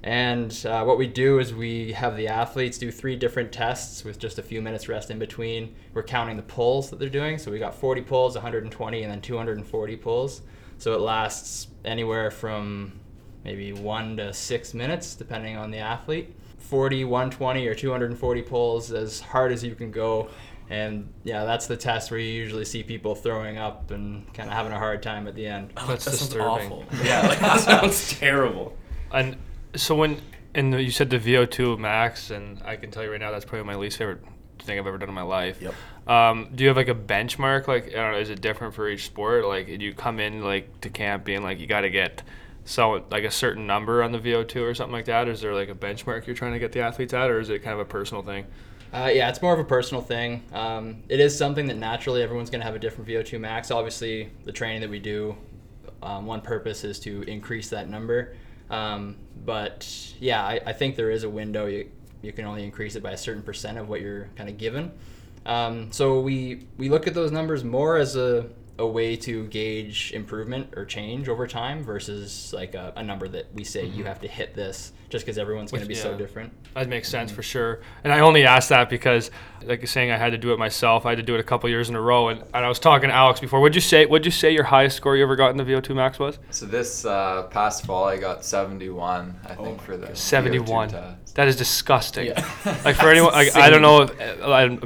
And 0.03 0.65
uh, 0.65 0.83
what 0.85 0.97
we 0.97 1.07
do 1.07 1.39
is 1.39 1.53
we 1.53 1.91
have 1.91 2.15
the 2.15 2.29
athletes 2.29 2.77
do 2.77 2.89
three 2.89 3.17
different 3.17 3.51
tests 3.51 4.05
with 4.05 4.17
just 4.17 4.39
a 4.39 4.41
few 4.41 4.61
minutes 4.61 4.87
rest 4.87 5.11
in 5.11 5.19
between. 5.19 5.75
We're 5.93 6.03
counting 6.03 6.37
the 6.37 6.43
pulls 6.43 6.89
that 6.89 6.99
they're 6.99 7.09
doing. 7.09 7.37
So 7.37 7.51
we 7.51 7.59
got 7.59 7.75
40 7.75 8.01
pulls, 8.01 8.35
120, 8.35 9.03
and 9.03 9.11
then 9.11 9.19
240 9.19 9.95
pulls. 9.97 10.41
So 10.77 10.93
it 10.93 11.01
lasts 11.01 11.67
anywhere 11.83 12.31
from 12.31 12.93
maybe 13.43 13.73
one 13.73 14.15
to 14.17 14.33
six 14.33 14.73
minutes, 14.73 15.15
depending 15.15 15.57
on 15.57 15.69
the 15.69 15.79
athlete. 15.79 16.33
40, 16.59 17.03
120, 17.03 17.67
or 17.67 17.75
240 17.75 18.41
pulls 18.43 18.91
as 18.91 19.19
hard 19.19 19.51
as 19.51 19.63
you 19.63 19.75
can 19.75 19.91
go 19.91 20.29
and 20.69 21.11
yeah, 21.23 21.45
that's 21.45 21.67
the 21.67 21.77
test 21.77 22.11
where 22.11 22.19
you 22.19 22.31
usually 22.31 22.65
see 22.65 22.83
people 22.83 23.15
throwing 23.15 23.57
up 23.57 23.91
and 23.91 24.31
kind 24.33 24.49
of 24.49 24.55
having 24.55 24.71
a 24.71 24.77
hard 24.77 25.01
time 25.01 25.27
at 25.27 25.35
the 25.35 25.47
end. 25.47 25.73
Oh, 25.77 25.87
that's 25.87 26.05
that 26.05 26.11
disturbing. 26.11 26.71
Awful. 26.71 26.85
yeah, 27.03 27.27
like, 27.27 27.39
that 27.39 27.59
sounds 27.59 28.19
terrible. 28.19 28.77
And 29.11 29.37
so 29.75 29.95
when 29.95 30.21
and 30.53 30.73
you 30.73 30.91
said 30.91 31.09
the 31.09 31.19
VO2 31.19 31.77
max, 31.79 32.29
and 32.29 32.61
I 32.63 32.75
can 32.75 32.91
tell 32.91 33.03
you 33.03 33.11
right 33.11 33.19
now 33.19 33.31
that's 33.31 33.45
probably 33.45 33.65
my 33.65 33.75
least 33.75 33.97
favorite 33.97 34.23
thing 34.59 34.77
I've 34.77 34.87
ever 34.87 34.97
done 34.97 35.09
in 35.09 35.15
my 35.15 35.21
life. 35.21 35.61
Yep. 35.61 35.73
Um, 36.07 36.49
do 36.53 36.63
you 36.63 36.67
have 36.69 36.77
like 36.77 36.87
a 36.87 36.95
benchmark? 36.95 37.67
Like, 37.67 37.87
I 37.87 37.97
don't 37.97 38.11
know, 38.13 38.19
is 38.19 38.29
it 38.29 38.41
different 38.41 38.73
for 38.73 38.87
each 38.89 39.05
sport? 39.05 39.45
Like, 39.45 39.67
do 39.67 39.73
you 39.83 39.93
come 39.93 40.19
in 40.19 40.43
like 40.43 40.81
to 40.81 40.89
camp 40.89 41.25
being 41.25 41.43
like 41.43 41.59
you 41.59 41.67
got 41.67 41.81
to 41.81 41.89
get 41.89 42.23
so 42.65 43.03
like 43.09 43.23
a 43.23 43.31
certain 43.31 43.65
number 43.65 44.03
on 44.03 44.11
the 44.11 44.19
VO2 44.19 44.61
or 44.61 44.73
something 44.75 44.93
like 44.93 45.05
that? 45.05 45.27
Is 45.27 45.41
there 45.41 45.53
like 45.53 45.69
a 45.69 45.75
benchmark 45.75 46.27
you're 46.27 46.35
trying 46.35 46.53
to 46.53 46.59
get 46.59 46.71
the 46.71 46.81
athletes 46.81 47.13
at, 47.13 47.29
or 47.29 47.39
is 47.39 47.49
it 47.49 47.63
kind 47.63 47.73
of 47.73 47.79
a 47.79 47.85
personal 47.85 48.23
thing? 48.23 48.45
Uh, 48.91 49.11
yeah, 49.13 49.29
it's 49.29 49.41
more 49.41 49.53
of 49.53 49.59
a 49.59 49.63
personal 49.63 50.01
thing. 50.01 50.43
Um, 50.51 51.03
it 51.09 51.19
is 51.19 51.37
something 51.37 51.67
that 51.67 51.77
naturally 51.77 52.23
everyone's 52.23 52.49
going 52.49 52.61
to 52.61 52.65
have 52.65 52.75
a 52.75 52.79
different 52.79 53.07
VO2 53.07 53.39
max. 53.39 53.69
Obviously, 53.69 54.31
the 54.45 54.51
training 54.51 54.81
that 54.81 54.89
we 54.89 54.99
do, 54.99 55.35
um, 56.01 56.25
one 56.25 56.41
purpose 56.41 56.83
is 56.83 56.99
to 57.01 57.21
increase 57.23 57.69
that 57.69 57.87
number. 57.87 58.35
Um, 58.69 59.17
but 59.45 59.87
yeah, 60.19 60.43
I, 60.43 60.59
I, 60.65 60.73
think 60.73 60.95
there 60.95 61.09
is 61.11 61.23
a 61.23 61.29
window. 61.29 61.65
You, 61.65 61.89
you 62.21 62.31
can 62.31 62.45
only 62.45 62.63
increase 62.63 62.95
it 62.95 63.01
by 63.01 63.11
a 63.11 63.17
certain 63.17 63.41
percent 63.41 63.77
of 63.77 63.89
what 63.89 64.01
you're 64.01 64.29
kind 64.35 64.47
of 64.49 64.57
given. 64.57 64.91
Um, 65.45 65.91
so 65.91 66.19
we 66.19 66.67
we 66.77 66.89
look 66.89 67.07
at 67.07 67.15
those 67.15 67.31
numbers 67.31 67.63
more 67.63 67.97
as 67.97 68.15
a 68.15 68.47
a 68.79 68.87
way 68.87 69.15
to 69.17 69.45
gauge 69.47 70.11
improvement 70.13 70.73
or 70.75 70.85
change 70.85 71.27
over 71.27 71.45
time 71.45 71.83
versus 71.83 72.53
like 72.53 72.73
a, 72.73 72.93
a 72.95 73.03
number 73.03 73.27
that 73.27 73.53
we 73.53 73.63
say 73.63 73.85
mm-hmm. 73.85 73.97
you 73.97 74.03
have 74.05 74.21
to 74.21 74.27
hit 74.27 74.55
this 74.55 74.93
just 75.09 75.25
because 75.25 75.37
everyone's 75.37 75.71
going 75.71 75.83
to 75.83 75.87
be 75.87 75.95
yeah, 75.95 76.03
so 76.03 76.17
different. 76.17 76.53
That 76.75 76.87
makes 76.87 77.09
sense 77.09 77.29
mm-hmm. 77.29 77.35
for 77.35 77.43
sure. 77.43 77.81
And 78.03 78.13
I 78.13 78.19
only 78.19 78.45
asked 78.45 78.69
that 78.69 78.89
because, 78.89 79.31
like 79.63 79.81
you're 79.81 79.87
saying, 79.87 80.11
I 80.11 80.17
had 80.17 80.31
to 80.31 80.37
do 80.37 80.53
it 80.53 80.59
myself. 80.59 81.05
I 81.05 81.09
had 81.09 81.17
to 81.17 81.23
do 81.23 81.35
it 81.35 81.39
a 81.39 81.43
couple 81.43 81.69
years 81.69 81.89
in 81.89 81.95
a 81.95 82.01
row. 82.01 82.29
And, 82.29 82.41
and 82.53 82.65
I 82.65 82.69
was 82.69 82.79
talking 82.79 83.09
to 83.09 83.15
Alex 83.15 83.39
before. 83.39 83.59
What'd 83.59 83.75
you 83.75 83.81
say? 83.81 84.05
What'd 84.05 84.25
you 84.25 84.31
say 84.31 84.51
your 84.51 84.63
highest 84.63 84.97
score 84.97 85.17
you 85.17 85.23
ever 85.23 85.35
got 85.35 85.49
in 85.49 85.57
the 85.57 85.63
VO2 85.63 85.95
max 85.95 86.19
was? 86.19 86.39
So 86.51 86.65
this 86.65 87.05
uh, 87.05 87.43
past 87.43 87.85
fall, 87.85 88.05
I 88.05 88.17
got 88.17 88.45
71. 88.45 89.39
I 89.45 89.55
oh 89.55 89.63
think 89.63 89.81
for 89.81 89.97
the 89.97 90.15
71. 90.15 90.89
That 91.35 91.47
is 91.47 91.55
disgusting. 91.55 92.27
Yeah. 92.27 92.49
like 92.85 92.95
for 92.95 93.09
anyone, 93.09 93.33
like, 93.33 93.55
I 93.55 93.69
don't 93.69 93.81
know. 93.81 94.01
If, 94.01 94.11
uh, 94.41 94.77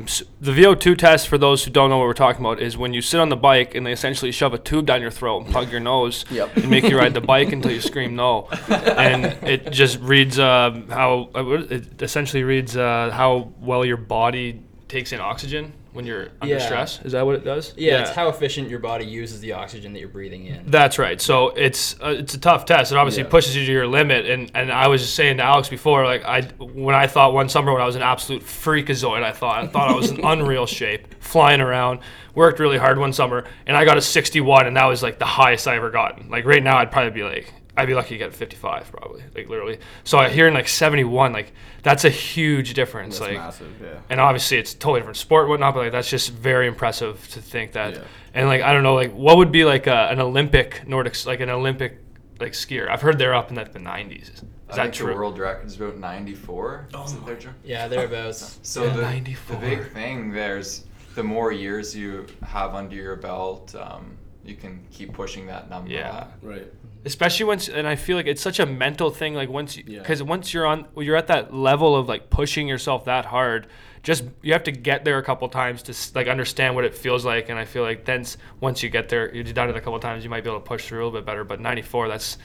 the 0.41 0.51
VO2 0.51 0.97
test 0.97 1.27
for 1.27 1.37
those 1.37 1.63
who 1.63 1.71
don't 1.71 1.89
know 1.89 1.97
what 1.97 2.05
we're 2.05 2.13
talking 2.13 2.45
about 2.45 2.61
is 2.61 2.77
when 2.77 2.93
you 2.93 3.01
sit 3.01 3.19
on 3.19 3.29
the 3.29 3.35
bike 3.35 3.75
and 3.75 3.85
they 3.85 3.91
essentially 3.91 4.31
shove 4.31 4.53
a 4.53 4.57
tube 4.57 4.85
down 4.85 5.01
your 5.01 5.11
throat 5.11 5.43
and 5.43 5.51
plug 5.51 5.71
your 5.71 5.79
nose 5.79 6.25
yep. 6.29 6.55
and 6.55 6.69
make 6.69 6.83
you 6.83 6.97
ride 6.97 7.13
the 7.13 7.21
bike 7.21 7.51
until 7.51 7.71
you 7.71 7.81
scream 7.81 8.15
no, 8.15 8.47
and 8.69 9.25
it 9.47 9.71
just 9.71 9.99
reads 9.99 10.37
uh, 10.37 10.71
how 10.89 11.29
it 11.35 12.01
essentially 12.01 12.43
reads 12.43 12.75
uh, 12.75 13.09
how 13.11 13.51
well 13.59 13.85
your 13.85 13.97
body 13.97 14.61
takes 14.87 15.11
in 15.11 15.19
oxygen 15.19 15.73
when 15.93 16.05
you're 16.05 16.29
under 16.41 16.55
yeah. 16.55 16.65
stress. 16.65 16.99
Is 17.03 17.13
that 17.13 17.25
what 17.25 17.35
it 17.35 17.45
does? 17.45 17.73
Yeah, 17.77 17.93
yeah, 17.93 18.01
it's 18.01 18.11
how 18.11 18.27
efficient 18.27 18.69
your 18.69 18.79
body 18.79 19.05
uses 19.05 19.39
the 19.39 19.53
oxygen 19.53 19.93
that 19.93 19.99
you're 19.99 20.09
breathing 20.09 20.47
in. 20.47 20.63
That's 20.65 20.99
right. 20.99 21.21
So 21.21 21.49
it's 21.49 21.95
uh, 22.01 22.15
it's 22.17 22.33
a 22.33 22.39
tough 22.39 22.65
test. 22.65 22.91
It 22.91 22.97
obviously 22.97 23.23
yeah. 23.23 23.29
pushes 23.29 23.55
you 23.55 23.65
to 23.65 23.71
your 23.71 23.87
limit. 23.87 24.25
And 24.25 24.51
and 24.55 24.71
I 24.71 24.87
was 24.87 25.01
just 25.01 25.15
saying 25.15 25.37
to 25.37 25.43
Alex 25.43 25.69
before, 25.69 26.05
like 26.05 26.23
I 26.25 26.41
when 26.59 26.95
I 26.95 27.07
thought 27.07 27.33
one 27.33 27.47
summer 27.47 27.71
when 27.71 27.81
I 27.81 27.85
was 27.85 27.95
an 27.95 28.01
absolute 28.01 28.43
freakazoid, 28.43 29.23
I 29.23 29.31
thought 29.31 29.63
I 29.63 29.67
thought 29.67 29.89
I 29.89 29.93
was 29.93 30.11
in 30.11 30.19
unreal 30.25 30.65
shape, 30.65 31.21
flying 31.21 31.61
around. 31.61 31.99
Worked 32.35 32.59
really 32.59 32.79
hard 32.79 32.97
one 32.97 33.13
summer, 33.13 33.45
and 33.67 33.77
I 33.77 33.85
got 33.85 33.95
a 33.95 34.01
61, 34.01 34.65
and 34.65 34.75
that 34.75 34.85
was 34.85 35.03
like 35.03 35.19
the 35.19 35.25
highest 35.25 35.67
I 35.67 35.75
ever 35.75 35.91
gotten. 35.91 36.29
Like 36.29 36.45
right 36.45 36.63
now, 36.63 36.77
I'd 36.77 36.91
probably 36.91 37.11
be 37.11 37.23
like 37.23 37.53
I'd 37.75 37.87
be 37.87 37.95
lucky 37.95 38.09
to 38.09 38.17
get 38.19 38.33
55 38.33 38.91
probably, 38.91 39.23
like 39.33 39.49
literally. 39.49 39.79
So 40.03 40.19
I 40.19 40.29
hearing 40.29 40.53
like 40.53 40.67
71, 40.67 41.33
like 41.33 41.53
that's 41.81 42.05
a 42.05 42.09
huge 42.09 42.73
difference. 42.75 43.17
That's 43.17 43.31
like, 43.31 43.39
massive, 43.39 43.73
yeah. 43.81 43.99
And 44.09 44.21
obviously 44.21 44.57
it's 44.57 44.73
totally 44.73 44.99
different 44.99 45.17
sport, 45.17 45.43
and 45.43 45.49
whatnot, 45.49 45.73
but 45.73 45.79
like 45.81 45.91
that's 45.91 46.09
just 46.09 46.31
very 46.31 46.67
impressive 46.67 47.27
to 47.29 47.41
think 47.41 47.71
that. 47.71 47.95
Yeah. 47.95 48.03
And 48.35 48.47
like 48.47 48.61
I 48.61 48.73
don't 48.73 48.83
know, 48.83 48.93
like 48.93 49.11
what 49.11 49.37
would 49.37 49.51
be 49.51 49.65
like 49.65 49.87
a, 49.87 50.09
an 50.09 50.19
Olympic 50.19 50.87
Nordic, 50.87 51.25
like 51.25 51.39
an 51.39 51.49
Olympic 51.49 51.99
like 52.39 52.51
skier? 52.53 52.89
I've 52.89 53.01
heard 53.01 53.17
they're 53.17 53.33
up 53.33 53.49
in 53.49 53.55
like 53.55 53.73
the 53.73 53.79
90s. 53.79 54.43
Is 54.73 54.79
I 54.79 54.85
that 54.85 54.93
true? 54.93 55.07
The 55.07 55.15
world 55.15 55.39
record 55.39 55.67
is 55.67 55.75
about 55.75 55.97
94. 55.97 56.87
Oh, 56.93 57.37
yeah, 57.63 57.87
thereabouts. 57.87 58.59
So 58.63 58.85
yeah, 58.85 58.95
the, 58.95 59.01
94. 59.01 59.55
the 59.55 59.61
big 59.61 59.91
thing 59.91 60.31
there's 60.31 60.85
the 61.15 61.23
more 61.23 61.51
years 61.51 61.95
you 61.95 62.25
have 62.43 62.75
under 62.75 62.95
your 62.95 63.15
belt, 63.15 63.75
um, 63.75 64.17
you 64.45 64.55
can 64.55 64.83
keep 64.91 65.13
pushing 65.13 65.47
that 65.47 65.69
number. 65.69 65.89
Yeah, 65.89 66.27
right 66.41 66.71
especially 67.05 67.45
once 67.45 67.67
and 67.67 67.85
i 67.85 67.95
feel 67.95 68.15
like 68.15 68.27
it's 68.27 68.41
such 68.41 68.59
a 68.59 68.65
mental 68.65 69.09
thing 69.09 69.33
like 69.33 69.49
once 69.49 69.75
because 69.75 70.21
yeah. 70.21 70.25
once 70.25 70.53
you're 70.53 70.65
on 70.65 70.85
you're 70.95 71.17
at 71.17 71.27
that 71.27 71.53
level 71.53 71.95
of 71.97 72.07
like 72.07 72.29
pushing 72.29 72.65
yourself 72.65 73.03
that 73.03 73.25
hard 73.25 73.67
just 74.03 74.23
you 74.41 74.53
have 74.53 74.63
to 74.63 74.71
get 74.71 75.03
there 75.03 75.17
a 75.17 75.23
couple 75.23 75.47
times 75.49 75.83
to 75.83 75.93
like 76.15 76.27
understand 76.27 76.75
what 76.75 76.85
it 76.85 76.95
feels 76.95 77.25
like 77.25 77.49
and 77.49 77.59
i 77.59 77.65
feel 77.65 77.83
like 77.83 78.05
then 78.05 78.25
once 78.61 78.81
you 78.81 78.89
get 78.89 79.09
there 79.09 79.35
you've 79.35 79.53
done 79.53 79.69
it 79.69 79.75
a 79.75 79.81
couple 79.81 79.99
times 79.99 80.23
you 80.23 80.29
might 80.29 80.45
be 80.45 80.49
able 80.49 80.59
to 80.61 80.65
push 80.65 80.87
through 80.87 80.99
a 80.99 81.03
little 81.03 81.19
bit 81.19 81.25
better 81.25 81.43
but 81.43 81.59
94 81.59 82.07
that's 82.07 82.37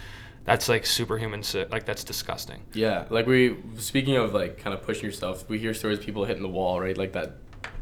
that's 0.45 0.67
like 0.67 0.87
superhuman. 0.87 1.43
si- 1.43 1.67
Like 1.71 1.85
that's 1.85 2.03
disgusting. 2.03 2.63
Yeah, 2.73 3.05
like 3.11 3.27
we 3.27 3.59
speaking 3.77 4.17
of 4.17 4.33
like 4.33 4.57
kind 4.57 4.73
of 4.73 4.83
pushing 4.83 5.05
yourself, 5.05 5.47
we 5.47 5.59
hear 5.59 5.75
stories 5.75 5.99
of 5.99 6.05
people 6.07 6.25
hitting 6.25 6.43
the 6.43 6.49
wall, 6.49 6.81
right? 6.81 6.97
Like 6.97 7.13
that 7.13 7.33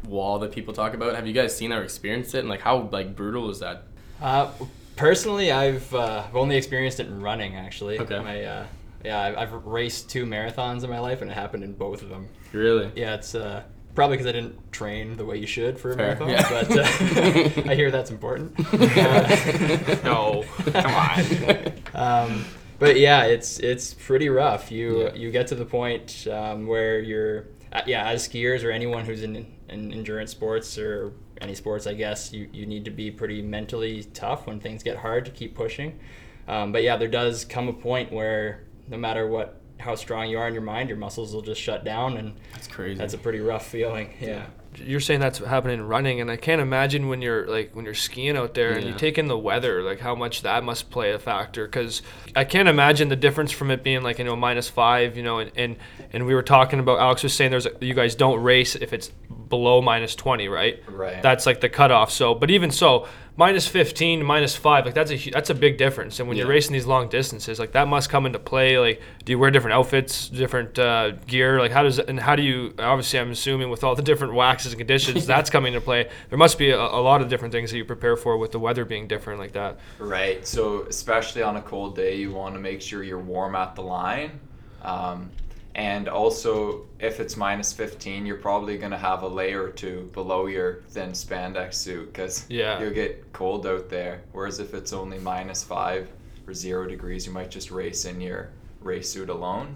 wall 0.05 0.37
that 0.39 0.51
people 0.51 0.73
talk 0.73 0.93
about. 0.93 1.15
Have 1.15 1.25
you 1.25 1.31
guys 1.31 1.55
seen 1.55 1.71
or 1.71 1.81
experienced 1.81 2.35
it? 2.35 2.39
And 2.39 2.49
like 2.49 2.59
how 2.59 2.89
like 2.91 3.15
brutal 3.15 3.49
is 3.49 3.59
that? 3.59 3.83
Uh, 4.21 4.49
personally, 4.95 5.51
I've 5.51 5.93
uh, 5.93 6.23
only 6.33 6.57
experienced 6.57 6.99
it 6.99 7.07
in 7.07 7.21
running. 7.21 7.55
Actually, 7.55 7.99
Okay. 7.99 8.19
My 8.19 8.43
uh, 8.43 8.65
yeah, 9.05 9.21
I've, 9.21 9.37
I've 9.37 9.53
raced 9.65 10.09
two 10.09 10.25
marathons 10.25 10.83
in 10.83 10.89
my 10.89 10.99
life, 10.99 11.21
and 11.21 11.29
it 11.31 11.33
happened 11.33 11.63
in 11.63 11.73
both 11.73 12.01
of 12.01 12.09
them. 12.09 12.27
Really? 12.51 12.91
Yeah, 12.95 13.13
it's 13.15 13.35
uh, 13.35 13.63
probably 13.93 14.17
because 14.17 14.27
I 14.27 14.31
didn't 14.31 14.71
train 14.71 15.15
the 15.17 15.25
way 15.25 15.37
you 15.37 15.47
should 15.47 15.79
for 15.79 15.91
a 15.91 15.95
Fair, 15.95 16.15
marathon. 16.17 16.29
yeah. 16.29 16.49
But 16.49 17.65
uh, 17.65 17.69
I 17.71 17.75
hear 17.75 17.91
that's 17.91 18.09
important. 18.11 18.53
No, 20.03 20.43
come 20.71 20.85
on. 20.95 21.73
um, 21.93 22.45
but 22.79 22.97
yeah, 22.99 23.23
it's 23.25 23.59
it's 23.59 23.93
pretty 23.93 24.29
rough. 24.29 24.71
You 24.71 25.03
Yeah. 25.05 25.13
you 25.13 25.31
get 25.31 25.47
to 25.47 25.55
the 25.55 25.65
point 25.65 26.27
um, 26.31 26.67
where 26.67 26.99
you're 26.99 27.45
uh, 27.73 27.81
yeah 27.85 28.07
as 28.07 28.27
skiers 28.27 28.63
or 28.63 28.71
anyone 28.71 29.05
who's 29.05 29.23
in, 29.23 29.35
in 29.69 29.91
endurance 29.93 30.31
sports 30.31 30.77
or 30.77 31.11
any 31.41 31.55
sports, 31.55 31.87
I 31.87 31.93
guess 31.93 32.31
you, 32.33 32.49
you 32.51 32.65
need 32.65 32.85
to 32.85 32.91
be 32.91 33.11
pretty 33.11 33.41
mentally 33.41 34.03
tough 34.13 34.47
when 34.47 34.59
things 34.59 34.83
get 34.83 34.97
hard 34.97 35.25
to 35.25 35.31
keep 35.31 35.55
pushing. 35.55 35.99
Um, 36.47 36.71
but 36.71 36.83
yeah, 36.83 36.97
there 36.97 37.07
does 37.07 37.45
come 37.45 37.67
a 37.67 37.73
point 37.73 38.11
where 38.11 38.63
no 38.87 38.97
matter 38.97 39.27
what 39.27 39.61
how 39.79 39.93
strong 39.93 40.27
you 40.29 40.39
are 40.39 40.47
in 40.47 40.53
your 40.53 40.63
mind, 40.63 40.89
your 40.89 40.97
muscles 40.97 41.33
will 41.35 41.41
just 41.43 41.61
shut 41.61 41.83
down, 41.85 42.17
and 42.17 42.33
That's 42.53 42.67
crazy. 42.67 42.97
that's 42.97 43.13
a 43.13 43.17
pretty 43.17 43.39
rough 43.39 43.67
feeling. 43.67 44.13
Yeah. 44.19 44.45
You're 44.75 44.99
saying 44.99 45.19
that's 45.21 45.39
happening 45.39 45.79
in 45.79 45.87
running, 45.87 46.21
and 46.21 46.29
I 46.29 46.35
can't 46.35 46.61
imagine 46.61 47.07
when 47.07 47.21
you're 47.21 47.47
like 47.47 47.75
when 47.75 47.83
you're 47.85 47.95
skiing 47.95 48.37
out 48.37 48.53
there 48.53 48.73
and 48.73 48.85
you 48.85 48.93
take 48.93 49.17
in 49.17 49.27
the 49.27 49.37
weather, 49.37 49.81
like 49.81 49.99
how 49.99 50.13
much 50.13 50.43
that 50.43 50.63
must 50.63 50.91
play 50.91 51.11
a 51.13 51.19
factor. 51.19 51.65
Because 51.65 52.03
I 52.35 52.43
can't 52.43 52.67
imagine 52.69 53.09
the 53.09 53.15
difference 53.15 53.51
from 53.51 53.71
it 53.71 53.81
being 53.83 54.03
like 54.03 54.19
you 54.19 54.25
know 54.25 54.35
minus 54.35 54.69
five, 54.69 55.17
you 55.17 55.23
know, 55.23 55.39
and 55.39 55.51
and, 55.55 55.77
and 56.13 56.27
we 56.27 56.35
were 56.35 56.43
talking 56.43 56.79
about 56.79 56.99
Alex 56.99 57.23
was 57.23 57.33
saying 57.33 57.49
there's 57.49 57.65
a, 57.65 57.71
you 57.81 57.95
guys 57.95 58.13
don't 58.13 58.39
race 58.43 58.75
if 58.75 58.93
it's 58.93 59.11
below 59.49 59.81
minus 59.81 60.15
twenty, 60.15 60.47
right? 60.47 60.81
Right. 60.87 61.21
That's 61.21 61.45
like 61.45 61.61
the 61.61 61.69
cutoff. 61.69 62.11
So, 62.11 62.33
but 62.33 62.49
even 62.49 62.71
so, 62.71 63.07
minus 63.37 63.67
fifteen, 63.67 64.23
minus 64.23 64.55
five, 64.55 64.85
like 64.85 64.93
that's 64.93 65.11
a 65.11 65.29
that's 65.29 65.49
a 65.49 65.55
big 65.55 65.77
difference. 65.77 66.19
And 66.19 66.27
when 66.27 66.37
you're 66.37 66.47
racing 66.47 66.73
these 66.73 66.85
long 66.85 67.07
distances, 67.07 67.59
like 67.59 67.71
that 67.71 67.87
must 67.87 68.09
come 68.09 68.25
into 68.25 68.39
play. 68.39 68.77
Like, 68.77 69.01
do 69.23 69.31
you 69.31 69.39
wear 69.39 69.51
different 69.51 69.75
outfits, 69.75 70.27
different 70.27 70.77
uh, 70.77 71.11
gear? 71.27 71.59
Like, 71.59 71.71
how 71.71 71.83
does 71.83 71.99
and 71.99 72.19
how 72.19 72.35
do 72.35 72.43
you? 72.43 72.73
Obviously, 72.79 73.19
I'm 73.19 73.31
assuming 73.31 73.69
with 73.69 73.83
all 73.83 73.95
the 73.95 74.01
different 74.01 74.33
waxes 74.33 74.73
and 74.73 74.79
conditions, 74.79 75.25
that's 75.27 75.49
coming 75.49 75.73
into 75.73 75.83
play. 75.83 76.09
There 76.29 76.37
must 76.37 76.57
be 76.57 76.71
a, 76.71 76.79
a 76.79 77.01
lot 77.01 77.21
of 77.21 77.29
different 77.29 77.51
things 77.51 77.71
that 77.71 77.77
you 77.77 77.85
prepare 77.85 78.17
for 78.17 78.37
with 78.37 78.51
the 78.51 78.59
weather 78.59 78.85
being 78.85 79.07
different 79.07 79.39
like 79.39 79.53
that. 79.53 79.77
Right. 79.99 80.45
So 80.45 80.83
especially 80.83 81.43
on 81.43 81.57
a 81.57 81.61
cold 81.61 81.95
day, 81.95 82.17
you 82.17 82.31
want 82.31 82.55
to 82.55 82.59
make 82.59 82.81
sure 82.81 83.03
you're 83.03 83.19
warm 83.19 83.55
at 83.55 83.75
the 83.75 83.81
line. 83.81 84.39
Um, 84.81 85.31
and 85.77 86.09
also, 86.09 86.85
if 86.99 87.19
it's 87.19 87.37
minus 87.37 87.71
15, 87.71 88.25
you're 88.25 88.37
probably 88.37 88.77
going 88.77 88.91
to 88.91 88.97
have 88.97 89.21
a 89.21 89.27
layer 89.27 89.63
or 89.63 89.69
two 89.69 90.09
below 90.13 90.47
your 90.47 90.81
thin 90.89 91.11
spandex 91.11 91.75
suit 91.75 92.07
because 92.11 92.45
Yeah. 92.49 92.79
you'll 92.81 92.93
get 92.93 93.31
cold 93.31 93.65
out 93.67 93.87
there. 93.89 94.21
Whereas 94.33 94.59
if 94.59 94.73
it's 94.73 94.91
only 94.91 95.19
minus 95.19 95.63
five 95.63 96.09
or 96.47 96.53
zero 96.55 96.87
degrees, 96.87 97.25
you 97.27 97.31
might 97.31 97.51
just 97.51 97.69
race 97.71 98.05
in 98.05 98.19
your 98.19 98.49
race 98.81 99.09
suit 99.11 99.29
alone. 99.29 99.75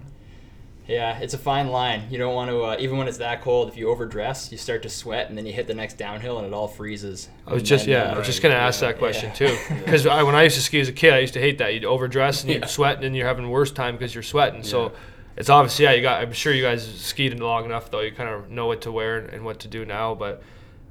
Yeah, 0.88 1.16
it's 1.20 1.32
a 1.34 1.38
fine 1.38 1.68
line. 1.68 2.08
You 2.10 2.18
don't 2.18 2.34
want 2.34 2.50
to, 2.50 2.62
uh, 2.64 2.76
even 2.80 2.98
when 2.98 3.06
it's 3.06 3.18
that 3.18 3.40
cold, 3.40 3.68
if 3.68 3.76
you 3.76 3.88
overdress, 3.88 4.50
you 4.50 4.58
start 4.58 4.82
to 4.82 4.88
sweat, 4.88 5.28
and 5.28 5.38
then 5.38 5.46
you 5.46 5.52
hit 5.52 5.68
the 5.68 5.74
next 5.74 5.96
downhill, 5.96 6.38
and 6.38 6.46
it 6.48 6.52
all 6.52 6.66
freezes. 6.66 7.28
I 7.46 7.52
was 7.52 7.60
And 7.60 7.66
just 7.68 7.86
then, 7.86 7.92
yeah, 7.92 8.10
uh, 8.10 8.14
I 8.16 8.18
was 8.18 8.26
just 8.26 8.42
gonna 8.42 8.56
ask 8.56 8.82
yeah, 8.82 8.88
that 8.88 8.98
question 8.98 9.28
yeah. 9.28 9.34
too, 9.46 9.56
because 9.84 10.04
when 10.04 10.34
I 10.34 10.42
used 10.42 10.56
to 10.56 10.62
ski 10.62 10.80
as 10.80 10.88
a 10.88 10.92
kid, 10.92 11.14
I 11.14 11.20
used 11.20 11.34
to 11.34 11.40
hate 11.40 11.58
that. 11.58 11.72
You'd 11.72 11.84
overdress 11.84 12.42
and 12.42 12.50
you'd 12.52 12.62
Yeah. 12.62 12.66
sweat, 12.66 12.96
and 12.96 13.04
then 13.04 13.14
you're 13.14 13.28
having 13.28 13.48
worse 13.48 13.70
time 13.70 13.94
because 13.94 14.12
you're 14.12 14.24
sweating. 14.24 14.64
So 14.64 14.86
Yeah. 14.86 14.88
It's 15.36 15.48
obvious, 15.50 15.78
yeah. 15.80 15.92
You 15.92 16.02
got. 16.02 16.22
I'm 16.22 16.32
sure 16.32 16.52
you 16.52 16.62
guys 16.62 16.86
skied 17.00 17.38
long 17.40 17.64
enough 17.64 17.90
though. 17.90 18.00
You 18.00 18.12
kind 18.12 18.28
of 18.28 18.50
know 18.50 18.66
what 18.66 18.82
to 18.82 18.92
wear 18.92 19.18
and 19.18 19.44
what 19.44 19.60
to 19.60 19.68
do 19.68 19.84
now. 19.84 20.14
But 20.14 20.42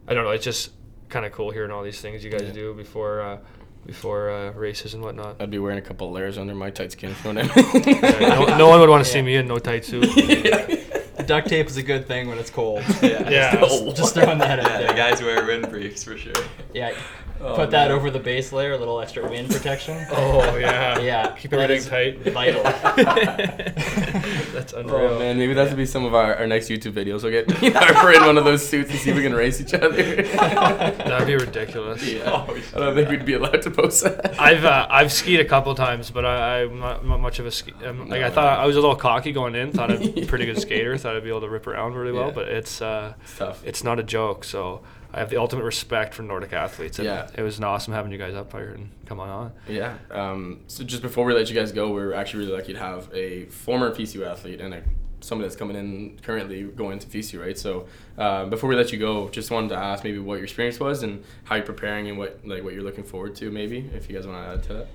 I 0.07 0.13
don't 0.13 0.23
know. 0.23 0.31
It's 0.31 0.43
just 0.45 0.71
kind 1.09 1.25
of 1.25 1.31
cool 1.31 1.51
hearing 1.51 1.71
all 1.71 1.83
these 1.83 1.99
things 2.01 2.23
you 2.23 2.31
guys 2.31 2.43
Yeah. 2.43 2.51
do 2.53 2.73
before 2.73 3.21
uh, 3.21 3.37
before 3.85 4.29
uh, 4.31 4.51
races 4.51 4.93
and 4.93 5.03
whatnot. 5.03 5.37
I'd 5.41 5.49
be 5.51 5.59
wearing 5.59 5.77
a 5.77 5.81
couple 5.81 6.11
layers 6.11 6.37
under 6.37 6.55
my 6.55 6.69
tight 6.69 6.91
skin. 6.91 7.15
You 7.25 7.33
know 7.33 7.41
Yeah, 7.43 8.45
no, 8.47 8.57
no 8.57 8.67
one 8.69 8.79
would 8.79 8.89
want 8.89 9.03
to 9.05 9.09
see 9.11 9.21
me 9.21 9.35
in 9.35 9.47
no 9.47 9.57
tight 9.59 9.85
suit. 9.85 10.05
Duct 11.27 11.49
tape 11.49 11.67
is 11.67 11.77
a 11.77 11.83
good 11.83 12.07
thing 12.07 12.27
when 12.29 12.39
it's 12.39 12.49
cold. 12.49 12.83
Yeah. 13.01 13.59
just, 13.59 13.95
just 13.95 14.13
throwing 14.15 14.39
that 14.39 14.59
out 14.59 14.69
Yeah, 14.71 14.77
there. 14.79 14.87
the 14.87 14.93
guys 14.93 15.21
wear 15.21 15.45
wind 15.45 15.69
briefs 15.69 16.03
for 16.03 16.17
sure. 16.17 16.33
Yeah, 16.73 16.97
Oh, 17.43 17.55
put 17.55 17.71
that 17.71 17.89
man. 17.89 17.97
over 17.97 18.11
the 18.11 18.19
base 18.19 18.51
layer, 18.53 18.73
a 18.73 18.77
little 18.77 18.99
extra 19.01 19.27
wind 19.29 19.49
protection. 19.49 19.97
Oh 20.11 20.55
yeah. 20.57 20.99
Yeah, 20.99 21.31
Keep 21.31 21.51
that 21.51 21.59
everything 21.61 21.77
is 21.77 21.87
tight. 21.87 22.33
Vital. 22.33 22.61
That's 24.53 24.73
unreal. 24.73 24.95
Oh 25.13 25.19
man, 25.19 25.37
maybe 25.37 25.53
that 25.53 25.69
will 25.69 25.77
be 25.77 25.85
some 25.85 26.05
of 26.05 26.13
our, 26.13 26.35
our 26.35 26.47
next 26.47 26.69
YouTube 26.69 26.93
videos. 26.93 27.23
We'll 27.23 27.31
get 27.31 27.49
Harper 27.75 28.11
in 28.13 28.25
one 28.25 28.37
of 28.37 28.45
those 28.45 28.67
suits 28.67 28.89
and 28.91 28.99
see 28.99 29.09
if 29.11 29.15
we 29.15 29.23
can 29.23 29.33
race 29.33 29.59
each 29.61 29.73
other. 29.73 29.89
That'd 29.91 31.27
be 31.27 31.35
ridiculous. 31.35 32.03
yeah. 32.07 32.45
I 32.75 32.79
don't 32.79 32.95
think 32.95 33.09
we'd 33.09 33.25
be 33.25 33.33
allowed 33.33 33.61
to 33.63 33.71
post 33.71 34.03
that. 34.03 34.39
I've 34.39 34.65
uh, 34.65 34.87
I've 34.89 35.11
skied 35.11 35.39
a 35.39 35.45
couple 35.45 35.73
times, 35.75 36.11
but 36.11 36.25
I, 36.25 36.63
I'm 36.63 36.79
not, 36.79 37.05
not 37.05 37.19
much 37.19 37.39
of 37.39 37.45
a 37.45 37.51
ski. 37.51 37.73
Um, 37.85 38.09
like 38.09 38.21
I 38.23 38.27
No. 38.29 38.33
thought 38.35 38.59
I 38.59 38.65
was 38.65 38.75
a 38.75 38.79
little 38.81 38.95
cocky 38.95 39.31
going 39.31 39.55
in. 39.55 39.71
Thought 39.71 39.91
I'd 39.91 40.13
be 40.15 40.21
a 40.21 40.25
pretty 40.25 40.45
good 40.45 40.59
skater. 40.59 40.97
Thought 40.97 41.15
I'd 41.15 41.23
be 41.23 41.29
able 41.29 41.41
to 41.41 41.49
rip 41.49 41.67
around 41.67 41.95
really 41.95 42.11
well. 42.11 42.27
Yeah. 42.27 42.33
But 42.33 42.47
it's 42.49 42.81
uh, 42.81 43.13
It's 43.23 43.37
tough. 43.37 43.65
it's 43.65 43.83
not 43.83 43.99
a 43.99 44.03
joke. 44.03 44.43
So 44.43 44.81
I 45.13 45.19
have 45.19 45.29
the 45.29 45.37
ultimate 45.37 45.63
respect 45.63 46.13
for 46.13 46.23
Nordic 46.23 46.53
athletes. 46.53 46.99
And 46.99 47.05
Yeah. 47.05 47.27
It 47.35 47.41
was 47.41 47.57
an 47.57 47.63
awesome 47.63 47.93
having 47.93 48.11
you 48.11 48.17
guys 48.17 48.33
up 48.33 48.51
here 48.53 48.69
and 48.69 48.89
come 49.05 49.19
on 49.19 49.29
on. 49.29 49.51
Yeah. 49.67 49.97
Um, 50.09 50.61
so 50.67 50.83
just 50.83 51.01
before 51.01 51.25
we 51.25 51.33
let 51.33 51.49
you 51.49 51.55
guys 51.55 51.71
go, 51.71 51.91
we're 51.91 52.13
actually 52.13 52.45
really 52.45 52.57
lucky 52.57 52.73
to 52.73 52.79
have 52.79 53.09
a 53.13 53.45
former 53.45 53.93
FISU 53.93 54.25
athlete 54.25 54.61
and 54.61 54.73
a, 54.73 54.83
somebody 55.19 55.47
that's 55.47 55.57
coming 55.57 55.75
in 55.75 56.17
currently 56.23 56.63
going 56.63 56.99
to 56.99 57.07
FISU, 57.07 57.41
right? 57.41 57.57
So 57.57 57.87
uh, 58.17 58.45
before 58.45 58.69
we 58.69 58.75
let 58.75 58.91
you 58.91 58.99
go, 58.99 59.29
just 59.29 59.51
wanted 59.51 59.69
to 59.69 59.75
ask 59.75 60.03
maybe 60.03 60.19
what 60.19 60.35
your 60.35 60.43
experience 60.45 60.79
was 60.79 61.03
and 61.03 61.23
how 61.43 61.55
you're 61.55 61.65
preparing 61.65 62.07
and 62.07 62.17
what 62.17 62.39
like 62.45 62.63
what 62.63 62.73
you're 62.73 62.83
looking 62.83 63.03
forward 63.03 63.35
to, 63.35 63.51
maybe 63.51 63.89
if 63.93 64.09
you 64.09 64.15
guys 64.15 64.25
want 64.25 64.43
to 64.43 64.51
add 64.53 64.63
to 64.63 64.73
that. 64.73 64.87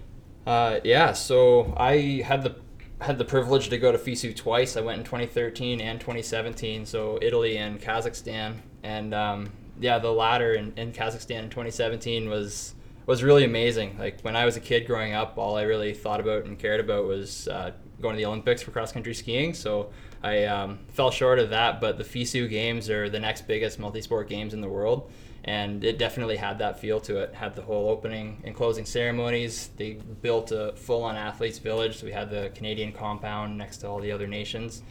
Uh, 0.46 0.80
yeah, 0.84 1.12
so 1.12 1.74
I 1.76 2.22
had 2.24 2.42
the 2.42 2.56
had 3.00 3.18
the 3.18 3.24
privilege 3.24 3.68
to 3.68 3.78
go 3.78 3.92
to 3.92 3.98
FISU 3.98 4.34
twice. 4.34 4.76
I 4.76 4.80
went 4.80 4.98
in 4.98 5.04
2013 5.04 5.80
and 5.80 6.00
2017, 6.00 6.86
so 6.86 7.18
Italy 7.20 7.58
and 7.58 7.80
Kazakhstan. 7.80 8.54
And 8.82 9.12
um, 9.12 9.50
yeah, 9.80 9.98
the 9.98 10.12
latter 10.12 10.54
in, 10.54 10.72
in 10.76 10.92
Kazakhstan 10.92 11.44
in 11.44 11.50
2017 11.50 12.28
was 12.28 12.74
was 13.06 13.22
really 13.22 13.44
amazing. 13.44 13.96
Like 13.98 14.20
when 14.22 14.34
I 14.34 14.44
was 14.44 14.56
a 14.56 14.60
kid 14.60 14.86
growing 14.86 15.12
up, 15.12 15.38
all 15.38 15.56
I 15.56 15.62
really 15.62 15.94
thought 15.94 16.18
about 16.18 16.44
and 16.44 16.58
cared 16.58 16.80
about 16.80 17.04
was 17.04 17.46
uh, 17.46 17.70
going 18.00 18.16
to 18.16 18.18
the 18.18 18.26
Olympics 18.26 18.62
for 18.62 18.72
cross 18.72 18.90
country 18.90 19.14
skiing. 19.14 19.54
So 19.54 19.90
I 20.24 20.44
um, 20.44 20.80
fell 20.88 21.12
short 21.12 21.38
of 21.38 21.50
that, 21.50 21.80
but 21.80 21.98
the 21.98 22.04
FISU 22.04 22.50
games 22.50 22.90
are 22.90 23.08
the 23.08 23.20
next 23.20 23.46
biggest 23.46 23.78
multi 23.78 24.00
sport 24.00 24.28
games 24.28 24.54
in 24.54 24.60
the 24.60 24.68
world 24.68 25.08
and 25.46 25.84
it 25.84 25.96
definitely 25.96 26.36
had 26.36 26.58
that 26.58 26.80
feel 26.80 27.00
to 27.00 27.18
it. 27.18 27.32
Had 27.32 27.54
the 27.54 27.62
whole 27.62 27.88
opening 27.88 28.42
and 28.44 28.54
closing 28.54 28.84
ceremonies. 28.84 29.70
They 29.76 29.92
built 30.20 30.50
a 30.50 30.72
full-on 30.74 31.14
athletes 31.14 31.58
village. 31.58 31.98
So 31.98 32.06
we 32.06 32.12
had 32.12 32.30
the 32.30 32.50
Canadian 32.54 32.90
compound 32.90 33.56
next 33.56 33.78
to 33.78 33.88
all 33.88 34.00
the 34.00 34.10
other 34.10 34.26
nations. 34.26 34.82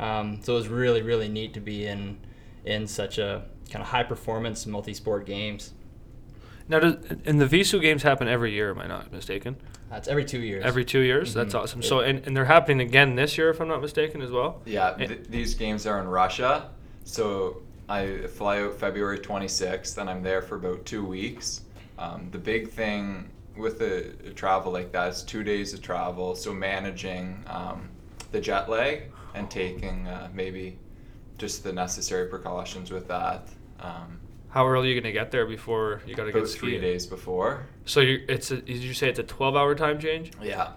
Um, 0.00 0.40
so 0.42 0.54
it 0.54 0.56
was 0.56 0.68
really, 0.68 1.02
really 1.02 1.28
neat 1.28 1.54
to 1.54 1.60
be 1.60 1.86
in 1.86 2.18
in 2.64 2.86
such 2.86 3.18
a 3.18 3.44
kind 3.70 3.82
of 3.82 3.88
high-performance 3.88 4.66
multi-sport 4.66 5.26
games. 5.26 5.72
Now, 6.68 6.78
does, 6.80 6.94
and 7.24 7.40
the 7.40 7.46
FISU 7.46 7.80
games 7.80 8.02
happen 8.02 8.28
every 8.28 8.52
year. 8.52 8.70
Am 8.70 8.78
I 8.78 8.86
not 8.86 9.10
mistaken? 9.12 9.56
That's 9.90 10.06
every 10.06 10.24
two 10.24 10.38
years. 10.38 10.64
Every 10.64 10.84
two 10.84 11.00
years. 11.00 11.34
That's 11.34 11.54
Mhm. 11.54 11.60
awesome. 11.60 11.82
So 11.82 12.00
and, 12.00 12.24
and 12.26 12.36
they're 12.36 12.44
happening 12.44 12.80
again 12.80 13.16
this 13.16 13.36
year, 13.36 13.50
if 13.50 13.60
I'm 13.60 13.66
not 13.68 13.80
mistaken, 13.80 14.22
as 14.22 14.30
well. 14.30 14.62
Yeah, 14.66 14.94
Eh. 15.00 15.06
th- 15.06 15.20
these 15.28 15.54
games 15.54 15.84
are 15.86 16.00
in 16.00 16.06
Russia. 16.06 16.70
So 17.04 17.62
I 17.88 18.18
fly 18.28 18.60
out 18.62 18.74
February 18.74 19.18
26th, 19.18 19.98
and 19.98 20.08
I'm 20.08 20.22
there 20.22 20.42
for 20.42 20.54
about 20.56 20.84
two 20.84 21.04
weeks. 21.04 21.62
Um, 21.98 22.28
the 22.30 22.38
big 22.38 22.70
thing 22.70 23.28
with 23.56 23.80
a, 23.82 24.10
a 24.28 24.30
travel 24.30 24.70
like 24.72 24.92
that 24.92 25.08
is 25.08 25.22
two 25.24 25.42
days 25.42 25.74
of 25.74 25.82
travel. 25.82 26.36
So 26.36 26.52
managing 26.54 27.42
um, 27.48 27.88
the 28.30 28.40
jet 28.40 28.70
lag 28.70 29.10
and 29.34 29.50
taking 29.50 30.06
uh, 30.06 30.28
maybe 30.32 30.78
just 31.36 31.64
the 31.64 31.72
necessary 31.72 32.28
precautions 32.28 32.92
with 32.92 33.08
that. 33.08 33.48
Um, 33.80 34.20
How 34.50 34.66
early 34.66 34.90
are 34.90 34.94
you 34.94 35.00
gonna 35.00 35.12
get 35.12 35.30
there 35.30 35.46
before 35.46 36.02
you 36.06 36.14
gotta 36.14 36.32
get 36.32 36.46
three 36.48 36.70
skiing? 36.70 36.80
days 36.80 37.06
before. 37.06 37.66
So 37.84 38.00
you, 38.00 38.24
it's 38.28 38.50
a, 38.50 38.56
did 38.56 38.78
you 38.82 38.94
say 38.94 39.08
it's 39.08 39.18
a 39.18 39.24
12-hour 39.24 39.74
time 39.74 39.98
change? 39.98 40.32
Yeah. 40.42 40.72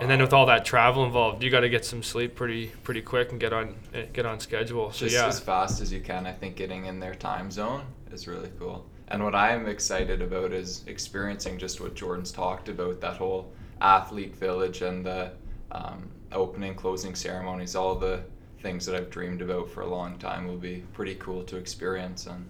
And 0.00 0.10
then 0.10 0.20
with 0.20 0.32
all 0.32 0.46
that 0.46 0.64
travel 0.64 1.04
involved, 1.04 1.42
you 1.42 1.50
got 1.50 1.60
to 1.60 1.70
get 1.70 1.84
some 1.84 2.02
sleep 2.02 2.34
pretty 2.34 2.66
pretty 2.82 3.00
quick 3.00 3.30
and 3.30 3.40
get 3.40 3.52
on 3.54 3.76
eh, 3.94 4.04
get 4.12 4.26
on 4.26 4.40
schedule. 4.40 4.92
So 4.92 5.06
just 5.06 5.14
yeah, 5.14 5.26
as 5.26 5.40
fast 5.40 5.80
as 5.80 5.90
you 5.92 6.00
can. 6.00 6.26
I 6.26 6.32
think 6.32 6.56
getting 6.56 6.84
in 6.86 7.00
their 7.00 7.14
time 7.14 7.50
zone 7.50 7.84
is 8.12 8.28
really 8.28 8.50
cool. 8.58 8.84
And 9.08 9.22
what 9.24 9.34
I'm 9.34 9.66
excited 9.66 10.20
about 10.20 10.52
is 10.52 10.84
experiencing 10.86 11.58
just 11.58 11.80
what 11.80 11.94
Jordan's 11.94 12.32
talked 12.32 12.68
about 12.68 13.00
that 13.00 13.16
whole 13.16 13.52
athlete 13.80 14.36
village 14.36 14.82
and 14.82 15.06
the 15.06 15.30
um, 15.70 16.10
opening, 16.32 16.74
closing 16.74 17.14
ceremonies, 17.14 17.76
all 17.76 17.94
the 17.94 18.22
things 18.60 18.84
that 18.86 18.96
I've 18.96 19.10
dreamed 19.10 19.42
about 19.42 19.70
for 19.70 19.82
a 19.82 19.86
long 19.86 20.18
time 20.18 20.46
will 20.46 20.56
be 20.58 20.82
pretty 20.92 21.14
cool 21.14 21.44
to 21.44 21.56
experience. 21.56 22.26
And 22.26 22.44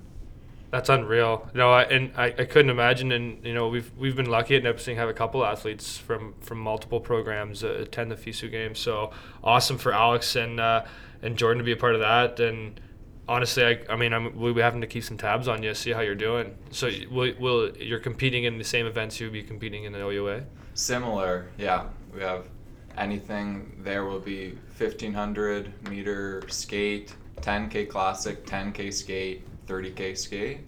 That's 0.71 0.89
unreal. 0.89 1.49
Know, 1.55 1.71
I, 1.71 1.83
and 1.85 2.13
I, 2.17 2.27
I 2.27 2.45
couldn't 2.45 2.71
imagine. 2.71 3.13
And 3.13 3.45
you 3.45 3.55
know, 3.55 3.69
we've 3.69 3.91
we've 3.97 4.17
been 4.17 4.31
lucky 4.31 4.57
at 4.57 4.63
Nipissing 4.63 4.97
have 4.97 5.09
a 5.09 5.15
couple 5.15 5.45
athletes 5.45 5.97
from 5.97 6.35
from 6.41 6.59
multiple 6.59 7.01
programs 7.01 7.63
uh, 7.63 7.69
attend 7.81 8.11
the 8.11 8.17
FISU 8.17 8.51
games. 8.51 8.79
So 8.79 9.13
awesome 9.45 9.79
for 9.79 9.93
Alex 9.93 10.35
and 10.37 10.59
uh, 10.59 10.85
and 11.23 11.37
Jordan 11.37 11.59
to 11.59 11.65
be 11.65 11.73
a 11.73 11.77
part 11.77 11.95
of 11.95 12.01
that. 12.01 12.41
And 12.41 12.81
honestly, 13.29 13.65
I, 13.65 13.81
I 13.89 13.97
mean, 13.97 14.13
I'm, 14.13 14.37
we'll 14.37 14.55
be 14.55 14.61
having 14.61 14.81
to 14.81 14.87
keep 14.87 15.05
some 15.05 15.17
tabs 15.17 15.49
on 15.49 15.63
you, 15.63 15.75
see 15.75 15.93
how 15.93 16.01
you're 16.01 16.15
doing. 16.15 16.57
So 16.71 16.91
will, 17.11 17.33
will 17.39 17.77
you're 17.77 18.01
competing 18.01 18.45
in 18.45 18.59
the 18.59 18.65
same 18.65 18.87
events 18.87 19.21
you'll 19.21 19.33
be 19.33 19.43
competing 19.43 19.85
in 19.85 19.93
the 19.93 20.01
OUA? 20.01 20.45
Similar, 20.75 21.49
yeah. 21.59 21.87
We 22.15 22.21
have 22.23 22.47
anything 22.97 23.73
there 23.83 24.05
will 24.05 24.21
be 24.21 24.59
1500 24.77 25.91
meter 25.91 26.43
skate, 26.49 27.15
10k 27.41 27.89
classic, 27.89 28.47
10k 28.47 28.93
skate, 28.93 29.47
30k 29.67 30.17
skate. 30.17 30.61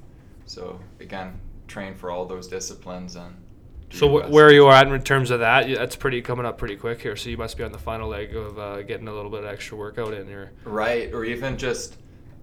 So 0.46 0.80
again, 1.00 1.40
train 1.66 1.94
for 1.94 2.10
all 2.10 2.26
those 2.26 2.48
disciplines 2.48 3.16
and. 3.16 3.36
So 3.90 4.06
wh- 4.08 4.30
where 4.30 4.48
are 4.48 4.72
at 4.72 4.86
in 4.86 5.02
terms 5.02 5.30
of 5.30 5.40
that? 5.40 5.66
That's 5.66 5.96
pretty 5.96 6.20
coming 6.20 6.44
up 6.44 6.58
pretty 6.58 6.76
quick 6.76 7.00
here. 7.00 7.16
So 7.16 7.30
you 7.30 7.38
must 7.38 7.56
be 7.56 7.64
on 7.64 7.72
the 7.72 7.78
final 7.78 8.10
leg 8.10 8.36
of 8.36 8.58
uh, 8.58 8.82
getting 8.82 9.08
a 9.08 9.14
little 9.14 9.30
bit 9.30 9.44
of 9.44 9.46
extra 9.46 9.78
workout 9.78 10.12
in 10.12 10.26
here. 10.26 10.52
Right, 10.64 11.12
or 11.14 11.24
even 11.24 11.56
just 11.56 11.96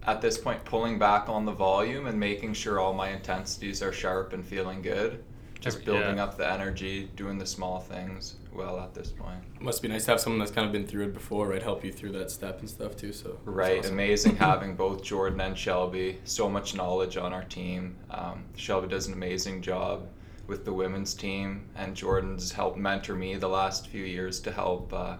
at 0.08 0.22
this 0.22 0.40
point 0.40 0.64
pulling 0.66 0.98
back 0.98 1.30
on 1.30 1.46
the 1.46 1.52
volume 1.52 2.08
and 2.08 2.20
making 2.20 2.54
sure 2.54 2.80
all 2.80 2.94
my 2.94 3.10
intensities 3.10 3.84
are 3.84 3.92
sharp 3.92 4.34
and 4.34 4.44
feeling 4.44 4.82
good. 4.82 5.24
Just 5.60 5.86
building 5.86 6.18
yeah. 6.18 6.24
up 6.24 6.38
the 6.38 6.52
energy, 6.52 7.10
doing 7.16 7.38
the 7.38 7.46
small 7.46 7.80
things 7.80 8.36
well 8.56 8.80
at 8.80 8.94
this 8.94 9.10
point. 9.10 9.40
Must 9.60 9.82
be 9.82 9.88
nice 9.88 10.06
to 10.06 10.12
have 10.12 10.20
someone 10.20 10.40
that's 10.40 10.52
kind 10.52 10.66
of 10.66 10.72
been 10.72 10.86
through 10.88 11.06
it 11.06 11.14
before, 11.14 11.48
right? 11.50 11.62
Help 11.62 11.84
you 11.84 11.92
through 11.92 12.12
that 12.14 12.32
step 12.32 12.60
and 12.60 12.70
stuff 12.70 12.96
too. 12.96 13.14
So 13.14 13.38
Right, 13.46 13.80
awesome. 13.80 13.94
amazing 13.94 14.36
having 14.38 14.76
both 14.76 15.04
Jordan 15.04 15.42
and 15.42 15.58
Shelby. 15.58 16.20
So 16.24 16.50
much 16.50 16.76
knowledge 16.76 17.18
on 17.18 17.34
our 17.34 17.44
team. 17.44 17.96
Um, 18.10 18.46
Shelby 18.56 18.88
does 18.88 19.08
an 19.08 19.14
amazing 19.14 19.62
job 19.62 20.08
with 20.48 20.64
the 20.64 20.74
women's 20.74 21.14
team, 21.14 21.68
and 21.76 21.96
Jordan's 21.96 22.52
helped 22.52 22.78
mentor 22.78 23.16
me 23.16 23.36
the 23.36 23.50
last 23.50 23.88
few 23.88 24.04
years 24.04 24.40
to 24.42 24.52
help 24.52 24.94
uh, 24.94 25.18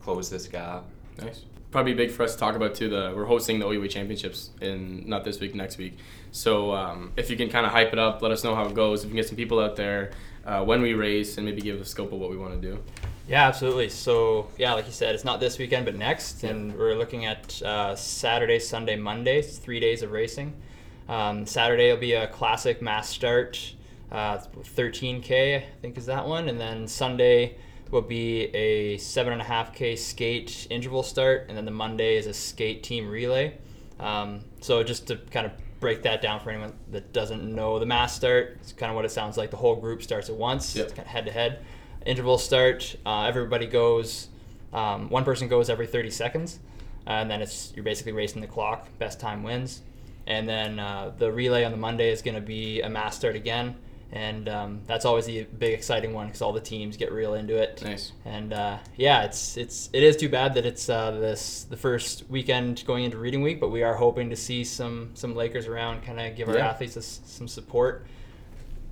close 0.00 0.30
this 0.30 0.46
gap. 0.46 0.84
Nice. 1.20 1.44
Probably 1.72 1.94
big 1.94 2.10
for 2.10 2.22
us 2.22 2.34
to 2.34 2.38
talk 2.38 2.54
about 2.54 2.74
too. 2.74 2.88
The 2.90 3.12
we're 3.16 3.24
hosting 3.24 3.58
the 3.58 3.66
OUA 3.66 3.88
Championships 3.88 4.50
in 4.60 5.08
not 5.08 5.24
this 5.24 5.40
week, 5.40 5.54
next 5.54 5.78
week. 5.78 5.96
So 6.30 6.72
um, 6.72 7.12
if 7.16 7.30
you 7.30 7.36
can 7.36 7.48
kind 7.48 7.64
of 7.64 7.72
hype 7.72 7.94
it 7.94 7.98
up, 7.98 8.20
let 8.20 8.30
us 8.30 8.44
know 8.44 8.54
how 8.54 8.66
it 8.66 8.74
goes. 8.74 9.00
If 9.00 9.06
you 9.06 9.10
can 9.10 9.16
get 9.16 9.26
some 9.26 9.36
people 9.36 9.58
out 9.58 9.74
there 9.74 10.10
uh, 10.44 10.64
when 10.64 10.82
we 10.82 10.94
race, 10.94 11.36
and 11.36 11.46
maybe 11.46 11.62
give 11.62 11.80
a 11.80 11.84
scope 11.84 12.12
of 12.12 12.18
what 12.18 12.30
we 12.30 12.36
want 12.36 12.60
to 12.60 12.70
do. 12.70 12.82
Yeah, 13.28 13.46
absolutely. 13.46 13.88
So, 13.88 14.48
yeah, 14.58 14.72
like 14.74 14.86
you 14.86 14.92
said, 14.92 15.14
it's 15.14 15.24
not 15.24 15.38
this 15.38 15.58
weekend, 15.58 15.84
but 15.84 15.94
next. 15.94 16.42
And 16.42 16.76
we're 16.76 16.94
looking 16.94 17.26
at 17.26 17.62
uh, 17.62 17.94
Saturday, 17.94 18.58
Sunday, 18.58 18.96
Monday. 18.96 19.38
It's 19.38 19.58
three 19.58 19.78
days 19.78 20.02
of 20.02 20.10
racing. 20.10 20.52
Um, 21.08 21.46
Saturday 21.46 21.90
will 21.90 22.00
be 22.00 22.14
a 22.14 22.26
classic 22.26 22.82
mass 22.82 23.08
start, 23.08 23.74
uh, 24.10 24.38
13K, 24.38 25.58
I 25.58 25.64
think 25.80 25.96
is 25.96 26.06
that 26.06 26.26
one. 26.26 26.48
And 26.48 26.60
then 26.60 26.88
Sunday 26.88 27.56
will 27.90 28.02
be 28.02 28.44
a 28.54 28.96
7.5K 28.98 29.96
skate 29.96 30.66
interval 30.70 31.04
start. 31.04 31.46
And 31.48 31.56
then 31.56 31.64
the 31.64 31.70
Monday 31.70 32.16
is 32.16 32.26
a 32.26 32.34
skate 32.34 32.82
team 32.82 33.08
relay. 33.08 33.56
Um, 34.00 34.40
so, 34.60 34.82
just 34.82 35.06
to 35.08 35.16
kind 35.30 35.46
of 35.46 35.52
break 35.82 36.02
that 36.04 36.22
down 36.22 36.40
for 36.40 36.48
anyone 36.50 36.72
that 36.92 37.12
doesn't 37.12 37.42
know 37.54 37.78
the 37.78 37.84
mass 37.84 38.14
start, 38.16 38.56
it's 38.60 38.72
kind 38.72 38.88
of 38.88 38.96
what 38.96 39.04
it 39.04 39.10
sounds 39.10 39.36
like. 39.36 39.50
The 39.50 39.56
whole 39.58 39.76
group 39.76 40.02
starts 40.02 40.30
at 40.30 40.36
once, 40.36 40.74
Yep. 40.74 40.84
it's 40.86 40.94
kind 40.94 41.04
of 41.06 41.12
head 41.12 41.26
to 41.26 41.32
head 41.32 41.58
interval 42.06 42.38
start. 42.38 42.96
Uh, 43.04 43.24
everybody 43.24 43.66
goes. 43.66 44.28
Um, 44.72 45.10
one 45.10 45.24
person 45.24 45.48
goes 45.48 45.68
every 45.68 45.86
30 45.86 46.08
seconds, 46.10 46.58
and 47.06 47.30
then 47.30 47.42
it's 47.42 47.72
you're 47.76 47.84
basically 47.84 48.12
racing 48.12 48.40
the 48.40 48.46
clock. 48.46 48.88
Best 48.98 49.20
time 49.20 49.42
wins. 49.42 49.82
And 50.26 50.48
then 50.48 50.78
uh, 50.78 51.12
the 51.18 51.30
relay 51.32 51.64
on 51.64 51.72
the 51.72 51.76
Monday 51.76 52.10
is 52.10 52.22
going 52.22 52.36
to 52.36 52.40
be 52.40 52.80
a 52.80 52.88
mass 52.88 53.16
start 53.16 53.34
again, 53.36 53.74
and 54.12 54.48
um, 54.48 54.80
that's 54.86 55.04
always 55.04 55.24
the 55.26 55.44
big 55.58 55.72
exciting 55.74 56.12
one 56.12 56.26
because 56.26 56.42
all 56.42 56.52
the 56.52 56.60
teams 56.60 56.96
get 56.96 57.10
real 57.12 57.34
into 57.34 57.56
it. 57.56 57.82
Nice. 57.82 58.12
And 58.24 58.52
uh, 58.52 58.78
yeah, 58.96 59.22
it's 59.22 59.56
it's 59.56 59.88
it 59.92 60.02
is 60.02 60.16
too 60.16 60.28
bad 60.28 60.54
that 60.54 60.66
it's 60.66 60.88
uh, 60.88 61.12
this 61.12 61.64
the 61.64 61.76
first 61.76 62.24
weekend 62.28 62.84
going 62.86 63.04
into 63.04 63.16
reading 63.18 63.42
week, 63.42 63.58
but 63.60 63.70
we 63.70 63.82
are 63.82 63.94
hoping 63.94 64.28
to 64.30 64.36
see 64.36 64.64
some 64.64 65.10
some 65.14 65.34
Lakers 65.34 65.66
around, 65.66 66.02
kind 66.02 66.20
of 66.20 66.36
give 66.36 66.48
our 66.48 66.56
Yeah. 66.56 66.68
athletes 66.68 66.96
s- 66.96 67.20
some 67.24 67.48
support. 67.48 68.06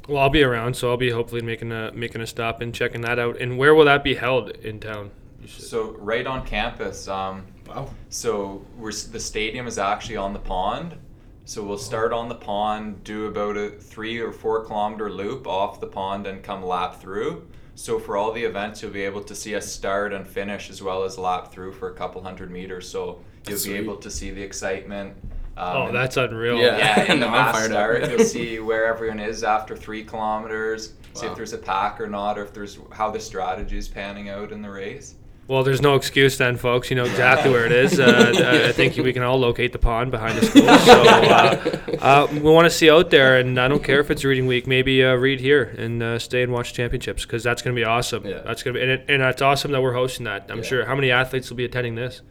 Well, 0.08 0.22
I'll 0.22 0.30
be 0.30 0.42
around, 0.42 0.74
so 0.74 0.90
I'll 0.90 0.96
be 0.96 1.10
hopefully 1.10 1.42
making 1.42 1.70
a 1.70 1.92
making 1.92 2.20
a 2.22 2.26
stop 2.26 2.60
and 2.62 2.74
checking 2.74 3.02
that 3.02 3.18
out. 3.18 3.40
And 3.40 3.58
where 3.58 3.74
will 3.74 3.84
that 3.84 4.02
be 4.02 4.14
held 4.14 4.50
in 4.50 4.80
town? 4.80 5.10
So 5.46 5.92
right 5.98 6.26
on 6.26 6.46
campus. 6.46 7.06
Um, 7.08 7.46
Wow. 7.68 7.88
So 8.08 8.64
we're 8.76 8.90
the 8.90 9.20
stadium 9.20 9.68
is 9.68 9.78
actually 9.78 10.16
on 10.16 10.32
the 10.32 10.40
pond. 10.40 10.96
So 11.44 11.62
we'll 11.64 11.78
start 11.78 12.12
on 12.12 12.28
the 12.28 12.34
pond, 12.34 13.02
do 13.02 13.26
about 13.26 13.56
a 13.56 13.70
three 13.70 14.18
or 14.20 14.32
four 14.32 14.64
kilometer 14.64 15.10
loop 15.10 15.46
off 15.46 15.80
the 15.80 15.86
pond, 15.86 16.26
and 16.26 16.42
come 16.42 16.64
lap 16.64 17.00
through. 17.00 17.48
So 17.74 17.98
for 17.98 18.16
all 18.16 18.30
the 18.32 18.44
events, 18.44 18.82
you'll 18.82 18.92
be 18.92 19.02
able 19.02 19.22
to 19.24 19.34
see 19.34 19.54
us 19.54 19.66
start 19.70 20.12
and 20.12 20.26
finish 20.26 20.70
as 20.70 20.82
well 20.82 21.02
as 21.02 21.18
lap 21.18 21.50
through 21.50 21.72
for 21.72 21.88
a 21.90 21.94
couple 21.94 22.22
hundred 22.22 22.50
meters. 22.50 22.88
So 22.88 23.20
you'll 23.48 23.58
Sweet. 23.58 23.72
be 23.72 23.78
able 23.78 23.96
to 23.96 24.10
see 24.10 24.30
the 24.30 24.42
excitement. 24.42 25.16
Um, 25.56 25.76
oh, 25.76 25.86
and- 25.86 25.96
that's 25.96 26.16
unreal. 26.16 26.58
Yeah. 26.58 26.76
yeah, 26.78 27.12
in 27.12 27.20
the 27.20 27.26
I'm 27.26 27.32
mass 27.32 27.64
start, 27.64 28.08
you'll 28.10 28.18
see 28.24 28.58
where 28.60 28.86
everyone 28.86 29.18
is 29.18 29.42
after 29.42 29.76
three 29.76 30.04
kilometers. 30.04 30.92
See 31.14 31.26
if 31.26 31.34
there's 31.34 31.52
a 31.52 31.58
pack 31.58 32.00
or 32.00 32.06
not, 32.06 32.38
or 32.38 32.44
if 32.44 32.54
there's 32.54 32.78
how 32.92 33.10
the 33.10 33.18
strategy 33.18 33.76
is 33.76 33.88
panning 33.88 34.28
out 34.28 34.52
in 34.52 34.62
the 34.62 34.70
race. 34.70 35.16
Well, 35.50 35.64
there's 35.64 35.82
no 35.82 35.96
excuse 35.96 36.38
then, 36.38 36.56
folks. 36.56 36.90
You 36.90 36.96
know 36.96 37.02
exactly 37.04 37.50
where 37.50 37.66
it 37.66 37.72
is. 37.72 37.98
Uh, 37.98 38.66
I 38.68 38.70
think 38.70 38.96
we 38.96 39.12
can 39.12 39.24
all 39.24 39.36
locate 39.36 39.72
the 39.72 39.80
pond 39.80 40.12
behind 40.12 40.38
the 40.38 40.46
school. 40.46 40.62
So 40.78 41.02
uh, 41.02 41.96
uh, 42.00 42.28
we 42.32 42.38
want 42.38 42.66
to 42.66 42.70
see 42.70 42.88
out 42.88 43.10
there, 43.10 43.36
and 43.36 43.58
I 43.58 43.66
don't 43.66 43.82
care 43.82 43.98
if 43.98 44.12
it's 44.12 44.22
reading 44.22 44.46
week. 44.46 44.68
Maybe 44.68 45.02
uh, 45.04 45.14
read 45.14 45.40
here 45.40 45.74
and 45.76 46.00
uh, 46.04 46.20
stay 46.20 46.44
and 46.44 46.52
watch 46.52 46.72
championships 46.72 47.24
because 47.24 47.42
that's 47.42 47.62
going 47.62 47.74
to 47.74 47.80
be 47.80 47.84
awesome. 47.84 48.24
Yeah. 48.24 48.42
That's 48.44 48.62
going 48.62 48.74
to 48.74 48.78
be, 48.78 48.82
and, 48.84 48.92
it, 48.92 49.06
and 49.08 49.22
it's 49.22 49.42
awesome 49.42 49.72
that 49.72 49.82
we're 49.82 49.92
hosting 49.94 50.22
that. 50.26 50.46
I'm 50.50 50.58
Yeah. 50.58 50.62
sure. 50.62 50.84
How 50.84 50.94
many 50.94 51.10
athletes 51.10 51.50
will 51.50 51.56
be 51.56 51.64
attending 51.64 51.96
this? 51.96 52.22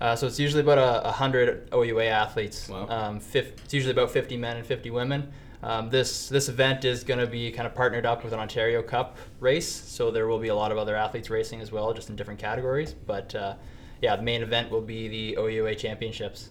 Uh, 0.00 0.14
so 0.14 0.28
it's 0.28 0.38
usually 0.38 0.62
about 0.62 0.78
a, 0.78 1.08
a 1.08 1.10
hundred 1.10 1.68
OUA 1.74 2.04
athletes. 2.04 2.68
Wow. 2.68 2.86
Um, 2.88 3.18
fif- 3.18 3.64
it's 3.64 3.74
usually 3.74 3.90
about 3.94 4.12
50 4.12 4.36
men 4.36 4.56
and 4.58 4.64
50 4.64 4.90
women. 4.90 5.32
Um, 5.62 5.90
this 5.90 6.28
this 6.28 6.48
event 6.48 6.84
is 6.84 7.04
going 7.04 7.20
to 7.20 7.26
be 7.26 7.50
kind 7.50 7.66
of 7.66 7.74
partnered 7.74 8.06
up 8.06 8.24
with 8.24 8.32
an 8.32 8.38
Ontario 8.38 8.82
Cup 8.82 9.16
race, 9.40 9.70
so 9.70 10.10
there 10.10 10.26
will 10.26 10.38
be 10.38 10.48
a 10.48 10.54
lot 10.54 10.72
of 10.72 10.78
other 10.78 10.96
athletes 10.96 11.28
racing 11.28 11.60
as 11.60 11.70
well, 11.70 11.92
just 11.92 12.08
in 12.08 12.16
different 12.16 12.40
categories. 12.40 12.94
But 12.94 13.34
uh, 13.34 13.54
yeah, 14.00 14.16
the 14.16 14.22
main 14.22 14.42
event 14.42 14.70
will 14.70 14.80
be 14.80 15.08
the 15.08 15.36
OUA 15.38 15.74
Championships. 15.74 16.50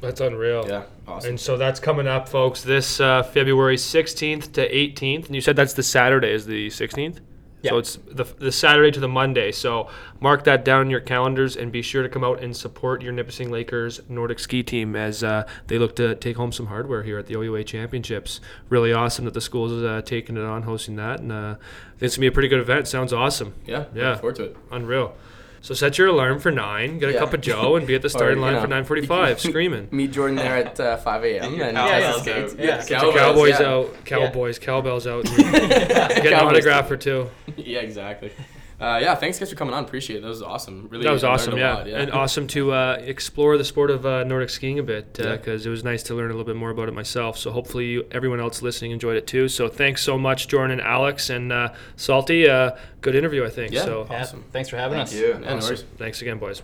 That's 0.00 0.20
unreal. 0.20 0.66
Yeah. 0.68 0.82
Awesome. 1.08 1.30
And 1.30 1.40
so 1.40 1.56
that's 1.56 1.80
coming 1.80 2.06
up, 2.06 2.28
folks, 2.28 2.62
this 2.62 3.00
uh, 3.00 3.22
February 3.22 3.76
16th 3.76 4.52
to 4.52 4.68
18th. 4.68 5.26
And 5.26 5.34
you 5.34 5.40
said 5.40 5.56
that's 5.56 5.72
the 5.72 5.82
Saturday, 5.82 6.30
is 6.30 6.44
the 6.44 6.68
16th? 6.68 7.20
So 7.70 7.78
it's 7.78 7.96
the, 8.06 8.24
the 8.24 8.52
Saturday 8.52 8.90
to 8.92 9.00
the 9.00 9.08
Monday. 9.08 9.52
So 9.52 9.88
mark 10.20 10.44
that 10.44 10.64
down 10.64 10.82
in 10.82 10.90
your 10.90 11.00
calendars 11.00 11.56
and 11.56 11.72
be 11.72 11.82
sure 11.82 12.02
to 12.02 12.08
come 12.08 12.24
out 12.24 12.42
and 12.42 12.56
support 12.56 13.02
your 13.02 13.12
Nipissing 13.12 13.50
Lakers 13.50 14.00
Nordic 14.08 14.38
ski 14.38 14.62
team 14.62 14.94
as 14.96 15.22
uh, 15.24 15.46
they 15.66 15.78
look 15.78 15.96
to 15.96 16.14
take 16.14 16.36
home 16.36 16.52
some 16.52 16.66
hardware 16.66 17.02
here 17.02 17.18
at 17.18 17.26
the 17.26 17.34
OUA 17.34 17.64
Championships. 17.64 18.40
Really 18.68 18.92
awesome 18.92 19.24
that 19.24 19.34
the 19.34 19.40
school 19.40 19.66
is 19.66 19.84
uh, 19.84 20.02
taking 20.02 20.36
it 20.36 20.44
on, 20.44 20.62
hosting 20.62 20.96
that. 20.96 21.20
And 21.20 21.32
uh, 21.32 21.56
it's 22.00 22.16
going 22.16 22.18
to 22.18 22.20
be 22.20 22.26
a 22.26 22.32
pretty 22.32 22.48
good 22.48 22.60
event. 22.60 22.88
Sounds 22.88 23.12
awesome. 23.12 23.54
yeah. 23.66 23.84
Yeah. 23.94 24.16
Forward 24.16 24.36
to 24.36 24.44
it. 24.44 24.56
Unreal. 24.70 25.16
So 25.64 25.72
set 25.72 25.96
your 25.96 26.08
alarm 26.08 26.40
for 26.40 26.50
9, 26.50 26.98
get 26.98 27.08
a 27.08 27.12
Yeah. 27.14 27.20
cup 27.20 27.32
of 27.32 27.40
Joe, 27.40 27.76
and 27.76 27.86
be 27.86 27.94
at 27.94 28.02
the 28.02 28.10
starting 28.18 28.36
you 28.36 28.44
line 28.44 28.52
know, 28.52 28.60
for 28.60 28.68
9.45 28.68 29.38
screaming. 29.48 29.88
Meet 29.90 30.12
Jordan 30.12 30.36
there 30.36 30.56
at 30.58 30.78
uh, 30.78 30.98
5 30.98 31.24
a.m. 31.24 31.56
Get 31.56 31.56
your 31.56 31.66
and 31.68 31.76
cowbells 31.78 32.22
test 32.22 32.50
skates. 32.50 32.54
Yeah. 32.58 32.84
Get 32.86 33.02
your 33.02 33.12
Cowboys 33.14 33.60
yeah. 33.60 33.66
out, 33.66 34.04
cowboys, 34.04 34.58
cowbells 34.58 35.06
out. 35.06 35.26
and 35.30 35.36
Get 35.38 35.90
an 36.26 36.32
Cowboys 36.32 36.66
autograph 36.66 36.88
too. 36.88 36.92
or 36.94 36.96
two. 36.98 37.30
yeah, 37.56 37.78
exactly. 37.80 38.30
Uh, 38.84 38.98
yeah, 38.98 39.14
thanks 39.14 39.38
guys 39.38 39.48
for 39.50 39.56
coming 39.56 39.72
on. 39.72 39.82
Appreciate 39.84 40.18
it. 40.18 40.22
That 40.22 40.28
was 40.28 40.42
awesome. 40.42 40.88
Really, 40.90 41.04
That 41.04 41.12
was 41.12 41.24
awesome, 41.24 41.54
a 41.54 41.56
yeah. 41.56 41.74
lot, 41.74 41.86
and 41.88 42.10
awesome 42.12 42.46
to 42.48 42.72
uh, 42.72 42.98
explore 43.00 43.56
the 43.56 43.64
sport 43.64 43.90
of 43.90 44.04
uh, 44.04 44.24
Nordic 44.24 44.50
skiing 44.50 44.78
a 44.78 44.82
bit 44.82 45.16
Yeah. 45.18 45.36
because 45.36 45.64
it 45.64 45.70
was 45.70 45.82
nice 45.84 46.02
to 46.04 46.14
learn 46.14 46.26
a 46.26 46.34
little 46.34 46.44
bit 46.44 46.56
more 46.56 46.70
about 46.70 46.88
it 46.88 46.92
myself. 46.94 47.38
So 47.38 47.50
hopefully 47.50 47.86
you, 47.86 48.06
everyone 48.10 48.40
else 48.40 48.60
listening 48.62 48.90
enjoyed 48.90 49.16
it 49.16 49.26
too. 49.26 49.48
So 49.48 49.68
thanks 49.68 50.02
so 50.02 50.18
much, 50.18 50.48
Jordan 50.48 50.72
and 50.78 50.80
Alex 50.86 51.30
and 51.30 51.50
uh, 51.52 51.72
Salty. 51.96 52.48
Uh, 52.48 52.72
good 53.00 53.14
interview, 53.14 53.44
I 53.44 53.50
think. 53.50 53.72
Yeah. 53.72 53.84
So 53.84 54.06
Yeah, 54.10 54.20
Awesome. 54.22 54.44
Thanks 54.52 54.68
for 54.68 54.76
having 54.76 54.96
Thank 54.98 55.08
us. 55.08 55.14
you. 55.14 55.28
Yeah, 55.28 55.38
no 55.38 55.46
awesome. 55.56 55.60
worries. 55.68 55.84
Thanks 55.96 56.20
again, 56.22 56.38
boys. 56.38 56.62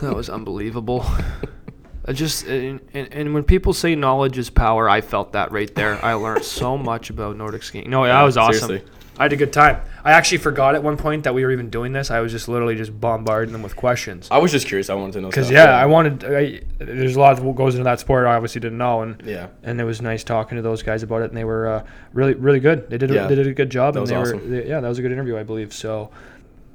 That 0.00 0.14
was 0.14 0.28
unbelievable. 0.28 1.04
I 2.06 2.12
just 2.12 2.44
and, 2.46 2.80
and, 2.92 3.08
and 3.12 3.32
when 3.34 3.44
people 3.44 3.72
say 3.72 3.94
knowledge 3.94 4.36
is 4.36 4.50
power, 4.50 4.88
I 4.90 5.00
felt 5.00 5.32
that 5.32 5.52
right 5.52 5.74
there. 5.74 6.04
I 6.04 6.12
learned 6.14 6.44
so 6.44 6.76
much 6.76 7.08
about 7.08 7.36
Nordic 7.36 7.62
skiing. 7.62 7.88
No, 7.88 8.04
that 8.04 8.22
was 8.22 8.36
awesome. 8.36 8.68
seriously. 8.68 8.90
I 9.18 9.22
had 9.24 9.32
a 9.32 9.36
good 9.36 9.52
time. 9.52 9.80
I 10.04 10.12
actually 10.12 10.38
forgot 10.38 10.74
at 10.74 10.82
one 10.82 10.96
point 10.96 11.24
that 11.24 11.34
we 11.34 11.44
were 11.44 11.52
even 11.52 11.70
doing 11.70 11.92
this. 11.92 12.10
I 12.10 12.20
was 12.20 12.32
just 12.32 12.48
literally 12.48 12.74
just 12.74 12.98
bombarding 13.00 13.52
them 13.52 13.62
with 13.62 13.76
questions. 13.76 14.28
I 14.30 14.38
was 14.38 14.50
just 14.50 14.66
curious. 14.66 14.90
I 14.90 14.94
wanted 14.94 15.12
to 15.12 15.20
know. 15.20 15.28
Because 15.28 15.46
stuff, 15.46 15.54
yeah, 15.54 15.70
I 15.76 15.86
wanted. 15.86 16.24
I, 16.24 16.60
there's 16.78 17.14
a 17.16 17.20
lot 17.20 17.36
that 17.36 17.54
goes 17.54 17.74
into 17.74 17.84
that 17.84 18.00
sport. 18.00 18.26
I 18.26 18.34
obviously 18.34 18.60
didn't 18.60 18.78
know, 18.78 19.02
and 19.02 19.22
Yeah. 19.24 19.48
and 19.62 19.80
it 19.80 19.84
was 19.84 20.02
nice 20.02 20.24
talking 20.24 20.56
to 20.56 20.62
those 20.62 20.82
guys 20.82 21.02
about 21.02 21.22
it, 21.22 21.26
and 21.30 21.36
they 21.36 21.44
were 21.44 21.66
uh, 21.68 21.84
really 22.12 22.34
really 22.34 22.60
good. 22.60 22.90
They 22.90 22.98
did 22.98 23.10
a, 23.10 23.14
Yeah. 23.14 23.26
they 23.28 23.36
did 23.36 23.46
a 23.46 23.54
good 23.54 23.70
job, 23.70 23.94
That 23.94 24.00
and 24.00 24.02
was 24.02 24.10
they 24.10 24.16
awesome. 24.16 24.50
were 24.50 24.60
they, 24.62 24.68
yeah, 24.68 24.80
that 24.80 24.88
was 24.88 24.98
a 24.98 25.02
good 25.02 25.12
interview, 25.12 25.38
I 25.38 25.42
believe. 25.44 25.72
So 25.72 26.10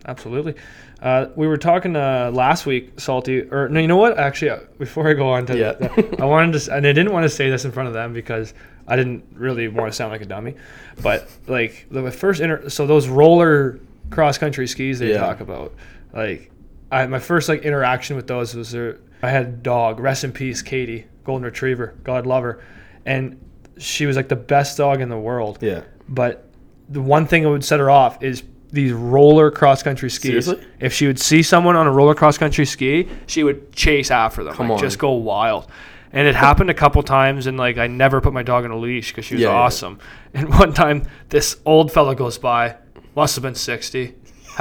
absolutely. 0.05 0.55
Uh, 1.01 1.27
we 1.35 1.47
were 1.47 1.57
talking 1.57 1.95
uh, 1.95 2.29
last 2.33 2.65
week, 2.65 2.99
Salty, 2.99 3.41
or 3.51 3.69
no, 3.69 3.79
you 3.79 3.87
know 3.87 3.95
what? 3.97 4.17
Actually, 4.17 4.51
uh, 4.51 4.59
before 4.77 5.07
I 5.09 5.13
go 5.13 5.29
on 5.29 5.45
to 5.45 5.57
Yeah. 5.57 5.71
that, 5.73 6.19
I 6.21 6.25
wanted 6.25 6.59
to, 6.59 6.75
and 6.75 6.85
I 6.85 6.91
didn't 6.91 7.13
want 7.13 7.23
to 7.23 7.29
say 7.29 7.49
this 7.49 7.63
in 7.63 7.71
front 7.71 7.87
of 7.87 7.93
them 7.93 8.11
because 8.13 8.53
I 8.87 8.95
didn't 8.97 9.23
really 9.33 9.67
want 9.69 9.91
to 9.91 9.95
sound 9.95 10.11
like 10.11 10.21
a 10.21 10.25
dummy. 10.25 10.55
But 11.01 11.29
like 11.47 11.87
the 11.89 12.11
first 12.11 12.41
inter, 12.41 12.67
so 12.69 12.85
those 12.85 13.07
roller 13.07 13.79
cross 14.09 14.37
country 14.37 14.67
skis 14.67 14.99
they 14.99 15.11
Yeah. 15.11 15.19
talk 15.19 15.39
about, 15.39 15.73
like 16.13 16.51
I 16.91 17.05
my 17.07 17.19
first 17.19 17.47
like 17.47 17.61
interaction 17.63 18.15
with 18.17 18.27
those 18.27 18.53
was 18.55 18.71
there. 18.71 18.97
I 19.23 19.29
had 19.29 19.45
a 19.45 19.49
dog, 19.51 19.99
rest 19.99 20.23
in 20.25 20.31
peace, 20.33 20.61
Katie, 20.61 21.05
golden 21.23 21.45
retriever, 21.45 21.93
God 22.03 22.25
love 22.25 22.43
her, 22.43 22.61
and 23.05 23.39
she 23.77 24.05
was 24.05 24.15
like 24.17 24.27
the 24.27 24.35
best 24.35 24.77
dog 24.77 24.99
in 24.99 25.07
the 25.07 25.17
world. 25.17 25.59
Yeah. 25.61 25.83
But 26.09 26.49
the 26.89 27.01
one 27.01 27.25
thing 27.25 27.43
that 27.43 27.49
would 27.49 27.63
set 27.63 27.79
her 27.79 27.89
off 27.89 28.21
is 28.23 28.43
these 28.71 28.91
roller 28.93 29.51
cross 29.51 29.81
country 29.83 30.09
skis. 30.09 30.45
Seriously? 30.45 30.67
If 30.79 30.93
she 30.93 31.07
would 31.07 31.19
see 31.19 31.41
someone 31.43 31.75
on 31.75 31.87
a 31.87 31.91
roller 31.91 32.15
cross 32.15 32.37
country 32.37 32.65
ski, 32.65 33.07
she 33.27 33.43
would 33.43 33.73
chase 33.73 34.11
after 34.11 34.43
them, 34.43 34.53
Come 34.53 34.69
like 34.69 34.75
on. 34.77 34.81
just 34.83 34.99
go 34.99 35.11
wild. 35.11 35.67
And 36.11 36.27
it 36.27 36.35
happened 36.35 36.69
a 36.69 36.73
couple 36.73 37.03
times, 37.03 37.45
and 37.47 37.57
like 37.57 37.77
I 37.77 37.87
never 37.87 38.19
put 38.21 38.33
my 38.33 38.41
dog 38.43 38.65
on 38.65 38.71
a 38.71 38.77
leash 38.77 39.09
because 39.11 39.25
she 39.25 39.35
was 39.35 39.41
Yeah, 39.43 39.49
yeah. 39.49 39.55
awesome. 39.55 39.99
And 40.33 40.49
one 40.49 40.73
time, 40.73 41.07
this 41.29 41.57
old 41.65 41.91
fella 41.91 42.15
goes 42.15 42.37
by, 42.37 42.75
must 43.15 43.35
have 43.35 43.41
been 43.43 43.55
sixty, 43.55 44.15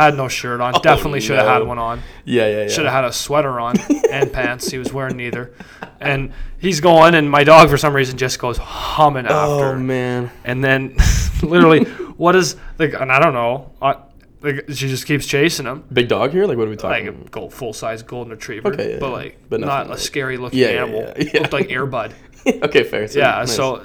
had 0.05 0.17
no 0.17 0.29
shirt 0.29 0.61
on, 0.61 0.73
definitely 0.83 1.21
should 1.21 1.37
have 1.37 1.47
had 1.47 1.63
Oh, 1.63 1.67
one 1.67 1.79
on. 1.79 2.01
Yeah, 2.25 2.47
yeah, 2.49 2.63
yeah. 2.63 2.69
Should 2.69 2.85
have 2.85 2.95
had 2.95 3.05
a 3.05 3.13
sweater 3.13 3.59
on 3.61 3.75
and 4.11 4.33
pants. 4.33 4.71
He 4.71 4.79
was 4.79 4.93
wearing 4.93 5.17
neither. 5.17 5.53
And 6.01 6.33
he's 6.59 6.81
going, 6.81 7.15
and 7.15 7.31
my 7.31 7.45
dog, 7.45 7.69
for 7.69 7.77
some 7.77 7.95
reason, 7.95 8.17
just 8.17 8.39
goes 8.39 8.57
humming 8.59 9.27
after. 9.27 9.65
Oh 9.67 9.79
man. 9.79 10.31
And 10.45 10.63
then, 10.65 10.97
literally, 11.43 11.85
what 12.17 12.35
is 12.37 12.57
like? 12.79 12.95
And 12.95 13.11
I 13.13 13.19
don't 13.21 13.35
know. 13.35 13.73
Uh, 13.83 13.95
like 14.41 14.67
she 14.69 14.87
just 14.87 15.05
keeps 15.05 15.27
chasing 15.27 15.67
him, 15.67 15.83
Big 15.93 16.07
dog 16.09 16.31
here? 16.31 16.47
Like 16.47 16.57
what 16.57 16.69
are 16.69 16.71
we 16.71 16.77
talking? 16.77 17.07
like 17.07 17.27
a 17.27 17.29
gold, 17.31 17.53
full 17.53 17.73
size 17.73 18.05
golden 18.05 18.31
retriever, 18.31 18.69
Okay, 18.69 18.93
yeah, 18.93 18.99
but 19.01 19.11
like 19.11 19.37
But 19.49 19.59
not 19.59 19.89
nothing 19.89 19.95
a 19.95 19.99
scary 19.99 20.37
looking 20.37 20.61
Yeah, 20.61 20.69
yeah, 20.71 20.83
animal. 20.85 21.01
yeah, 21.19 21.25
yeah. 21.35 21.41
Looked 21.41 21.53
like 21.53 21.73
Air 21.73 21.87
Bud. 21.87 22.15
okay, 22.47 22.85
fair. 22.85 23.09
So, 23.09 23.19
Yeah. 23.19 23.31
nice. 23.33 23.57
So, 23.57 23.83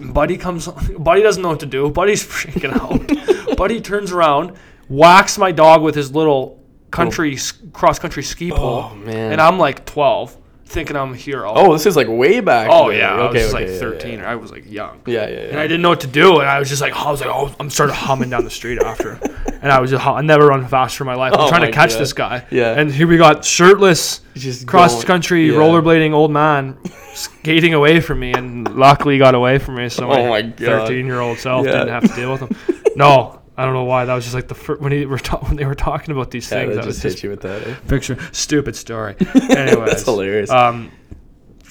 Buddy 0.00 0.38
comes. 0.38 0.66
Buddy 0.68 1.20
doesn't 1.22 1.42
know 1.42 1.50
what 1.50 1.60
to 1.60 1.66
do. 1.66 1.90
Buddy's 1.90 2.24
freaking 2.26 2.72
out. 2.72 3.56
Buddy 3.58 3.82
turns 3.82 4.10
around, 4.10 4.56
whacks 4.90 5.38
my 5.38 5.52
dog 5.52 5.82
with 5.82 5.94
his 5.94 6.14
little 6.14 6.62
country 6.90 7.38
cross 7.72 7.98
country 7.98 8.22
ski 8.22 8.52
oh, 8.52 8.56
pole, 8.56 8.90
Oh, 8.90 8.94
man. 8.96 9.32
and 9.32 9.40
I'm 9.40 9.58
like 9.58 9.86
12, 9.86 10.36
thinking 10.66 10.96
I'm 10.96 11.12
a 11.12 11.16
hero. 11.16 11.52
Oh, 11.54 11.72
this 11.72 11.86
is 11.86 11.96
like 11.96 12.08
way 12.08 12.40
back. 12.40 12.68
Oh 12.70 12.90
then. 12.90 12.98
yeah, 12.98 13.14
I 13.14 13.28
was 13.30 13.36
Okay, 13.36 13.52
like 13.52 13.68
yeah, 13.68 13.78
13, 13.78 14.12
Yeah, 14.18 14.24
or 14.24 14.26
I 14.28 14.34
was 14.34 14.50
like 14.50 14.70
young. 14.70 15.00
yeah, 15.06 15.26
yeah. 15.26 15.28
yeah. 15.28 15.40
And 15.50 15.58
I 15.60 15.62
didn't 15.68 15.82
know 15.82 15.88
what 15.90 16.00
to 16.00 16.06
do, 16.08 16.40
and 16.40 16.48
I 16.48 16.58
was 16.58 16.68
just 16.68 16.82
like, 16.82 16.92
I 16.94 17.10
was 17.10 17.20
like, 17.20 17.30
oh, 17.32 17.54
I'm 17.60 17.70
started 17.70 17.94
humming 17.94 18.30
down 18.30 18.44
the 18.44 18.50
street 18.50 18.82
after, 18.84 19.18
and 19.62 19.70
I 19.70 19.80
was 19.80 19.90
just, 19.90 20.04
I 20.04 20.20
never 20.22 20.48
run 20.48 20.66
faster 20.66 21.04
in 21.04 21.06
my 21.06 21.14
life. 21.14 21.32
I'm 21.32 21.40
Oh 21.40 21.48
trying 21.48 21.62
to 21.62 21.72
catch 21.72 21.92
God. 21.92 22.00
this 22.00 22.12
guy. 22.12 22.44
Yeah. 22.50 22.78
And 22.78 22.92
here 22.92 23.06
we 23.06 23.16
got 23.16 23.44
shirtless, 23.44 24.20
Just 24.34 24.66
cross 24.66 25.04
country 25.04 25.46
yeah. 25.46 25.54
rollerblading 25.54 26.12
old 26.12 26.32
man 26.32 26.76
skating 27.14 27.74
away 27.74 28.00
from 28.00 28.18
me, 28.18 28.32
and 28.32 28.76
luckily 28.76 29.18
got 29.18 29.36
away 29.36 29.58
from 29.58 29.76
me, 29.76 29.88
so 29.88 30.10
Oh 30.10 30.28
my 30.28 30.42
my 30.42 30.50
13 30.50 31.06
year 31.06 31.20
old 31.20 31.38
self 31.38 31.66
didn't 31.66 31.88
have 31.88 32.02
to 32.02 32.14
deal 32.16 32.32
with 32.32 32.40
him. 32.42 32.56
No. 32.96 33.39
I 33.60 33.64
don't 33.64 33.74
know 33.74 33.84
why. 33.84 34.04
That 34.06 34.14
was 34.14 34.24
just 34.24 34.34
like 34.34 34.48
the 34.48 34.54
fir- 34.54 34.76
when 34.76 34.92
he 34.92 35.04
were 35.06 35.18
ta- 35.18 35.38
when 35.46 35.56
they 35.56 35.66
were 35.66 35.74
talking 35.74 36.12
about 36.12 36.30
these 36.30 36.50
Yeah, 36.50 36.58
things. 36.60 36.68
that 36.76 36.80
That 36.82 36.86
was 36.86 36.96
just 36.96 37.02
just 37.02 37.16
hit 37.18 37.24
you 37.24 37.30
with 37.30 37.42
that. 37.42 37.66
Eh? 37.66 37.74
picture 37.88 38.16
stupid 38.32 38.74
story. 38.76 39.16
Anyways, 39.50 39.90
That's 39.90 40.04
hilarious. 40.04 40.50
um, 40.50 40.90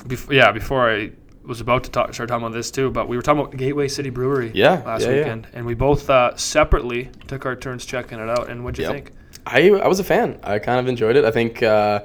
bef- 0.07 0.31
yeah, 0.31 0.51
before 0.51 0.89
I 0.89 1.11
was 1.43 1.61
about 1.61 1.83
to 1.85 1.89
talk, 1.89 2.13
start 2.13 2.29
talking 2.29 2.45
about 2.45 2.53
this 2.55 2.69
too, 2.69 2.91
but 2.91 3.07
we 3.09 3.15
were 3.15 3.23
talking 3.23 3.41
about 3.41 3.57
Gateway 3.57 3.87
City 3.87 4.11
Brewery 4.11 4.51
Yeah, 4.53 4.83
last 4.85 5.01
yeah, 5.01 5.09
yeah. 5.09 5.15
weekend, 5.17 5.47
and 5.53 5.65
we 5.65 5.73
both 5.73 6.07
uh, 6.09 6.35
separately 6.35 7.09
took 7.27 7.45
our 7.47 7.55
turns 7.55 7.85
checking 7.85 8.19
it 8.19 8.29
out. 8.29 8.49
And 8.49 8.63
what'd 8.63 8.77
you 8.77 8.83
Yep. 8.85 8.93
think? 8.93 9.11
I 9.47 9.69
I 9.71 9.87
was 9.87 9.99
a 9.99 10.03
fan. 10.03 10.37
I 10.43 10.59
kind 10.59 10.79
of 10.79 10.87
enjoyed 10.87 11.15
it. 11.15 11.25
I 11.25 11.31
think 11.31 11.63
uh, 11.63 12.01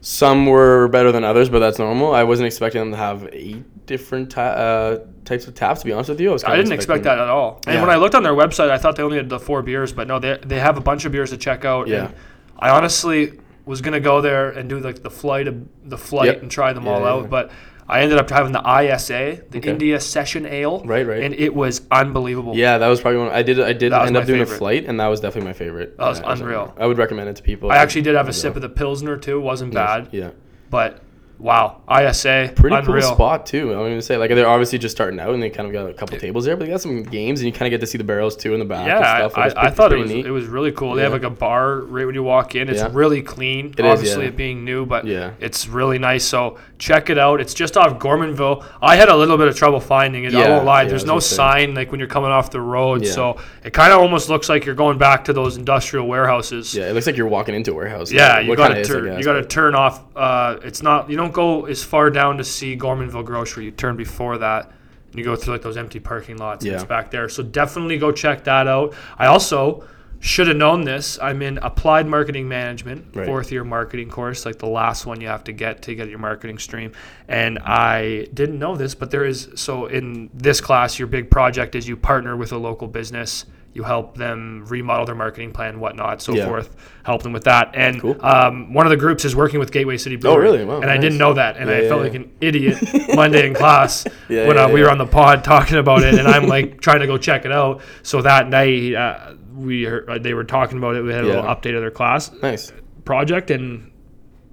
some 0.00 0.46
were 0.46 0.88
better 0.88 1.10
than 1.12 1.24
others, 1.24 1.48
but 1.48 1.58
that's 1.60 1.78
normal. 1.78 2.14
I 2.14 2.24
wasn't 2.24 2.46
expecting 2.46 2.80
them 2.82 2.90
to 2.90 2.96
have 2.96 3.28
eight 3.32 3.64
different 3.88 4.30
ta- 4.30 4.42
uh, 4.42 4.98
types 5.24 5.48
of 5.48 5.54
taps. 5.54 5.80
To 5.80 5.86
be 5.86 5.92
honest 5.92 6.10
with 6.10 6.20
you, 6.20 6.32
I. 6.46 6.52
I 6.52 6.56
didn't 6.56 6.72
expect 6.72 7.02
that 7.04 7.18
at 7.18 7.28
all. 7.28 7.60
And 7.66 7.74
Yeah. 7.74 7.80
when 7.80 7.90
I 7.90 7.96
looked 7.96 8.14
on 8.14 8.22
their 8.22 8.34
website, 8.34 8.70
I 8.70 8.78
thought 8.78 8.94
they 8.94 9.02
only 9.02 9.16
had 9.16 9.28
the 9.28 9.40
four 9.40 9.62
beers, 9.62 9.92
but 9.92 10.06
no, 10.06 10.20
they 10.20 10.38
they 10.46 10.60
have 10.60 10.76
a 10.78 10.80
bunch 10.80 11.04
of 11.04 11.10
beers 11.10 11.30
to 11.30 11.36
check 11.36 11.64
out. 11.64 11.88
Yeah. 11.88 12.04
And 12.04 12.14
I 12.60 12.70
honestly 12.70 13.32
was 13.66 13.80
gonna 13.80 14.00
go 14.00 14.20
there 14.20 14.50
and 14.50 14.68
do 14.68 14.78
like 14.78 15.02
the 15.02 15.10
flight 15.10 15.48
of 15.48 15.56
the 15.84 15.98
flight 15.98 16.26
Yep. 16.26 16.42
and 16.42 16.50
try 16.50 16.72
them 16.72 16.84
Yeah, 16.86 16.92
all 16.92 17.00
yeah, 17.00 17.06
out, 17.12 17.30
but. 17.30 17.50
I 17.90 18.02
ended 18.02 18.18
up 18.18 18.28
having 18.28 18.52
the 18.52 18.60
ISA, 18.60 19.38
the 19.50 19.56
Okay. 19.60 19.70
India 19.70 19.98
Session 19.98 20.44
Ale, 20.44 20.82
Right, 20.84 21.06
right. 21.06 21.22
and 21.22 21.32
it 21.34 21.54
was 21.54 21.80
unbelievable. 21.90 22.54
Yeah, 22.54 22.76
that 22.76 22.86
was 22.86 23.00
probably 23.00 23.20
one. 23.20 23.30
I 23.30 23.40
did. 23.40 23.58
I 23.58 23.72
did 23.72 23.94
end 23.94 24.14
up 24.14 24.26
doing 24.26 24.40
favorite. 24.40 24.56
a 24.56 24.58
flight, 24.58 24.84
and 24.86 25.00
that 25.00 25.06
was 25.06 25.20
definitely 25.20 25.48
my 25.48 25.52
favorite. 25.54 25.96
That 25.96 26.06
was 26.06 26.20
Yeah, 26.20 26.32
unreal. 26.32 26.74
I 26.78 26.86
would 26.86 26.98
recommend 26.98 27.30
it 27.30 27.36
to 27.36 27.42
people. 27.42 27.72
I 27.72 27.76
actually 27.76 28.02
did 28.02 28.14
have 28.14 28.28
a 28.28 28.32
sip 28.34 28.56
of 28.56 28.60
the 28.60 28.68
Pilsner 28.68 29.16
too. 29.16 29.40
wasn't 29.40 29.72
Nice. 29.72 29.86
bad, 30.04 30.08
Yeah, 30.12 30.28
but 30.68 30.98
wow, 31.38 31.80
ISA, 31.90 32.52
pretty 32.56 32.74
unreal. 32.76 33.02
cool 33.06 33.14
spot 33.14 33.46
too. 33.46 33.72
I'm 33.72 33.78
gonna 33.78 34.02
say 34.02 34.16
like 34.16 34.30
they're 34.30 34.48
obviously 34.48 34.78
just 34.78 34.96
starting 34.96 35.18
out, 35.20 35.32
and 35.34 35.42
they 35.42 35.50
kind 35.50 35.66
of 35.66 35.72
got 35.72 35.88
a 35.88 35.94
couple 35.94 36.18
tables 36.18 36.44
there, 36.44 36.56
but 36.56 36.64
they 36.66 36.70
got 36.70 36.80
some 36.80 37.02
games, 37.02 37.40
and 37.40 37.46
you 37.46 37.52
kind 37.52 37.66
of 37.66 37.70
get 37.70 37.80
to 37.80 37.86
see 37.86 37.98
the 37.98 38.04
barrels 38.04 38.36
too 38.36 38.54
in 38.54 38.58
the 38.58 38.64
back. 38.64 38.80
and 38.80 38.88
Yeah, 38.88 39.16
stuff. 39.28 39.38
I, 39.38 39.42
and 39.42 39.50
it's 39.52 39.58
I, 39.58 39.62
I 39.66 39.70
thought 39.70 39.92
it 39.92 39.98
was 39.98 40.10
neat. 40.10 40.26
it 40.26 40.30
was 40.30 40.46
really 40.46 40.72
cool. 40.72 40.94
They 40.94 41.02
have 41.02 41.12
like 41.12 41.22
a 41.22 41.30
bar 41.30 41.80
right 41.80 42.06
when 42.06 42.14
you 42.14 42.22
walk 42.22 42.54
in. 42.54 42.68
It's 42.68 42.80
Yeah. 42.80 42.90
really 42.92 43.22
clean. 43.22 43.74
It 43.78 43.84
is, 43.84 43.90
Obviously, 43.92 44.22
yeah. 44.24 44.28
it 44.28 44.36
being 44.36 44.64
new, 44.64 44.84
but 44.86 45.06
Yeah. 45.06 45.30
it's 45.40 45.68
really 45.68 45.98
nice. 45.98 46.24
So 46.24 46.58
check 46.78 47.10
it 47.10 47.18
out. 47.18 47.40
It's 47.40 47.54
just 47.54 47.76
off 47.76 47.98
Gormanville. 47.98 48.64
I 48.80 48.96
had 48.96 49.08
a 49.08 49.16
little 49.16 49.36
bit 49.36 49.48
of 49.48 49.56
trouble 49.56 49.80
finding 49.80 50.24
it. 50.24 50.34
I 50.34 50.40
Yeah, 50.40 50.48
won't 50.50 50.64
lie. 50.64 50.82
yeah, 50.82 50.88
There's 50.88 51.04
no 51.04 51.18
sign 51.18 51.74
like 51.74 51.90
when 51.90 51.98
you're 51.98 52.08
coming 52.08 52.30
off 52.30 52.50
the 52.50 52.60
road. 52.60 53.04
Yeah. 53.04 53.12
So 53.12 53.36
it 53.64 53.72
kind 53.72 53.92
of 53.92 54.00
almost 54.00 54.28
looks 54.28 54.48
like 54.48 54.64
you're 54.64 54.74
going 54.76 54.96
back 54.98 55.24
to 55.24 55.32
those 55.32 55.56
industrial 55.56 56.06
warehouses. 56.06 56.74
Yeah, 56.74 56.88
it 56.88 56.92
looks 56.94 57.06
like 57.06 57.16
you're 57.16 57.26
walking 57.28 57.54
into 57.54 57.72
a 57.72 57.74
warehouse. 57.74 58.12
Yeah, 58.12 58.34
Like, 58.34 58.46
you 58.46 58.56
got 58.56 58.68
to 58.68 58.84
turn. 58.84 59.18
You 59.18 59.24
got 59.24 59.32
to 59.34 59.44
turn 59.44 59.74
off. 59.74 60.04
Uh, 60.14 60.58
it's 60.62 60.82
not. 60.82 61.10
You 61.10 61.16
don't 61.16 61.32
go 61.32 61.64
as 61.66 61.82
far 61.82 62.10
down 62.10 62.38
to 62.38 62.44
see 62.44 62.76
Gormanville 62.76 63.24
Grocery. 63.24 63.64
You 63.64 63.70
turn 63.72 63.96
before 63.96 64.38
that. 64.38 64.70
And 65.10 65.18
you 65.18 65.24
go 65.24 65.34
through 65.36 65.54
like 65.54 65.62
those 65.62 65.76
empty 65.78 66.00
parking 66.00 66.36
lots. 66.36 66.64
And 66.64 66.72
Yeah. 66.72 66.78
it's 66.78 66.84
back 66.86 67.10
there. 67.10 67.28
So 67.28 67.42
definitely 67.42 67.98
go 67.98 68.12
check 68.12 68.44
that 68.44 68.68
out. 68.68 68.92
I 69.18 69.26
also 69.26 69.82
should 70.20 70.48
have 70.48 70.56
known 70.56 70.82
this. 70.82 71.18
I'm 71.22 71.42
in 71.42 71.58
applied 71.58 72.06
marketing 72.06 72.48
management, 72.48 73.06
Right. 73.14 73.26
fourth 73.26 73.52
year 73.52 73.62
marketing 73.64 74.10
course, 74.10 74.44
like 74.44 74.58
the 74.58 74.66
last 74.66 75.06
one 75.06 75.20
you 75.20 75.28
have 75.28 75.44
to 75.44 75.52
get 75.52 75.82
to 75.82 75.94
get 75.94 76.08
your 76.08 76.18
marketing 76.18 76.58
stream. 76.58 76.92
And 77.28 77.58
I 77.60 78.26
didn't 78.34 78.58
know 78.58 78.74
this, 78.76 78.94
but 78.94 79.10
there 79.10 79.24
is. 79.24 79.48
So 79.54 79.86
in 79.86 80.30
this 80.34 80.60
class, 80.60 80.98
your 80.98 81.08
big 81.08 81.30
project 81.30 81.74
is 81.74 81.86
you 81.88 81.96
partner 81.96 82.36
with 82.36 82.52
a 82.52 82.58
local 82.58 82.88
business. 82.88 83.44
You 83.74 83.84
help 83.84 84.16
them 84.16 84.64
remodel 84.66 85.06
their 85.06 85.14
marketing 85.14 85.52
plan, 85.52 85.78
whatnot, 85.78 86.20
so 86.20 86.32
Yeah. 86.34 86.46
forth. 86.46 86.74
Help 87.04 87.22
them 87.22 87.32
with 87.32 87.44
that. 87.44 87.70
And 87.74 88.00
Cool. 88.00 88.16
um, 88.20 88.72
one 88.74 88.86
of 88.86 88.90
the 88.90 88.96
groups 88.96 89.24
is 89.24 89.36
working 89.36 89.60
with 89.60 89.70
Gateway 89.70 89.98
City 89.98 90.16
Brewery. 90.16 90.42
really? 90.42 90.64
Wow, 90.64 90.80
and 90.80 90.90
I 90.90 90.96
didn't 90.96 91.18
know 91.18 91.34
that, 91.34 91.58
and 91.58 91.70
Yeah, 91.70 91.76
I 91.76 91.80
yeah, 91.82 91.88
felt 91.88 92.02
like 92.02 92.14
an 92.14 92.28
idiot 92.40 92.78
Monday 93.14 93.46
in 93.46 93.54
class 93.54 94.04
when 94.26 94.58
uh, 94.58 94.68
we 94.68 94.82
were 94.82 94.90
on 94.90 94.98
the 94.98 95.06
pod 95.06 95.44
talking 95.44 95.76
about 95.76 96.02
it, 96.02 96.18
and 96.18 96.26
I'm 96.26 96.48
like 96.48 96.80
trying 96.80 97.00
to 97.00 97.06
go 97.06 97.18
check 97.18 97.44
it 97.44 97.52
out. 97.52 97.80
So 98.02 98.22
that 98.22 98.48
night, 98.48 98.94
uh, 98.94 99.18
we 99.58 99.84
heard, 99.84 100.08
uh, 100.08 100.18
they 100.18 100.34
were 100.34 100.44
talking 100.44 100.78
about 100.78 100.96
it. 100.96 101.02
We 101.02 101.12
had 101.12 101.24
a 101.24 101.26
Yeah. 101.28 101.34
little 101.40 101.50
update 101.54 101.74
of 101.74 101.80
their 101.80 101.90
class 101.90 102.30
Nice. 102.42 102.72
project, 103.04 103.50
and 103.50 103.90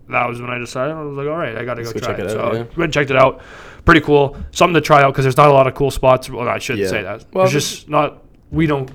that 0.09 0.27
was 0.27 0.41
when 0.41 0.49
I 0.49 0.57
decided 0.57 0.95
I 0.95 1.01
was 1.03 1.15
like, 1.17 1.27
all 1.27 1.35
right, 1.37 1.55
I 1.57 1.63
got 1.65 1.75
to 1.75 1.83
go 1.83 1.91
go 1.93 1.99
try 1.99 2.09
check 2.09 2.19
it. 2.19 2.25
it 2.27 2.29
so 2.31 2.39
out, 2.41 2.53
I 2.53 2.57
yeah. 2.57 2.63
went 2.63 2.79
and 2.83 2.93
checked 2.93 3.09
it 3.11 3.17
out. 3.17 3.41
Pretty 3.85 4.01
cool. 4.01 4.35
Something 4.51 4.73
to 4.75 4.81
try 4.81 5.03
out 5.03 5.13
because 5.13 5.25
there's 5.25 5.37
not 5.37 5.49
a 5.49 5.53
lot 5.53 5.67
of 5.67 5.75
cool 5.75 5.91
spots. 5.91 6.29
Well, 6.29 6.47
I 6.47 6.57
shouldn't 6.57 6.83
Yeah. 6.85 6.89
say 6.89 7.03
that. 7.03 7.25
Well, 7.33 7.45
there's 7.45 7.51
just 7.53 7.89
not. 7.89 8.23
We 8.51 8.65
don't. 8.67 8.89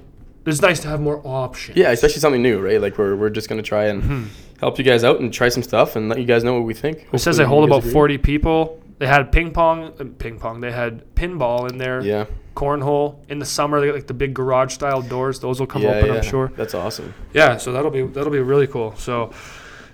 It's 0.47 0.63
nice 0.63 0.81
to 0.81 0.89
have 0.89 1.01
more 1.01 1.21
options. 1.25 1.77
Yeah, 1.77 1.91
especially 1.91 2.21
something 2.21 2.43
new, 2.43 2.59
right? 2.61 2.81
Like 2.81 2.99
we're, 2.99 3.15
we're 3.15 3.31
just 3.31 3.49
gonna 3.49 3.63
try 3.63 3.85
and 3.85 4.03
Mm-hmm. 4.03 4.23
help 4.59 4.79
you 4.79 4.85
guys 4.85 5.05
out 5.05 5.21
and 5.21 5.33
try 5.33 5.49
some 5.49 5.63
stuff 5.63 5.95
and 5.97 6.09
let 6.09 6.19
you 6.19 6.25
guys 6.25 6.43
know 6.43 6.55
what 6.55 6.65
we 6.65 6.75
think. 6.75 7.07
It 7.13 7.19
says 7.19 7.37
Hopefully 7.37 7.45
they 7.45 7.49
hold 7.49 7.65
about 7.69 7.79
agree. 7.81 7.93
40 7.93 8.19
people. 8.19 8.83
They 8.99 9.07
had 9.07 9.31
ping 9.33 9.53
pong, 9.53 9.93
uh, 10.01 10.05
ping 10.19 10.39
pong. 10.39 10.61
They 10.61 10.73
had 10.73 11.03
pinball 11.15 11.71
in 11.71 11.79
there. 11.79 12.01
Yeah. 12.03 12.25
Cornhole 12.55 13.17
in 13.29 13.39
the 13.39 13.47
summer. 13.47 13.81
They 13.81 13.87
got 13.87 13.95
like 13.95 14.07
the 14.07 14.15
big 14.15 14.35
garage 14.35 14.75
style 14.75 15.03
doors. 15.03 15.41
Those 15.41 15.61
will 15.61 15.67
come 15.67 15.83
yeah, 15.83 15.91
open, 15.91 16.07
yeah. 16.07 16.17
I'm 16.17 16.23
sure. 16.23 16.53
That's 16.57 16.75
awesome. 16.75 17.15
Yeah, 17.33 17.57
so 17.57 17.73
that'll 17.73 17.91
be 17.91 18.03
that'll 18.03 18.33
be 18.33 18.41
really 18.41 18.67
cool. 18.67 18.95
So 18.97 19.33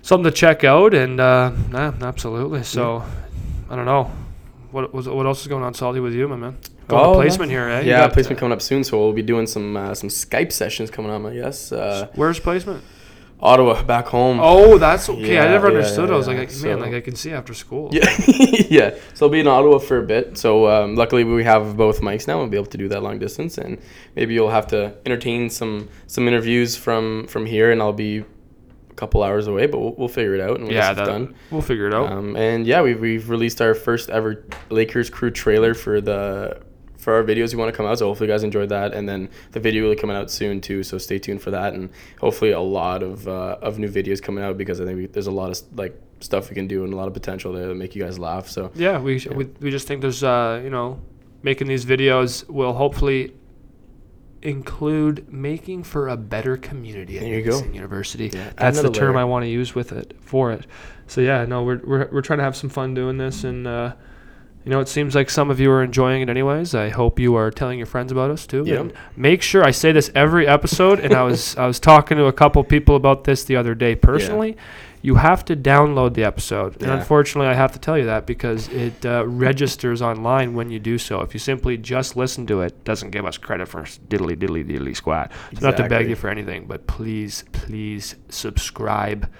something 0.01 0.25
to 0.25 0.31
check 0.31 0.63
out, 0.63 0.93
and 0.93 1.19
uh, 1.19 1.51
nah, 1.69 1.93
absolutely. 2.01 2.63
So 2.63 3.03
I 3.69 3.75
don't 3.75 3.85
know 3.85 4.11
what 4.71 4.93
was 4.93 5.07
what 5.07 5.25
else 5.25 5.41
is 5.41 5.47
going 5.47 5.63
on, 5.63 5.73
Salty, 5.73 5.99
with 5.99 6.13
you, 6.13 6.27
my 6.27 6.35
man. 6.35 6.57
Going 6.87 7.05
Oh, 7.05 7.13
placement 7.15 7.51
here, 7.51 7.67
eh? 7.67 7.81
Yeah, 7.81 7.99
got, 7.99 8.13
placement 8.13 8.39
coming 8.39 8.53
up 8.53 8.61
soon, 8.61 8.83
so 8.83 8.97
we'll 8.97 9.13
be 9.13 9.21
doing 9.21 9.45
some 9.45 9.75
uh, 9.75 9.93
some 9.93 10.09
Skype 10.09 10.51
sessions 10.51 10.89
coming 10.89 11.11
up. 11.11 11.25
I 11.25 11.35
guess 11.35 11.71
uh, 11.71 12.07
Where's 12.15 12.39
placement? 12.39 12.83
Ottawa, 13.39 13.83
back 13.83 14.07
home. 14.07 14.39
Oh, 14.41 14.79
that's 14.79 15.07
okay. 15.09 15.37
I 15.37 15.47
never 15.47 15.67
yeah, 15.69 15.77
understood. 15.77 16.09
yeah, 16.09 16.15
I 16.15 16.17
was 16.17 16.27
yeah. 16.27 16.33
like, 16.33 16.49
man, 16.49 16.57
So- 16.57 16.75
like 16.77 16.93
I 16.93 17.01
can 17.01 17.15
see 17.15 17.31
after 17.31 17.53
school. 17.53 17.89
Yeah, 17.93 18.09
yeah. 18.69 18.95
So 19.13 19.27
I'll 19.27 19.31
be 19.31 19.39
in 19.39 19.47
Ottawa 19.47 19.77
for 19.77 19.99
a 19.99 20.03
bit. 20.03 20.37
So 20.37 20.67
um, 20.67 20.95
luckily 20.95 21.23
we 21.23 21.43
have 21.43 21.77
both 21.77 22.01
mics 22.01 22.27
now. 22.27 22.37
We'll 22.39 22.47
be 22.47 22.57
able 22.57 22.67
to 22.67 22.77
do 22.77 22.87
that 22.89 23.03
long 23.03 23.19
distance, 23.19 23.57
and 23.59 23.79
maybe 24.15 24.33
you'll 24.33 24.49
have 24.49 24.67
to 24.67 24.95
entertain 25.05 25.49
some 25.51 25.87
some 26.07 26.27
interviews 26.27 26.75
from 26.75 27.27
from 27.27 27.45
here, 27.45 27.71
and 27.71 27.79
I'll 27.81 27.93
be 27.93 28.19
a 28.19 28.93
couple 28.95 29.21
hours 29.21 29.45
away, 29.45 29.67
but 29.67 29.79
we'll, 29.79 29.93
we'll 29.93 30.07
figure 30.07 30.33
it 30.33 30.41
out 30.41 30.59
and 30.59 30.71
yeah, 30.71 30.93
that, 30.93 31.05
done. 31.05 31.35
we'll 31.51 31.61
figure 31.61 31.87
it 31.87 31.93
out. 31.93 32.11
Um, 32.11 32.35
and 32.35 32.65
yeah, 32.65 32.81
we've, 32.81 32.99
we've 32.99 33.29
released 33.29 33.61
our 33.61 33.75
first 33.75 34.09
ever 34.09 34.45
Lakers 34.71 35.11
crew 35.11 35.29
trailer 35.29 35.75
for 35.75 36.01
the 36.01 36.59
for 37.07 37.13
our 37.13 37.23
videos 37.23 37.53
we 37.53 37.57
want 37.57 37.71
to 37.71 37.77
come 37.77 37.85
out. 37.85 37.97
So 37.97 38.07
hopefully 38.07 38.27
you 38.27 38.33
guys 38.33 38.43
enjoyed 38.43 38.67
that, 38.67 38.93
and 38.93 39.07
then 39.07 39.29
the 39.53 39.61
video 39.61 39.83
will 39.83 39.95
be 39.95 39.95
coming 39.95 40.17
out 40.17 40.29
soon 40.29 40.59
too. 40.59 40.83
So 40.83 40.97
stay 40.97 41.17
tuned 41.17 41.41
for 41.41 41.51
that, 41.51 41.73
and 41.73 41.89
hopefully 42.19 42.51
a 42.51 42.59
lot 42.59 43.01
of 43.01 43.25
uh, 43.29 43.59
of 43.61 43.79
new 43.79 43.87
videos 43.87 44.21
coming 44.21 44.43
out 44.43 44.57
because 44.57 44.81
I 44.81 44.83
think 44.83 44.97
we, 44.97 45.05
there's 45.05 45.27
a 45.27 45.31
lot 45.31 45.49
of 45.49 45.77
like 45.77 45.97
stuff 46.19 46.49
we 46.49 46.55
can 46.55 46.67
do 46.67 46.83
and 46.83 46.91
a 46.91 46.97
lot 46.97 47.07
of 47.07 47.13
potential 47.13 47.53
there 47.53 47.69
to 47.69 47.75
make 47.75 47.95
you 47.95 48.03
guys 48.03 48.19
laugh. 48.19 48.49
So 48.49 48.71
Yeah, 48.75 48.99
we, 48.99 49.25
we 49.33 49.45
we 49.61 49.71
just 49.71 49.87
think 49.87 50.01
there's 50.01 50.21
uh 50.21 50.59
you 50.61 50.69
know 50.69 50.99
making 51.43 51.67
these 51.69 51.85
videos 51.85 52.45
will 52.49 52.73
hopefully 52.73 53.33
include 54.41 55.31
making 55.31 55.83
for 55.83 56.09
a 56.09 56.17
better 56.17 56.57
community 56.57 57.19
at 57.19 57.23
There 57.23 57.39
you 57.39 57.41
go. 57.41 57.63
University. 57.71 58.31
Yeah, 58.33 58.49
That's 58.57 58.81
the 58.81 58.91
term 58.91 59.15
layer. 59.15 59.21
I 59.21 59.23
want 59.23 59.43
to 59.43 59.49
use 59.49 59.73
with 59.73 59.93
it 59.93 60.13
for 60.19 60.51
it. 60.51 60.67
So 61.07 61.21
yeah, 61.21 61.45
no, 61.45 61.63
we're 61.63 61.79
we're 61.85 62.09
we're 62.11 62.21
trying 62.21 62.39
to 62.39 62.43
have 62.43 62.57
some 62.57 62.69
fun 62.69 62.93
doing 62.93 63.17
this 63.17 63.45
and 63.45 63.65
uh 63.65 63.93
you 64.67 64.71
know, 64.71 64.81
it 64.81 64.89
seems 64.89 65.15
like 65.15 65.29
some 65.29 65.49
of 65.49 65.61
you 65.61 65.71
are 65.71 65.81
enjoying 65.81 66.21
it 66.21 66.27
anyways. 66.27 66.75
I 66.75 66.89
hope 66.89 67.19
you 67.19 67.35
are 67.35 67.49
telling 67.51 67.77
your 67.79 67.85
friends 67.85 68.11
about 68.11 68.31
us 68.31 68.45
too. 68.45 68.65
Yep. 68.65 68.79
And 68.81 68.93
make 69.15 69.41
sure 69.41 69.63
I 69.63 69.71
say 69.71 69.93
this 69.93 70.11
every 70.13 70.45
episode 70.45 70.99
and 70.99 71.13
I 71.13 71.23
was 71.23 71.55
I 71.57 71.65
was 71.65 71.79
talking 71.79 72.17
to 72.17 72.25
a 72.25 72.33
couple 72.33 72.61
people 72.65 72.97
about 72.97 73.23
this 73.23 73.45
the 73.45 73.55
other 73.55 73.73
day 73.73 73.95
personally. 73.95 74.55
Yeah. 74.57 74.61
You 75.03 75.15
have 75.15 75.45
to 75.45 75.55
download 75.55 76.15
the 76.15 76.25
episode. 76.25 76.81
And 76.81 76.91
unfortunately, 76.91 77.47
I 77.47 77.53
have 77.53 77.71
to 77.71 77.79
tell 77.79 77.97
you 77.97 78.03
that 78.07 78.25
because 78.25 78.67
it 78.67 79.05
uh, 79.05 79.25
registers 79.25 80.01
online 80.01 80.53
when 80.53 80.69
you 80.69 80.79
do 80.79 80.97
so. 80.97 81.21
If 81.21 81.33
you 81.33 81.39
simply 81.39 81.77
just 81.77 82.17
listen 82.17 82.45
to 82.47 82.59
it, 82.59 82.83
doesn't 82.83 83.11
give 83.11 83.25
us 83.25 83.37
credit 83.37 83.69
for 83.69 83.83
diddly 83.83 84.35
diddly 84.35 84.69
diddly 84.69 84.93
squat. 84.93 85.31
So 85.53 85.65
not 85.65 85.77
to 85.77 85.87
beg 85.87 86.09
you 86.09 86.17
for 86.17 86.29
anything, 86.29 86.65
but 86.65 86.87
please, 86.87 87.45
please 87.53 88.15
subscribe, 88.27 89.31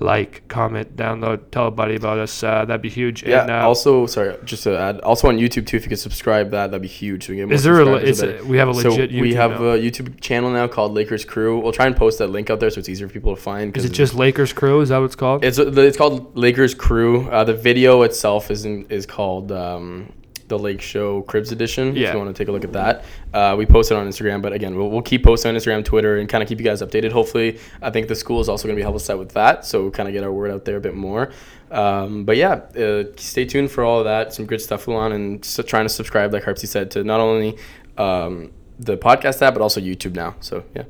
like, 0.00 0.46
comment, 0.48 0.96
download, 0.96 1.50
tell 1.50 1.66
a 1.66 1.70
buddy 1.70 1.96
about 1.96 2.18
us. 2.18 2.42
Uh, 2.42 2.64
that'd 2.64 2.82
be 2.82 2.88
huge. 2.88 3.22
yeah. 3.22 3.42
And, 3.42 3.50
uh, 3.50 3.66
also, 3.66 4.06
sorry, 4.06 4.36
just 4.44 4.62
to 4.64 4.78
add, 4.78 5.00
also 5.00 5.28
on 5.28 5.38
YouTube 5.38 5.66
too. 5.66 5.76
If 5.76 5.84
you 5.84 5.88
could 5.88 5.98
subscribe, 5.98 6.50
that 6.50 6.70
that'd 6.70 6.82
be 6.82 6.88
huge. 6.88 7.26
So 7.26 7.32
we 7.32 7.36
get 7.36 7.48
more 7.48 7.54
is 7.54 7.64
there 7.64 7.80
a, 7.80 7.96
is 7.96 8.22
it, 8.22 8.44
we 8.46 8.56
have 8.58 8.68
a 8.68 8.74
so 8.74 8.90
legit 8.90 9.10
YouTube 9.10 9.20
we 9.20 9.34
have 9.34 9.52
now. 9.52 9.66
a 9.68 9.78
YouTube 9.78 10.20
channel 10.20 10.50
now 10.50 10.66
called 10.66 10.92
Lakers 10.92 11.24
Crew. 11.24 11.58
We'll 11.60 11.72
try 11.72 11.86
and 11.86 11.96
post 11.96 12.18
that 12.18 12.28
link 12.28 12.50
out 12.50 12.60
there 12.60 12.70
so 12.70 12.78
it's 12.80 12.88
easier 12.88 13.08
for 13.08 13.14
people 13.14 13.34
to 13.34 13.40
find. 13.40 13.76
Is 13.76 13.84
it 13.84 13.92
just 13.92 14.14
Lakers 14.14 14.52
Crew? 14.52 14.80
Is 14.80 14.88
that 14.90 14.98
what 14.98 15.04
it's 15.04 15.16
called? 15.16 15.44
It's 15.44 15.58
it's 15.58 15.96
called 15.96 16.36
Lakers 16.36 16.74
Crew. 16.74 17.28
Uh, 17.28 17.44
the 17.44 17.54
video 17.54 18.02
itself 18.02 18.50
is 18.50 18.64
in, 18.64 18.86
is 18.86 19.06
called 19.06 19.52
um, 19.52 20.12
the 20.48 20.58
Lake 20.58 20.80
Show 20.80 21.22
Cribs 21.22 21.52
Edition. 21.52 21.94
Yeah. 21.94 22.08
If 22.08 22.14
you 22.14 22.18
want 22.18 22.34
to 22.34 22.38
take 22.38 22.48
a 22.48 22.52
look 22.52 22.64
at 22.64 22.72
that, 22.72 23.04
uh, 23.32 23.54
we 23.56 23.66
post 23.66 23.90
it 23.90 23.96
on 23.96 24.06
Instagram. 24.06 24.42
But 24.42 24.52
again, 24.52 24.74
we'll, 24.74 24.90
we'll 24.90 25.02
keep 25.02 25.24
posting 25.24 25.50
on 25.50 25.56
Instagram, 25.56 25.84
Twitter, 25.84 26.18
and 26.18 26.28
kind 26.28 26.42
of 26.42 26.48
keep 26.48 26.58
you 26.58 26.64
guys 26.64 26.82
updated. 26.82 27.12
Hopefully, 27.12 27.58
I 27.82 27.90
think 27.90 28.08
the 28.08 28.14
school 28.14 28.40
is 28.40 28.48
also 28.48 28.66
going 28.66 28.76
to 28.76 28.80
be 28.80 28.82
helping 28.82 28.96
us 28.96 29.10
out 29.10 29.18
with 29.18 29.32
that, 29.32 29.64
so 29.64 29.90
kind 29.90 30.08
of 30.08 30.12
get 30.12 30.24
our 30.24 30.32
word 30.32 30.50
out 30.50 30.64
there 30.64 30.76
a 30.76 30.80
bit 30.80 30.94
more. 30.94 31.30
Um, 31.70 32.24
but 32.24 32.36
yeah, 32.36 32.62
uh, 32.76 33.04
stay 33.16 33.44
tuned 33.44 33.70
for 33.70 33.84
all 33.84 33.98
of 33.98 34.04
that. 34.04 34.32
Some 34.32 34.46
good 34.46 34.60
stuff 34.60 34.86
going 34.86 34.98
on, 34.98 35.12
and 35.12 35.44
s 35.44 35.60
trying 35.66 35.84
to 35.84 35.90
subscribe, 35.90 36.32
like 36.32 36.44
Harpsy 36.44 36.66
said, 36.66 36.90
to 36.92 37.04
not 37.04 37.20
only 37.20 37.58
um, 37.96 38.52
the 38.78 38.96
podcast 38.96 39.42
app 39.42 39.54
but 39.54 39.62
also 39.62 39.80
YouTube 39.80 40.14
now. 40.14 40.36
So 40.40 40.64
yeah. 40.74 40.84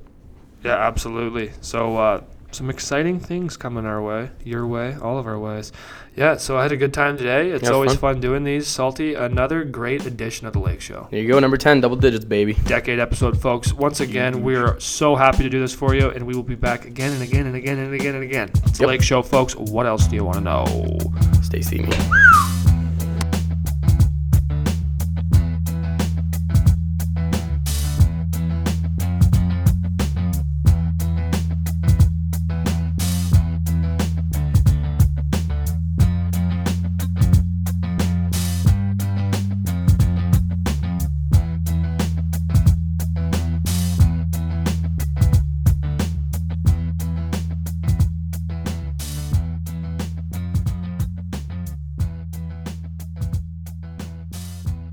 Yeah, 0.64 0.76
absolutely. 0.76 1.52
So 1.60 1.96
uh, 1.96 2.22
some 2.50 2.70
exciting 2.70 3.20
things 3.20 3.56
coming 3.56 3.84
our 3.86 4.02
way, 4.02 4.30
your 4.42 4.66
way, 4.66 4.96
all 5.02 5.18
of 5.18 5.26
our 5.26 5.38
ways. 5.38 5.70
Yeah, 6.16 6.36
so 6.38 6.56
I 6.58 6.62
had 6.62 6.72
a 6.72 6.76
good 6.76 6.92
time 6.94 7.16
today. 7.16 7.50
It's 7.50 7.64
Yeah, 7.64 7.70
always 7.74 7.92
fun. 7.92 8.14
fun. 8.14 8.20
doing 8.20 8.42
these. 8.42 8.66
Salty, 8.66 9.14
another 9.14 9.62
great 9.64 10.04
edition 10.06 10.46
of 10.46 10.52
the 10.54 10.58
Lake 10.58 10.80
Show. 10.80 11.06
There 11.10 11.20
you 11.20 11.28
go, 11.28 11.38
number 11.38 11.56
ten, 11.56 11.80
double 11.80 11.96
digits, 11.96 12.24
baby. 12.24 12.54
Decade 12.64 12.98
episode, 12.98 13.40
folks. 13.40 13.72
Once 13.72 14.00
again, 14.00 14.42
we're 14.42 14.80
so 14.80 15.14
happy 15.14 15.44
to 15.44 15.50
do 15.50 15.60
this 15.60 15.74
for 15.74 15.94
you, 15.94 16.08
and 16.10 16.26
we 16.26 16.34
will 16.34 16.42
be 16.42 16.56
back 16.56 16.86
again 16.86 17.12
and 17.12 17.22
again 17.22 17.46
and 17.46 17.54
again 17.54 17.78
and 17.78 17.94
again 17.94 18.14
and 18.14 18.24
again. 18.24 18.50
It's 18.66 18.78
the 18.78 18.86
Lake 18.86 19.02
Show, 19.02 19.22
folks. 19.22 19.54
What 19.54 19.86
else 19.86 20.06
do 20.08 20.16
you 20.16 20.24
want 20.24 20.38
to 20.38 20.42
know? 20.42 20.98
Stay 21.42 21.60
steamy. 21.60 21.92